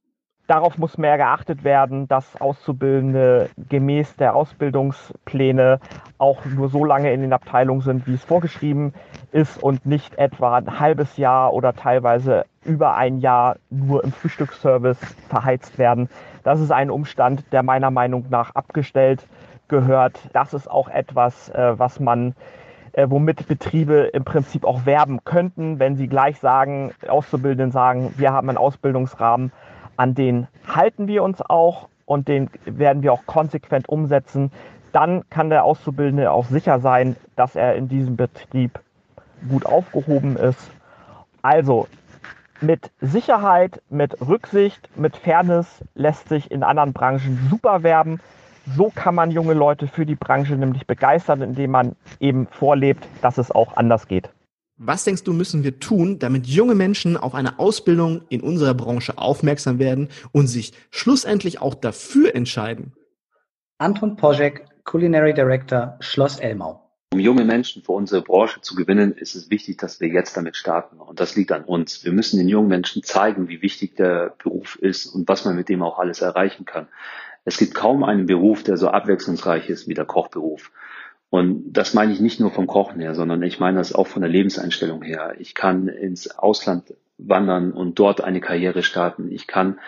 Darauf 0.49 0.79
muss 0.79 0.99
mehr 0.99 1.17
geachtet 1.17 1.63
werden, 1.63 2.09
dass 2.09 2.41
Auszubildende 2.41 3.51
gemäß 3.69 4.17
der 4.17 4.35
Ausbildungspläne 4.35 5.79
auch 6.19 6.45
nur 6.45 6.69
so 6.71 6.85
lange 6.85 7.13
in 7.13 7.21
den 7.21 7.33
Abteilungen 7.33 7.83
sind, 7.83 8.09
wie 8.09 8.15
es 8.15 8.25
vorgeschrieben 8.25 8.95
ist 9.31 9.63
und 9.63 9.87
nicht 9.87 10.19
etwa 10.19 10.57
ein 10.57 10.81
halbes 10.81 11.19
Jahr 11.19 11.53
oder 11.53 11.73
teilweise 11.73 12.47
über 12.65 12.97
ein 12.97 13.19
Jahr 13.19 13.59
nur 13.71 14.03
im 14.03 14.11
Frühstücksservice 14.11 14.99
verheizt 15.29 15.79
werden. 15.79 16.09
Das 16.43 16.59
ist 16.59 16.73
ein 16.73 16.91
Umstand, 16.91 17.45
der 17.53 17.63
meiner 17.63 17.93
Meinung 17.93 18.27
nach 18.29 18.57
abgestellt 18.57 19.25
gehört. 19.69 20.19
Das 20.33 20.53
ist 20.53 20.69
auch 20.69 20.89
etwas, 20.89 21.49
äh, 21.51 21.79
was 21.79 22.01
man 22.01 22.35
äh, 22.93 23.07
womit 23.09 23.47
Betriebe 23.49 24.11
im 24.13 24.25
Prinzip 24.25 24.65
auch 24.65 24.87
werben 24.87 25.25
könnten, 25.25 25.79
wenn 25.79 25.97
sie 25.97 26.09
gleich 26.09 26.39
sagen, 26.39 26.93
Auszubildenden 27.09 27.73
sagen, 27.73 28.15
wir 28.17 28.33
haben 28.33 28.49
einen 28.49 28.59
Ausbildungsrahmen, 28.59 29.53
an 29.97 30.15
den 30.15 30.49
halten 30.67 31.07
wir 31.07 31.23
uns 31.23 31.43
auch 31.43 31.89
und 32.07 32.29
den 32.29 32.51
werden 32.65 33.03
wir 33.03 33.13
auch 33.13 33.27
konsequent 33.27 33.89
umsetzen. 33.89 34.51
Dann 34.93 35.29
kann 35.31 35.51
der 35.51 35.65
Auszubildende 35.65 36.33
auch 36.33 36.47
sicher 36.47 36.81
sein, 36.81 37.17
dass 37.37 37.55
er 37.55 37.77
in 37.77 37.89
diesem 37.89 38.17
Betrieb 38.17 38.81
gut 39.49 39.67
aufgehoben 39.67 40.37
ist. 40.37 40.71
Also 41.43 41.87
mit 42.61 42.91
Sicherheit, 43.01 43.81
mit 43.89 44.21
Rücksicht, 44.21 44.89
mit 44.97 45.17
Fairness 45.17 45.85
lässt 45.95 46.29
sich 46.29 46.51
in 46.51 46.63
anderen 46.63 46.93
Branchen 46.93 47.39
super 47.49 47.83
werben. 47.83 48.21
So 48.77 48.91
kann 48.95 49.15
man 49.15 49.31
junge 49.31 49.55
Leute 49.55 49.89
für 49.89 50.07
die 50.07 50.15
Branche 50.15 50.55
nämlich 50.55 50.87
begeistern, 50.87 51.43
indem 51.43 51.71
man 51.71 51.97
eben 52.21 52.47
vorlebt, 52.47 53.07
dass 53.23 53.39
es 53.39 53.51
auch 53.51 53.77
anders 53.77 54.07
geht. 54.07 54.31
Was 54.77 55.05
denkst 55.05 55.25
du, 55.25 55.33
müssen 55.33 55.63
wir 55.63 55.79
tun, 55.79 56.19
damit 56.19 56.47
junge 56.47 56.75
Menschen 56.75 57.17
auf 57.17 57.35
eine 57.35 57.59
Ausbildung 57.59 58.23
in 58.29 58.41
unserer 58.41 58.75
Branche 58.75 59.19
aufmerksam 59.19 59.79
werden 59.79 60.09
und 60.33 60.47
sich 60.47 60.73
schlussendlich 60.91 61.61
auch 61.61 61.75
dafür 61.75 62.35
entscheiden? 62.35 62.95
Anton 63.79 64.17
Poschek, 64.17 64.65
Culinary 64.85 65.35
Director, 65.35 65.97
Schloss 66.01 66.39
Elmau. 66.39 66.90
Um 67.13 67.19
junge 67.19 67.45
Menschen 67.45 67.83
für 67.83 67.91
unsere 67.91 68.23
Branche 68.23 68.61
zu 68.61 68.77
gewinnen, 68.77 69.13
ist 69.17 69.35
es 69.35 69.51
wichtig, 69.51 69.79
dass 69.79 70.01
wir 70.01 70.07
jetzt 70.07 70.37
damit 70.37 70.55
starten. 70.55 71.01
Und 71.01 71.19
das 71.19 71.35
liegt 71.35 71.51
an 71.51 71.65
uns. 71.65 72.05
Wir 72.05 72.13
müssen 72.13 72.39
den 72.39 72.49
jungen 72.49 72.69
Menschen 72.69 73.03
zeigen, 73.03 73.49
wie 73.49 73.63
wichtig 73.63 73.97
der 73.97 74.37
Beruf 74.41 74.77
ist 74.77 75.07
und 75.07 75.29
was 75.29 75.45
man 75.45 75.57
mit 75.57 75.69
dem 75.69 75.83
auch 75.83 75.99
alles 75.99 76.21
erreichen 76.21 76.67
kann. 76.67 76.87
Es 77.45 77.57
gibt 77.57 77.75
kaum 77.75 78.05
einen 78.05 78.27
Beruf, 78.27 78.63
der 78.63 78.77
so 78.77 78.89
abwechslungsreich 78.89 79.69
ist 79.69 79.89
wie 79.89 79.95
der 79.95 80.05
Kochberuf. 80.05 80.71
Und 81.31 81.73
das 81.73 81.95
meine 81.95 82.13
ich 82.13 82.21
nicht 82.21 82.39
nur 82.39 82.53
vom 82.53 82.69
Kochen 82.69 83.01
her, 83.01 83.17
sondern 83.17 83.43
ich 83.43 83.59
meine 83.59 83.79
das 83.79 83.93
auch 83.93 84.07
von 84.07 84.23
der 84.23 84.31
Lebenseinstellung 84.31 85.03
her. 85.03 85.35
Ich 85.41 85.57
kann 85.57 85.89
ins 85.89 86.31
Ausland 86.39 86.95
wandern 87.19 87.73
und 87.73 87.99
dort 87.99 88.21
eine 88.21 88.41
Karriere 88.41 88.85
starten. 88.85 89.33
Ich 89.33 89.49
kann 89.49 89.81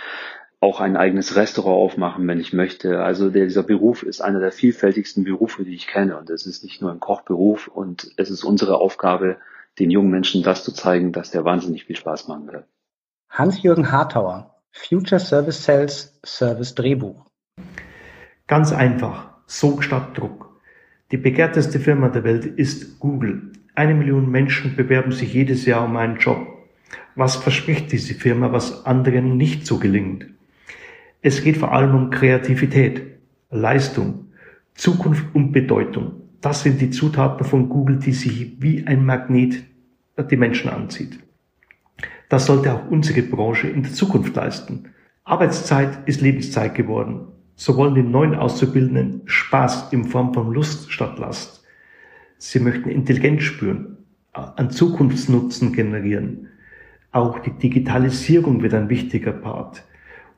auch 0.63 0.81
ein 0.81 0.97
eigenes 0.97 1.35
Restaurant 1.35 1.77
aufmachen, 1.77 2.27
wenn 2.29 2.39
ich 2.39 2.53
möchte. 2.53 3.03
Also 3.03 3.31
dieser 3.31 3.65
Beruf 3.65 4.05
ist 4.05 4.21
einer 4.21 4.39
der 4.39 4.53
vielfältigsten 4.53 5.25
Berufe, 5.25 5.65
die 5.65 5.75
ich 5.75 5.89
kenne. 5.89 6.17
Und 6.17 6.31
es 6.31 6.47
ist 6.47 6.63
nicht 6.63 6.81
nur 6.81 6.93
ein 6.93 7.01
Kochberuf 7.01 7.67
und 7.67 8.13
es 8.17 8.31
ist 8.31 8.45
unsere 8.45 8.79
Aufgabe, 8.79 9.39
den 9.81 9.91
jungen 9.91 10.11
Menschen 10.11 10.45
das 10.45 10.63
zu 10.63 10.73
zeigen, 10.73 11.11
dass 11.11 11.33
der 11.33 11.45
wahnsinnig 11.45 11.87
viel 11.87 11.97
Spaß 11.97 12.29
machen 12.29 12.47
wird. 12.47 12.65
Hans-Jürgen 13.29 13.91
Hartauer, 13.91 14.55
Future 14.71 15.19
Service 15.19 15.65
Sales, 15.65 16.21
Service 16.25 16.77
Drehbuch. 16.77 17.27
Ganz 18.47 18.73
einfach, 18.73 19.31
Sog 19.47 19.83
statt 19.83 20.17
Druck. 20.17 20.61
Die 21.11 21.17
begehrteste 21.17 21.81
Firma 21.81 22.09
der 22.09 22.23
Welt 22.23 22.47
ist 22.47 23.01
Google. 23.01 23.51
Eine 23.75 23.95
Million 23.95 24.31
Menschen 24.31 24.77
bewerben 24.77 25.11
sich 25.11 25.35
jedes 25.35 25.67
Jahr 25.67 25.85
um 25.85 25.97
einen 25.97 26.19
Job. 26.19 26.47
Was 27.17 27.35
verspricht 27.35 27.91
diese 27.91 28.15
Firma, 28.15 28.53
was 28.53 28.87
anderen 28.87 29.37
nicht 29.37 29.67
so 29.67 29.79
gelingt? 29.81 30.27
Es 31.25 31.43
geht 31.43 31.57
vor 31.57 31.73
allem 31.73 31.95
um 31.95 32.11
Kreativität, 32.11 33.01
Leistung, 33.51 34.33
Zukunft 34.75 35.25
und 35.35 35.53
Bedeutung. 35.53 36.15
Das 36.41 36.65
sind 36.65 36.81
die 36.81 36.91
Zutaten 36.91 37.47
von 37.47 37.69
Google, 37.69 37.99
die 37.99 38.13
sich 38.13 38.61
wie 38.61 38.85
ein 38.87 39.05
Magnet 39.05 39.63
die 40.31 40.37
Menschen 40.37 40.69
anzieht. 40.69 41.19
Das 42.29 42.47
sollte 42.47 42.73
auch 42.73 42.91
unsere 42.91 43.23
Branche 43.23 43.69
in 43.69 43.85
der 43.85 43.93
Zukunft 43.93 44.35
leisten. 44.35 44.91
Arbeitszeit 45.25 46.07
ist 46.07 46.21
Lebenszeit 46.21 46.75
geworden. 46.75 47.29
So 47.55 47.77
wollen 47.77 47.95
die 47.95 48.03
neuen 48.03 48.35
Auszubildenden 48.35 49.23
Spaß 49.25 49.93
in 49.93 50.05
Form 50.05 50.35
von 50.35 50.53
Lust 50.53 50.91
statt 50.91 51.19
Last. 51.19 51.65
Sie 52.39 52.59
möchten 52.59 52.89
Intelligenz 52.89 53.45
spüren, 53.45 53.99
an 54.33 54.71
Zukunftsnutzen 54.71 55.73
generieren. 55.73 56.49
Auch 57.13 57.39
die 57.39 57.53
Digitalisierung 57.53 58.63
wird 58.63 58.75
ein 58.75 58.89
wichtiger 58.89 59.33
Part. 59.33 59.85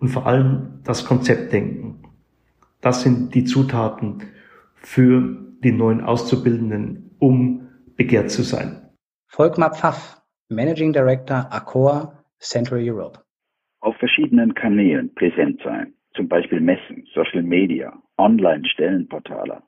Und 0.04 0.10
vor 0.10 0.26
allem 0.26 0.82
das 0.84 1.06
Konzeptdenken. 1.06 2.02
Das 2.82 3.02
sind 3.02 3.34
die 3.34 3.44
Zutaten 3.44 4.24
für 4.74 5.34
die 5.60 5.72
neuen 5.72 6.02
Auszubildenden, 6.02 7.16
um 7.18 7.68
begehrt 7.96 8.30
zu 8.30 8.42
sein. 8.42 8.90
Volkmar 9.28 9.72
Pfaff, 9.72 10.20
Managing 10.50 10.92
Director 10.92 11.48
Accor 11.50 12.22
Central 12.38 12.80
Europe. 12.82 13.20
Auf 13.80 13.96
verschiedenen 13.96 14.52
Kanälen 14.52 15.10
präsent 15.14 15.62
sein 15.64 15.94
zum 16.14 16.28
Beispiel 16.28 16.60
Messen, 16.60 17.08
Social 17.14 17.42
Media, 17.42 17.90
Online-Stellenportale. 18.18 19.62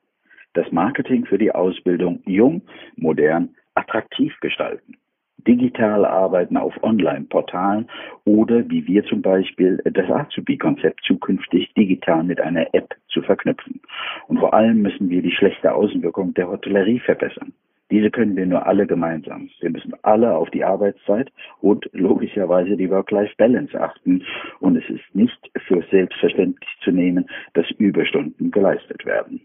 Das 0.53 0.71
Marketing 0.71 1.25
für 1.25 1.39
die 1.39 1.51
Ausbildung 1.51 2.21
jung, 2.27 2.61
modern, 2.95 3.55
attraktiv 3.73 4.35
gestalten. 4.41 4.97
Digital 5.45 6.05
arbeiten 6.05 6.57
auf 6.57 6.73
Online-Portalen 6.83 7.87
oder 8.25 8.69
wie 8.69 8.85
wir 8.87 9.05
zum 9.05 9.21
Beispiel 9.21 9.81
das 9.85 10.09
Azubi-Konzept 10.09 11.01
zukünftig 11.03 11.73
digital 11.73 12.23
mit 12.23 12.41
einer 12.41 12.73
App 12.73 12.95
zu 13.07 13.21
verknüpfen. 13.21 13.79
Und 14.27 14.39
vor 14.39 14.53
allem 14.53 14.81
müssen 14.81 15.09
wir 15.09 15.21
die 15.21 15.31
schlechte 15.31 15.73
Außenwirkung 15.73 16.33
der 16.33 16.49
Hotellerie 16.49 16.99
verbessern. 16.99 17.53
Diese 17.89 18.11
können 18.11 18.35
wir 18.35 18.45
nur 18.45 18.65
alle 18.65 18.85
gemeinsam. 18.85 19.49
Wir 19.61 19.69
müssen 19.69 19.93
alle 20.01 20.35
auf 20.35 20.49
die 20.49 20.63
Arbeitszeit 20.63 21.31
und 21.61 21.89
logischerweise 21.93 22.75
die 22.75 22.89
Work-Life-Balance 22.89 23.79
achten. 23.79 24.23
Und 24.59 24.75
es 24.75 24.89
ist 24.89 25.15
nicht 25.15 25.49
für 25.67 25.81
selbstverständlich 25.89 26.69
zu 26.83 26.91
nehmen, 26.91 27.29
dass 27.53 27.69
Überstunden 27.71 28.51
geleistet 28.51 29.05
werden. 29.05 29.41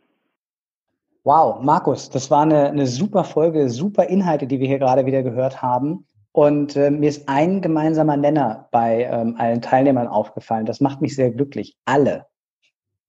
Wow, 1.24 1.62
Markus, 1.62 2.10
das 2.10 2.32
war 2.32 2.42
eine, 2.42 2.70
eine 2.70 2.88
super 2.88 3.22
Folge, 3.22 3.70
super 3.70 4.08
Inhalte, 4.08 4.48
die 4.48 4.58
wir 4.58 4.66
hier 4.66 4.80
gerade 4.80 5.06
wieder 5.06 5.22
gehört 5.22 5.62
haben. 5.62 6.04
Und 6.32 6.74
äh, 6.74 6.90
mir 6.90 7.08
ist 7.08 7.28
ein 7.28 7.60
gemeinsamer 7.60 8.16
Nenner 8.16 8.66
bei 8.72 9.04
ähm, 9.04 9.36
allen 9.38 9.62
Teilnehmern 9.62 10.08
aufgefallen. 10.08 10.66
Das 10.66 10.80
macht 10.80 11.00
mich 11.00 11.14
sehr 11.14 11.30
glücklich. 11.30 11.76
Alle, 11.84 12.26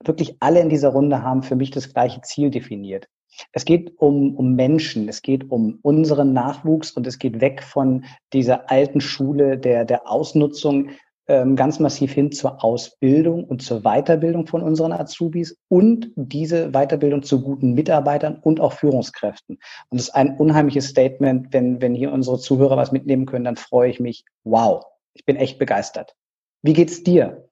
wirklich 0.03 0.37
alle 0.41 0.59
in 0.59 0.69
dieser 0.69 0.89
Runde 0.89 1.23
haben 1.23 1.41
für 1.41 1.55
mich 1.55 1.71
das 1.71 1.91
gleiche 1.91 2.21
Ziel 2.21 2.51
definiert. 2.51 3.07
Es 3.51 3.65
geht 3.65 3.97
um, 3.97 4.35
um 4.35 4.53
Menschen, 4.53 5.09
es 5.09 5.23
geht 5.23 5.49
um 5.49 5.79
unseren 5.81 6.33
Nachwuchs 6.33 6.91
und 6.91 7.07
es 7.07 7.17
geht 7.17 7.41
weg 7.41 7.63
von 7.63 8.05
dieser 8.31 8.69
alten 8.69 9.01
Schule 9.01 9.57
der, 9.57 9.85
der 9.85 10.07
Ausnutzung 10.07 10.89
ganz 11.25 11.79
massiv 11.79 12.11
hin 12.11 12.31
zur 12.31 12.63
Ausbildung 12.63 13.45
und 13.45 13.61
zur 13.61 13.81
Weiterbildung 13.81 14.45
von 14.45 14.61
unseren 14.61 14.91
Azubis 14.91 15.57
und 15.69 16.11
diese 16.15 16.71
Weiterbildung 16.71 17.23
zu 17.23 17.41
guten 17.41 17.73
Mitarbeitern 17.73 18.39
und 18.41 18.59
auch 18.59 18.73
Führungskräften. 18.73 19.57
Und 19.89 19.97
es 19.97 20.09
ist 20.09 20.15
ein 20.15 20.37
unheimliches 20.37 20.89
Statement, 20.89 21.53
wenn, 21.53 21.81
wenn 21.81 21.95
hier 21.95 22.11
unsere 22.11 22.39
Zuhörer 22.39 22.75
was 22.75 22.91
mitnehmen 22.91 23.25
können, 23.25 23.45
dann 23.45 23.55
freue 23.55 23.89
ich 23.89 23.99
mich. 23.99 24.25
Wow, 24.43 24.83
ich 25.13 25.23
bin 25.23 25.37
echt 25.37 25.59
begeistert. 25.59 26.15
Wie 26.61 26.73
geht's 26.73 27.03
dir? 27.03 27.49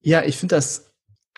Ja, 0.00 0.22
ich 0.22 0.36
finde 0.36 0.56
das 0.56 0.93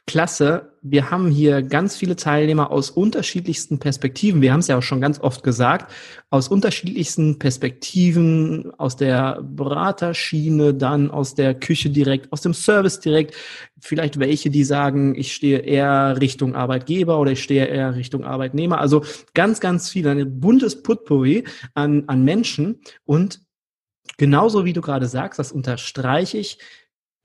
klasse. 0.07 0.73
Wir 0.83 1.11
haben 1.11 1.29
hier 1.29 1.63
ganz 1.63 1.97
viele 1.97 2.15
Teilnehmer 2.15 2.71
aus 2.71 2.91
unterschiedlichsten 2.91 3.81
Perspektiven. 3.81 4.41
Wir 4.41 4.53
haben 4.53 4.61
es 4.61 4.69
ja 4.69 4.79
auch 4.79 4.83
schon 4.83 5.01
ganz 5.01 5.19
oft 5.21 5.43
gesagt, 5.43 5.93
aus 6.31 6.47
unterschiedlichsten 6.47 7.41
Perspektiven, 7.41 8.73
aus 8.79 8.97
der 8.97 9.43
Beraterschiene, 9.43 10.75
dann 10.75 11.11
aus 11.11 11.35
der 11.35 11.55
Küche 11.55 11.91
direkt, 11.91 12.33
aus 12.33 12.41
dem 12.41 12.55
Service 12.55 13.01
direkt. 13.01 13.35
Vielleicht 13.81 14.21
welche, 14.21 14.49
die 14.49 14.63
sagen, 14.63 15.17
ich 15.17 15.35
stehe 15.35 15.59
eher 15.59 16.21
Richtung 16.21 16.55
Arbeitgeber 16.55 17.19
oder 17.19 17.33
ich 17.33 17.43
stehe 17.43 17.67
eher 17.67 17.97
Richtung 17.97 18.25
Arbeitnehmer. 18.25 18.79
Also 18.79 19.05
ganz, 19.35 19.59
ganz 19.59 19.91
viel, 19.91 20.07
ein 20.07 20.41
buntes 20.41 20.83
Putpourri 20.85 21.45
an, 21.75 22.05
an 22.07 22.25
Menschen 22.25 22.81
und 23.05 23.41
Genauso 24.19 24.65
wie 24.65 24.73
du 24.73 24.81
gerade 24.81 25.09
sagst, 25.09 25.39
das 25.39 25.53
unterstreiche 25.53 26.39
ich, 26.39 26.59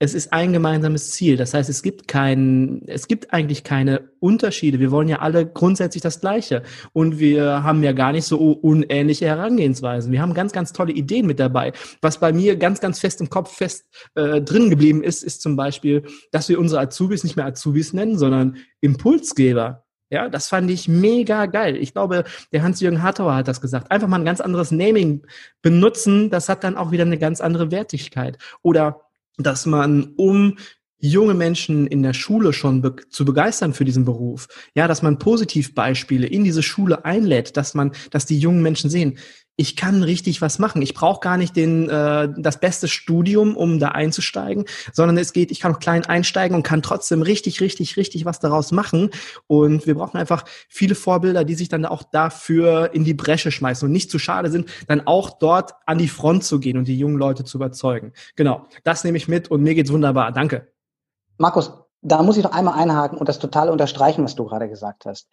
es 0.02 0.14
ist 0.14 0.32
ein 0.32 0.52
gemeinsames 0.52 1.12
Ziel. 1.12 1.36
Das 1.36 1.54
heißt, 1.54 1.70
es 1.70 1.80
gibt 1.80 2.08
keinen, 2.08 2.82
es 2.88 3.06
gibt 3.06 3.32
eigentlich 3.32 3.62
keine 3.62 4.10
Unterschiede. 4.18 4.80
Wir 4.80 4.90
wollen 4.90 5.06
ja 5.06 5.20
alle 5.20 5.46
grundsätzlich 5.46 6.02
das 6.02 6.20
Gleiche. 6.20 6.64
Und 6.92 7.20
wir 7.20 7.62
haben 7.62 7.84
ja 7.84 7.92
gar 7.92 8.10
nicht 8.10 8.24
so 8.24 8.36
unähnliche 8.36 9.26
Herangehensweisen. 9.26 10.10
Wir 10.10 10.20
haben 10.20 10.34
ganz, 10.34 10.50
ganz 10.50 10.72
tolle 10.72 10.92
Ideen 10.92 11.24
mit 11.24 11.38
dabei. 11.38 11.72
Was 12.00 12.18
bei 12.18 12.32
mir 12.32 12.56
ganz, 12.56 12.80
ganz 12.80 12.98
fest 12.98 13.20
im 13.20 13.30
Kopf 13.30 13.54
fest 13.54 13.86
äh, 14.16 14.40
drin 14.40 14.70
geblieben 14.70 15.04
ist, 15.04 15.22
ist 15.22 15.40
zum 15.40 15.54
Beispiel, 15.54 16.02
dass 16.32 16.48
wir 16.48 16.58
unsere 16.58 16.80
Azubis 16.80 17.22
nicht 17.22 17.36
mehr 17.36 17.46
Azubis 17.46 17.92
nennen, 17.92 18.18
sondern 18.18 18.56
Impulsgeber. 18.80 19.84
Ja, 20.10 20.28
das 20.28 20.48
fand 20.48 20.68
ich 20.68 20.88
mega 20.88 21.46
geil. 21.46 21.76
Ich 21.76 21.92
glaube, 21.92 22.24
der 22.50 22.64
Hans-Jürgen 22.64 23.04
Hartauer 23.04 23.36
hat 23.36 23.46
das 23.46 23.60
gesagt. 23.60 23.92
Einfach 23.92 24.08
mal 24.08 24.18
ein 24.18 24.24
ganz 24.24 24.40
anderes 24.40 24.72
Naming 24.72 25.24
benutzen, 25.62 26.28
das 26.28 26.48
hat 26.48 26.64
dann 26.64 26.76
auch 26.76 26.90
wieder 26.90 27.04
eine 27.04 27.18
ganz 27.18 27.40
andere 27.40 27.70
Wertigkeit. 27.70 28.36
Oder 28.62 29.00
dass 29.38 29.66
man, 29.66 30.12
um 30.16 30.56
junge 30.98 31.34
Menschen 31.34 31.88
in 31.88 32.02
der 32.02 32.12
Schule 32.12 32.52
schon 32.52 32.80
be 32.80 32.94
zu 33.10 33.24
begeistern 33.24 33.74
für 33.74 33.84
diesen 33.84 34.04
Beruf. 34.04 34.46
Ja, 34.74 34.86
dass 34.86 35.02
man 35.02 35.18
Positivbeispiele 35.18 36.28
in 36.28 36.44
diese 36.44 36.62
Schule 36.62 37.04
einlädt, 37.04 37.56
dass 37.56 37.74
man, 37.74 37.92
dass 38.10 38.24
die 38.24 38.38
jungen 38.38 38.62
Menschen 38.62 38.88
sehen, 38.88 39.18
ich 39.62 39.76
kann 39.76 40.02
richtig 40.02 40.42
was 40.42 40.58
machen. 40.58 40.82
Ich 40.82 40.92
brauche 40.92 41.20
gar 41.20 41.36
nicht 41.36 41.54
den, 41.54 41.88
äh, 41.88 42.28
das 42.36 42.58
beste 42.58 42.88
Studium, 42.88 43.56
um 43.56 43.78
da 43.78 43.88
einzusteigen, 43.88 44.64
sondern 44.92 45.16
es 45.16 45.32
geht, 45.32 45.52
ich 45.52 45.60
kann 45.60 45.72
auch 45.72 45.78
klein 45.78 46.04
einsteigen 46.04 46.56
und 46.56 46.64
kann 46.64 46.82
trotzdem 46.82 47.22
richtig, 47.22 47.60
richtig, 47.60 47.96
richtig 47.96 48.24
was 48.24 48.40
daraus 48.40 48.72
machen. 48.72 49.10
Und 49.46 49.86
wir 49.86 49.94
brauchen 49.94 50.18
einfach 50.18 50.44
viele 50.68 50.96
Vorbilder, 50.96 51.44
die 51.44 51.54
sich 51.54 51.68
dann 51.68 51.86
auch 51.86 52.02
dafür 52.02 52.90
in 52.92 53.04
die 53.04 53.14
Bresche 53.14 53.52
schmeißen 53.52 53.86
und 53.86 53.92
nicht 53.92 54.10
zu 54.10 54.18
schade 54.18 54.50
sind, 54.50 54.68
dann 54.88 55.06
auch 55.06 55.38
dort 55.38 55.74
an 55.86 55.98
die 55.98 56.08
Front 56.08 56.42
zu 56.42 56.58
gehen 56.58 56.76
und 56.76 56.88
die 56.88 56.98
jungen 56.98 57.16
Leute 57.16 57.44
zu 57.44 57.58
überzeugen. 57.58 58.12
Genau, 58.34 58.66
das 58.82 59.04
nehme 59.04 59.16
ich 59.16 59.28
mit 59.28 59.48
und 59.48 59.62
mir 59.62 59.76
geht's 59.76 59.92
wunderbar. 59.92 60.32
Danke. 60.32 60.72
Markus, 61.38 61.72
da 62.00 62.20
muss 62.24 62.36
ich 62.36 62.42
noch 62.42 62.52
einmal 62.52 62.80
einhaken 62.80 63.16
und 63.16 63.28
das 63.28 63.38
total 63.38 63.70
unterstreichen, 63.70 64.24
was 64.24 64.34
du 64.34 64.44
gerade 64.44 64.68
gesagt 64.68 65.06
hast. 65.06 65.28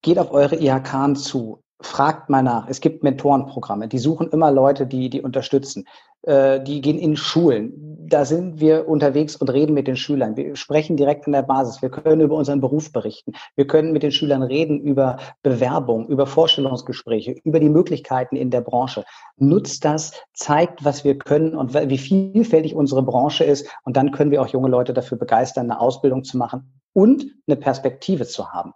Geht 0.00 0.18
auf 0.18 0.30
eure 0.30 0.56
IHK 0.56 1.14
zu 1.18 1.62
fragt 1.80 2.30
mal 2.30 2.42
nach. 2.42 2.68
Es 2.68 2.80
gibt 2.80 3.02
Mentorenprogramme, 3.02 3.88
die 3.88 3.98
suchen 3.98 4.30
immer 4.30 4.50
Leute, 4.50 4.86
die, 4.86 5.10
die 5.10 5.22
unterstützen. 5.22 5.84
Äh, 6.26 6.60
die 6.60 6.80
gehen 6.80 6.98
in 6.98 7.16
Schulen. 7.16 7.72
Da 8.08 8.24
sind 8.24 8.60
wir 8.60 8.88
unterwegs 8.88 9.36
und 9.36 9.48
reden 9.48 9.74
mit 9.74 9.86
den 9.86 9.96
Schülern. 9.96 10.36
Wir 10.36 10.56
sprechen 10.56 10.96
direkt 10.96 11.26
an 11.26 11.32
der 11.32 11.42
Basis. 11.42 11.82
Wir 11.82 11.90
können 11.90 12.20
über 12.20 12.36
unseren 12.36 12.60
Beruf 12.60 12.92
berichten. 12.92 13.32
Wir 13.54 13.66
können 13.66 13.92
mit 13.92 14.02
den 14.02 14.12
Schülern 14.12 14.42
reden 14.42 14.80
über 14.80 15.18
Bewerbung, 15.42 16.08
über 16.08 16.26
Vorstellungsgespräche, 16.26 17.36
über 17.44 17.60
die 17.60 17.68
Möglichkeiten 17.68 18.36
in 18.36 18.50
der 18.50 18.60
Branche. 18.60 19.04
Nutzt 19.36 19.84
das, 19.84 20.12
zeigt, 20.34 20.84
was 20.84 21.04
wir 21.04 21.16
können 21.16 21.54
und 21.54 21.74
wie 21.74 21.98
vielfältig 21.98 22.74
unsere 22.74 23.02
Branche 23.02 23.44
ist. 23.44 23.68
Und 23.84 23.96
dann 23.96 24.10
können 24.10 24.30
wir 24.30 24.42
auch 24.42 24.48
junge 24.48 24.68
Leute 24.68 24.92
dafür 24.92 25.18
begeistern, 25.18 25.70
eine 25.70 25.80
Ausbildung 25.80 26.24
zu 26.24 26.38
machen 26.38 26.80
und 26.92 27.26
eine 27.46 27.56
Perspektive 27.56 28.26
zu 28.26 28.50
haben. 28.52 28.72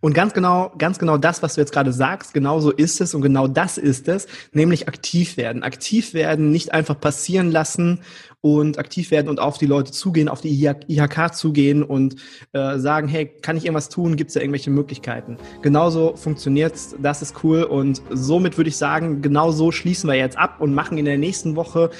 Und 0.00 0.14
ganz 0.14 0.34
genau, 0.34 0.72
ganz 0.78 0.98
genau 0.98 1.16
das, 1.16 1.42
was 1.42 1.54
du 1.54 1.60
jetzt 1.60 1.72
gerade 1.72 1.92
sagst, 1.92 2.34
genau 2.34 2.60
so 2.60 2.70
ist 2.70 3.00
es 3.00 3.14
und 3.14 3.22
genau 3.22 3.48
das 3.48 3.78
ist 3.78 4.08
es, 4.08 4.26
nämlich 4.52 4.88
aktiv 4.88 5.36
werden. 5.36 5.62
Aktiv 5.62 6.14
werden, 6.14 6.50
nicht 6.50 6.72
einfach 6.72 6.98
passieren 6.98 7.50
lassen 7.50 8.00
und 8.40 8.78
aktiv 8.78 9.10
werden 9.10 9.28
und 9.28 9.40
auf 9.40 9.56
die 9.56 9.66
Leute 9.66 9.90
zugehen, 9.92 10.28
auf 10.28 10.42
die 10.42 10.68
IHK 10.88 11.34
zugehen 11.34 11.82
und 11.82 12.16
äh, 12.52 12.78
sagen, 12.78 13.08
hey, 13.08 13.26
kann 13.40 13.56
ich 13.56 13.64
irgendwas 13.64 13.88
tun? 13.88 14.16
Gibt 14.16 14.28
es 14.28 14.34
da 14.34 14.40
irgendwelche 14.40 14.70
Möglichkeiten? 14.70 15.38
Genauso 15.62 16.14
funktioniert's, 16.16 16.94
das 17.00 17.22
ist 17.22 17.42
cool 17.42 17.62
und 17.62 18.02
somit 18.10 18.58
würde 18.58 18.68
ich 18.68 18.76
sagen, 18.76 19.22
genau 19.22 19.50
so 19.50 19.72
schließen 19.72 20.10
wir 20.10 20.16
jetzt 20.16 20.36
ab 20.36 20.60
und 20.60 20.74
machen 20.74 20.98
in 20.98 21.06
der 21.06 21.16
nächsten 21.16 21.56
Woche, 21.56 21.90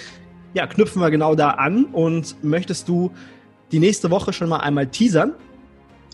ja, 0.52 0.66
knüpfen 0.66 1.00
wir 1.00 1.10
genau 1.10 1.34
da 1.34 1.50
an 1.50 1.86
und 1.86 2.36
möchtest 2.44 2.88
du 2.88 3.10
die 3.72 3.78
nächste 3.78 4.10
Woche 4.10 4.32
schon 4.32 4.48
mal 4.48 4.58
einmal 4.58 4.86
teasern? 4.86 5.32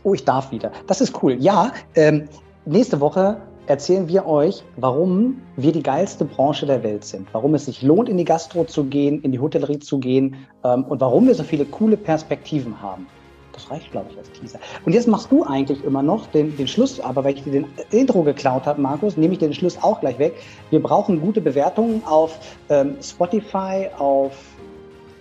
Oh, 0.03 0.15
ich 0.15 0.25
darf 0.25 0.51
wieder. 0.51 0.73
Das 0.87 1.01
ist 1.01 1.23
cool. 1.23 1.35
Ja, 1.39 1.73
ähm, 1.95 2.29
nächste 2.65 3.01
Woche 3.01 3.41
erzählen 3.67 4.09
wir 4.09 4.27
euch, 4.27 4.65
warum 4.77 5.41
wir 5.57 5.73
die 5.73 5.83
geilste 5.83 6.25
Branche 6.25 6.67
der 6.67 6.83
Welt 6.83 7.05
sind, 7.05 7.29
warum 7.33 7.55
es 7.55 7.67
sich 7.67 7.83
lohnt, 7.83 8.09
in 8.09 8.17
die 8.17 8.25
Gastro 8.25 8.65
zu 8.65 8.85
gehen, 8.85 9.23
in 9.23 9.31
die 9.31 9.39
Hotellerie 9.39 9.79
zu 9.79 9.99
gehen 9.99 10.37
ähm, 10.65 10.85
und 10.85 11.01
warum 11.01 11.27
wir 11.27 11.35
so 11.35 11.45
viele 11.45 11.65
coole 11.67 11.97
Perspektiven 11.97 12.81
haben. 12.83 13.07
Das 13.53 13.71
reicht, 13.71 13.93
glaube 13.93 14.07
ich, 14.11 14.19
als 14.19 14.31
Teaser. 14.33 14.59
Und 14.87 14.93
jetzt 14.93 15.07
machst 15.07 15.31
du 15.31 15.45
eigentlich 15.45 15.85
immer 15.85 16.03
noch 16.03 16.27
den, 16.29 16.57
den 16.57 16.67
Schluss, 16.67 16.99
aber 16.99 17.25
weil 17.25 17.35
ich 17.35 17.45
dir 17.45 17.53
den 17.53 17.67
Intro 17.91 18.23
geklaut 18.23 18.67
habe, 18.67 18.81
Markus, 18.81 19.17
nehme 19.17 19.35
ich 19.35 19.39
den 19.39 19.53
Schluss 19.53 19.77
auch 19.83 20.01
gleich 20.01 20.19
weg. 20.19 20.35
Wir 20.71 20.83
brauchen 20.83 21.21
gute 21.21 21.41
Bewertungen 21.41 22.03
auf 22.07 22.39
ähm, 22.71 22.97
Spotify, 23.03 23.89
auf 23.99 24.33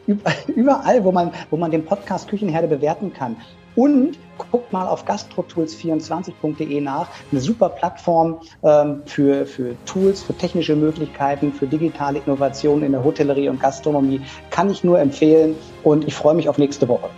überall, 0.47 1.03
wo 1.03 1.11
man, 1.11 1.31
wo 1.49 1.57
man 1.57 1.69
den 1.69 1.85
Podcast 1.85 2.27
Küchenherde 2.29 2.67
bewerten 2.67 3.13
kann. 3.13 3.35
Und 3.79 4.17
guckt 4.51 4.73
mal 4.73 4.87
auf 4.87 5.07
gastrotools24.de 5.07 6.81
nach. 6.81 7.07
Eine 7.31 7.39
super 7.39 7.69
Plattform 7.69 8.41
ähm, 8.61 9.01
für, 9.05 9.45
für 9.45 9.73
Tools, 9.85 10.21
für 10.21 10.33
technische 10.33 10.75
Möglichkeiten, 10.75 11.53
für 11.53 11.65
digitale 11.65 12.19
Innovationen 12.19 12.83
in 12.83 12.91
der 12.91 13.05
Hotellerie 13.05 13.47
und 13.47 13.61
Gastronomie. 13.61 14.19
Kann 14.49 14.69
ich 14.69 14.83
nur 14.83 14.99
empfehlen 14.99 15.55
und 15.83 16.05
ich 16.05 16.13
freue 16.13 16.35
mich 16.35 16.49
auf 16.49 16.57
nächste 16.57 16.89
Woche. 16.89 17.09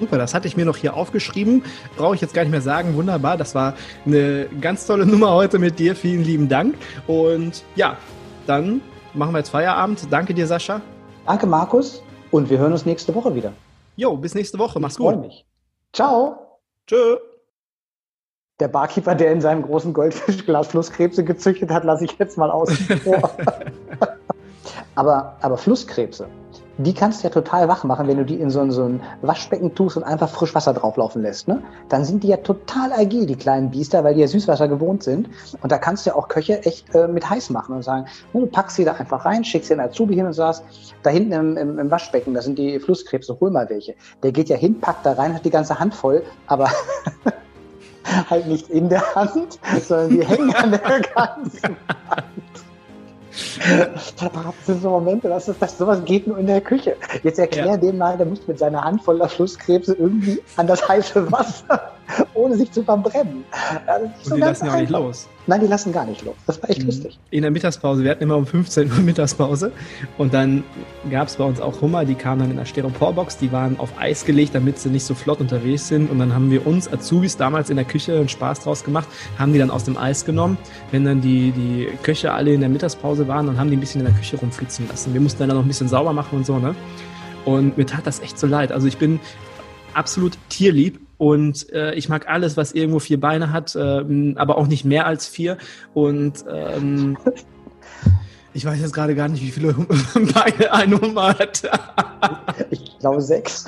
Super, 0.00 0.16
das 0.16 0.32
hatte 0.32 0.48
ich 0.48 0.56
mir 0.56 0.64
noch 0.64 0.78
hier 0.78 0.94
aufgeschrieben. 0.94 1.62
Brauche 1.98 2.14
ich 2.14 2.22
jetzt 2.22 2.32
gar 2.32 2.44
nicht 2.44 2.50
mehr 2.50 2.62
sagen. 2.62 2.96
Wunderbar, 2.96 3.36
das 3.36 3.54
war 3.54 3.74
eine 4.06 4.46
ganz 4.62 4.86
tolle 4.86 5.04
Nummer 5.04 5.32
heute 5.32 5.58
mit 5.58 5.78
dir. 5.78 5.94
Vielen 5.94 6.24
lieben 6.24 6.48
Dank. 6.48 6.76
Und 7.06 7.62
ja, 7.76 7.98
dann 8.46 8.80
machen 9.12 9.32
wir 9.32 9.40
jetzt 9.40 9.50
Feierabend. 9.50 10.10
Danke 10.10 10.32
dir, 10.32 10.46
Sascha. 10.46 10.80
Danke, 11.26 11.46
Markus. 11.46 12.02
Und 12.30 12.48
wir 12.48 12.56
hören 12.56 12.72
uns 12.72 12.86
nächste 12.86 13.14
Woche 13.14 13.34
wieder. 13.34 13.52
Jo, 13.96 14.16
bis 14.16 14.34
nächste 14.34 14.58
Woche. 14.58 14.80
Mach's 14.80 14.96
gut. 14.96 15.12
Ich 15.12 15.18
freue 15.18 15.26
mich. 15.26 15.44
Ciao. 15.94 16.58
Tschö. 16.88 17.18
Der 18.58 18.66
Barkeeper, 18.66 19.14
der 19.14 19.30
in 19.30 19.40
seinem 19.40 19.62
großen 19.62 19.92
Goldfischglas 19.92 20.66
Flusskrebse 20.68 21.24
gezüchtet 21.24 21.70
hat, 21.70 21.84
lasse 21.84 22.04
ich 22.04 22.18
jetzt 22.18 22.36
mal 22.36 22.50
außen 22.50 22.98
vor. 22.98 23.36
aber, 24.96 25.36
aber 25.40 25.56
Flusskrebse, 25.56 26.28
die 26.78 26.92
kannst 26.92 27.22
du 27.22 27.28
ja 27.28 27.32
total 27.32 27.68
wach 27.68 27.84
machen, 27.84 28.08
wenn 28.08 28.16
du 28.16 28.24
die 28.24 28.40
in 28.40 28.50
so 28.50 28.60
ein, 28.60 28.70
so 28.70 28.84
ein 28.84 29.00
Waschbecken 29.22 29.74
tust 29.74 29.96
und 29.96 30.02
einfach 30.02 30.28
frisch 30.28 30.54
Wasser 30.54 30.72
drauflaufen 30.72 31.22
lässt. 31.22 31.46
Ne? 31.46 31.62
Dann 31.88 32.04
sind 32.04 32.24
die 32.24 32.28
ja 32.28 32.36
total 32.38 32.92
agil, 32.92 33.26
die 33.26 33.36
kleinen 33.36 33.70
Biester, 33.70 34.02
weil 34.02 34.14
die 34.14 34.20
ja 34.20 34.26
Süßwasser 34.26 34.68
gewohnt 34.68 35.02
sind. 35.02 35.28
Und 35.62 35.70
da 35.70 35.78
kannst 35.78 36.04
du 36.04 36.10
ja 36.10 36.16
auch 36.16 36.28
Köche 36.28 36.64
echt 36.64 36.94
äh, 36.94 37.06
mit 37.06 37.28
heiß 37.28 37.50
machen 37.50 37.74
und 37.76 37.82
sagen, 37.82 38.06
ne, 38.32 38.40
du 38.40 38.46
packst 38.46 38.76
sie 38.76 38.84
da 38.84 38.92
einfach 38.94 39.24
rein, 39.24 39.44
schickst 39.44 39.70
den 39.70 39.80
Azubi 39.80 40.14
hin 40.14 40.26
und 40.26 40.32
sagst, 40.32 40.64
da 41.02 41.10
hinten 41.10 41.32
im, 41.32 41.56
im, 41.56 41.78
im 41.78 41.90
Waschbecken, 41.90 42.34
da 42.34 42.42
sind 42.42 42.58
die 42.58 42.80
Flusskrebse, 42.80 43.38
hol 43.40 43.50
mal 43.50 43.68
welche. 43.68 43.94
Der 44.22 44.32
geht 44.32 44.48
ja 44.48 44.56
hin, 44.56 44.80
packt 44.80 45.06
da 45.06 45.12
rein, 45.12 45.34
hat 45.34 45.44
die 45.44 45.50
ganze 45.50 45.78
Hand 45.78 45.94
voll, 45.94 46.22
aber 46.46 46.70
halt 48.30 48.46
nicht 48.46 48.68
in 48.70 48.88
der 48.88 49.14
Hand, 49.14 49.58
sondern 49.86 50.10
die 50.10 50.24
hängen 50.24 50.54
an 50.54 50.72
der 50.72 50.80
ganzen 51.14 51.76
Hand. 52.10 52.63
Das 53.34 54.66
sind 54.66 54.82
so 54.82 54.90
Momente, 54.90 55.28
das 55.28 55.48
ist, 55.48 55.60
das, 55.60 55.76
sowas 55.76 56.04
geht 56.04 56.26
nur 56.26 56.38
in 56.38 56.46
der 56.46 56.60
Küche. 56.60 56.96
Jetzt 57.22 57.38
erklär 57.38 57.66
ja. 57.66 57.76
dem 57.76 57.98
mal, 57.98 58.16
der 58.16 58.26
muss 58.26 58.46
mit 58.46 58.58
seiner 58.58 58.82
Hand 58.84 59.02
voller 59.02 59.28
Flusskrebse 59.28 59.94
irgendwie 59.94 60.40
an 60.56 60.66
das 60.66 60.88
heiße 60.88 61.30
Wasser, 61.32 61.93
ohne 62.34 62.56
sich 62.56 62.70
zu 62.72 62.82
verbrennen. 62.82 63.44
Ja, 63.86 63.96
Und 63.96 64.12
so 64.22 64.34
die 64.34 64.40
lassen 64.40 64.66
ja 64.66 64.74
auch 64.74 64.78
nicht 64.78 64.90
los. 64.90 65.28
Nein, 65.46 65.60
die 65.60 65.66
lassen 65.66 65.92
gar 65.92 66.06
nicht 66.06 66.24
los. 66.24 66.34
Das 66.46 66.62
war 66.62 66.70
echt 66.70 66.80
mhm. 66.80 66.86
lustig. 66.86 67.18
In 67.30 67.42
der 67.42 67.50
Mittagspause, 67.50 68.02
wir 68.02 68.10
hatten 68.10 68.22
immer 68.22 68.36
um 68.36 68.46
15 68.46 68.90
Uhr 68.90 68.98
Mittagspause 69.04 69.72
und 70.16 70.32
dann 70.32 70.64
gab 71.10 71.28
es 71.28 71.36
bei 71.36 71.44
uns 71.44 71.60
auch 71.60 71.80
Hummer, 71.82 72.04
die 72.04 72.14
kamen 72.14 72.40
dann 72.40 72.50
in 72.50 72.56
der 72.56 72.64
Styroporbox, 72.64 73.36
die 73.38 73.52
waren 73.52 73.78
auf 73.78 73.90
Eis 73.98 74.24
gelegt, 74.24 74.54
damit 74.54 74.78
sie 74.78 74.88
nicht 74.88 75.04
so 75.04 75.14
flott 75.14 75.40
unterwegs 75.40 75.88
sind 75.88 76.10
und 76.10 76.18
dann 76.18 76.34
haben 76.34 76.50
wir 76.50 76.66
uns 76.66 76.90
Azubis 76.90 77.36
damals 77.36 77.68
in 77.68 77.76
der 77.76 77.84
Küche 77.84 78.16
einen 78.16 78.28
Spaß 78.28 78.60
draus 78.60 78.84
gemacht, 78.84 79.08
haben 79.38 79.52
die 79.52 79.58
dann 79.58 79.70
aus 79.70 79.84
dem 79.84 79.98
Eis 79.98 80.24
genommen. 80.24 80.56
Wenn 80.90 81.04
dann 81.04 81.20
die, 81.20 81.52
die 81.52 81.88
Köche 82.02 82.32
alle 82.32 82.54
in 82.54 82.60
der 82.60 82.70
Mittagspause 82.70 83.28
waren, 83.28 83.46
dann 83.46 83.58
haben 83.58 83.70
die 83.70 83.76
ein 83.76 83.80
bisschen 83.80 84.00
in 84.00 84.06
der 84.06 84.16
Küche 84.16 84.38
rumflitzen 84.38 84.88
lassen. 84.88 85.12
Wir 85.12 85.20
mussten 85.20 85.40
dann 85.40 85.56
noch 85.56 85.64
ein 85.64 85.68
bisschen 85.68 85.88
sauber 85.88 86.12
machen 86.12 86.38
und 86.38 86.46
so, 86.46 86.58
ne? 86.58 86.74
Und 87.44 87.76
mir 87.76 87.84
tat 87.84 88.06
das 88.06 88.20
echt 88.20 88.38
so 88.38 88.46
leid. 88.46 88.72
Also 88.72 88.86
ich 88.86 88.96
bin 88.96 89.20
absolut 89.92 90.38
tierlieb 90.48 91.03
und 91.16 91.70
äh, 91.72 91.94
ich 91.94 92.08
mag 92.08 92.28
alles, 92.28 92.56
was 92.56 92.72
irgendwo 92.72 92.98
vier 92.98 93.20
Beine 93.20 93.52
hat, 93.52 93.74
äh, 93.76 94.34
aber 94.36 94.58
auch 94.58 94.66
nicht 94.66 94.84
mehr 94.84 95.06
als 95.06 95.26
vier. 95.26 95.58
Und 95.92 96.44
ähm, 96.50 97.16
ich 98.54 98.64
weiß 98.64 98.80
jetzt 98.80 98.92
gerade 98.92 99.14
gar 99.14 99.28
nicht, 99.28 99.42
wie 99.42 99.50
viele 99.50 99.74
Beine 100.14 100.72
ein 100.72 101.00
Hummer 101.00 101.38
hat. 101.38 101.62
ich 102.70 102.98
glaube 102.98 103.20
sechs. 103.20 103.66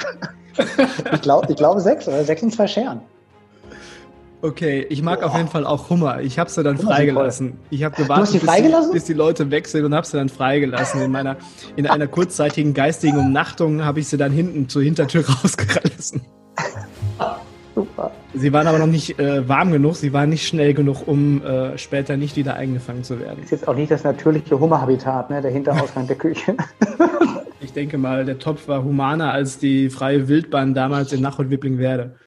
Ich, 1.13 1.21
glaub, 1.23 1.49
ich 1.49 1.57
glaube 1.57 1.81
sechs 1.81 2.09
oder 2.09 2.25
sechs 2.25 2.43
und 2.43 2.53
zwei 2.53 2.67
Scheren. 2.67 3.01
Okay, 4.43 4.87
ich 4.91 5.03
mag 5.03 5.21
oh. 5.23 5.27
auf 5.27 5.37
jeden 5.37 5.49
Fall 5.49 5.67
auch 5.67 5.89
Hummer. 5.89 6.21
Ich 6.21 6.39
habe 6.39 6.51
sie 6.51 6.63
dann 6.63 6.79
Hummer 6.79 6.93
freigelassen. 6.93 7.59
Ich 7.71 7.85
habe 7.85 7.97
gewartet, 7.97 8.33
bis 8.33 8.41
die, 8.41 8.93
bis, 8.93 9.05
die, 9.05 9.13
Leute 9.13 9.51
wechseln 9.51 9.85
und 9.85 9.95
habe 9.95 10.07
sie 10.07 10.17
dann 10.17 10.29
freigelassen. 10.29 11.01
In 11.01 11.11
meiner 11.11 11.37
in 11.77 11.87
einer 11.87 12.07
kurzzeitigen 12.07 12.75
geistigen 12.75 13.19
Umnachtung 13.19 13.85
habe 13.85 14.01
ich 14.01 14.09
sie 14.09 14.17
dann 14.17 14.33
hinten 14.33 14.69
zur 14.69 14.83
Hintertür 14.83 15.25
rausgelassen. 15.29 16.23
Super. 17.75 18.11
Sie 18.33 18.53
waren 18.55 18.67
aber 18.67 18.79
noch 18.79 18.87
nicht 18.87 19.19
äh, 19.19 19.47
warm 19.47 19.71
genug, 19.71 19.97
sie 19.97 20.13
waren 20.15 20.31
nicht 20.31 20.49
schnell 20.49 20.73
genug, 20.73 21.07
um 21.07 21.43
äh, 21.43 21.77
später 21.77 22.17
nicht 22.17 22.35
wieder 22.35 22.55
eingefangen 22.55 23.05
zu 23.05 23.21
werden. 23.21 23.43
Ist 23.45 23.51
jetzt 23.51 23.69
auch 23.69 23.75
nicht 23.75 23.91
das 23.91 24.03
natürliche 24.03 24.59
Hummerhabitat, 24.59 25.29
ne? 25.29 25.43
der 25.43 25.51
Hinterausgang 25.51 26.07
der 26.07 26.17
Küche. 26.17 26.57
ich 27.61 27.75
denke 27.75 27.99
mal, 27.99 28.25
der 28.25 28.39
Topf 28.39 28.67
war 28.67 28.83
humaner 28.83 29.31
als 29.31 29.59
die 29.59 29.91
freie 29.91 30.27
Wildbahn 30.27 30.73
damals 30.73 31.13
in 31.13 31.21
Nach- 31.21 31.39
und 31.39 31.51
Wipplingwerde. 31.51 32.17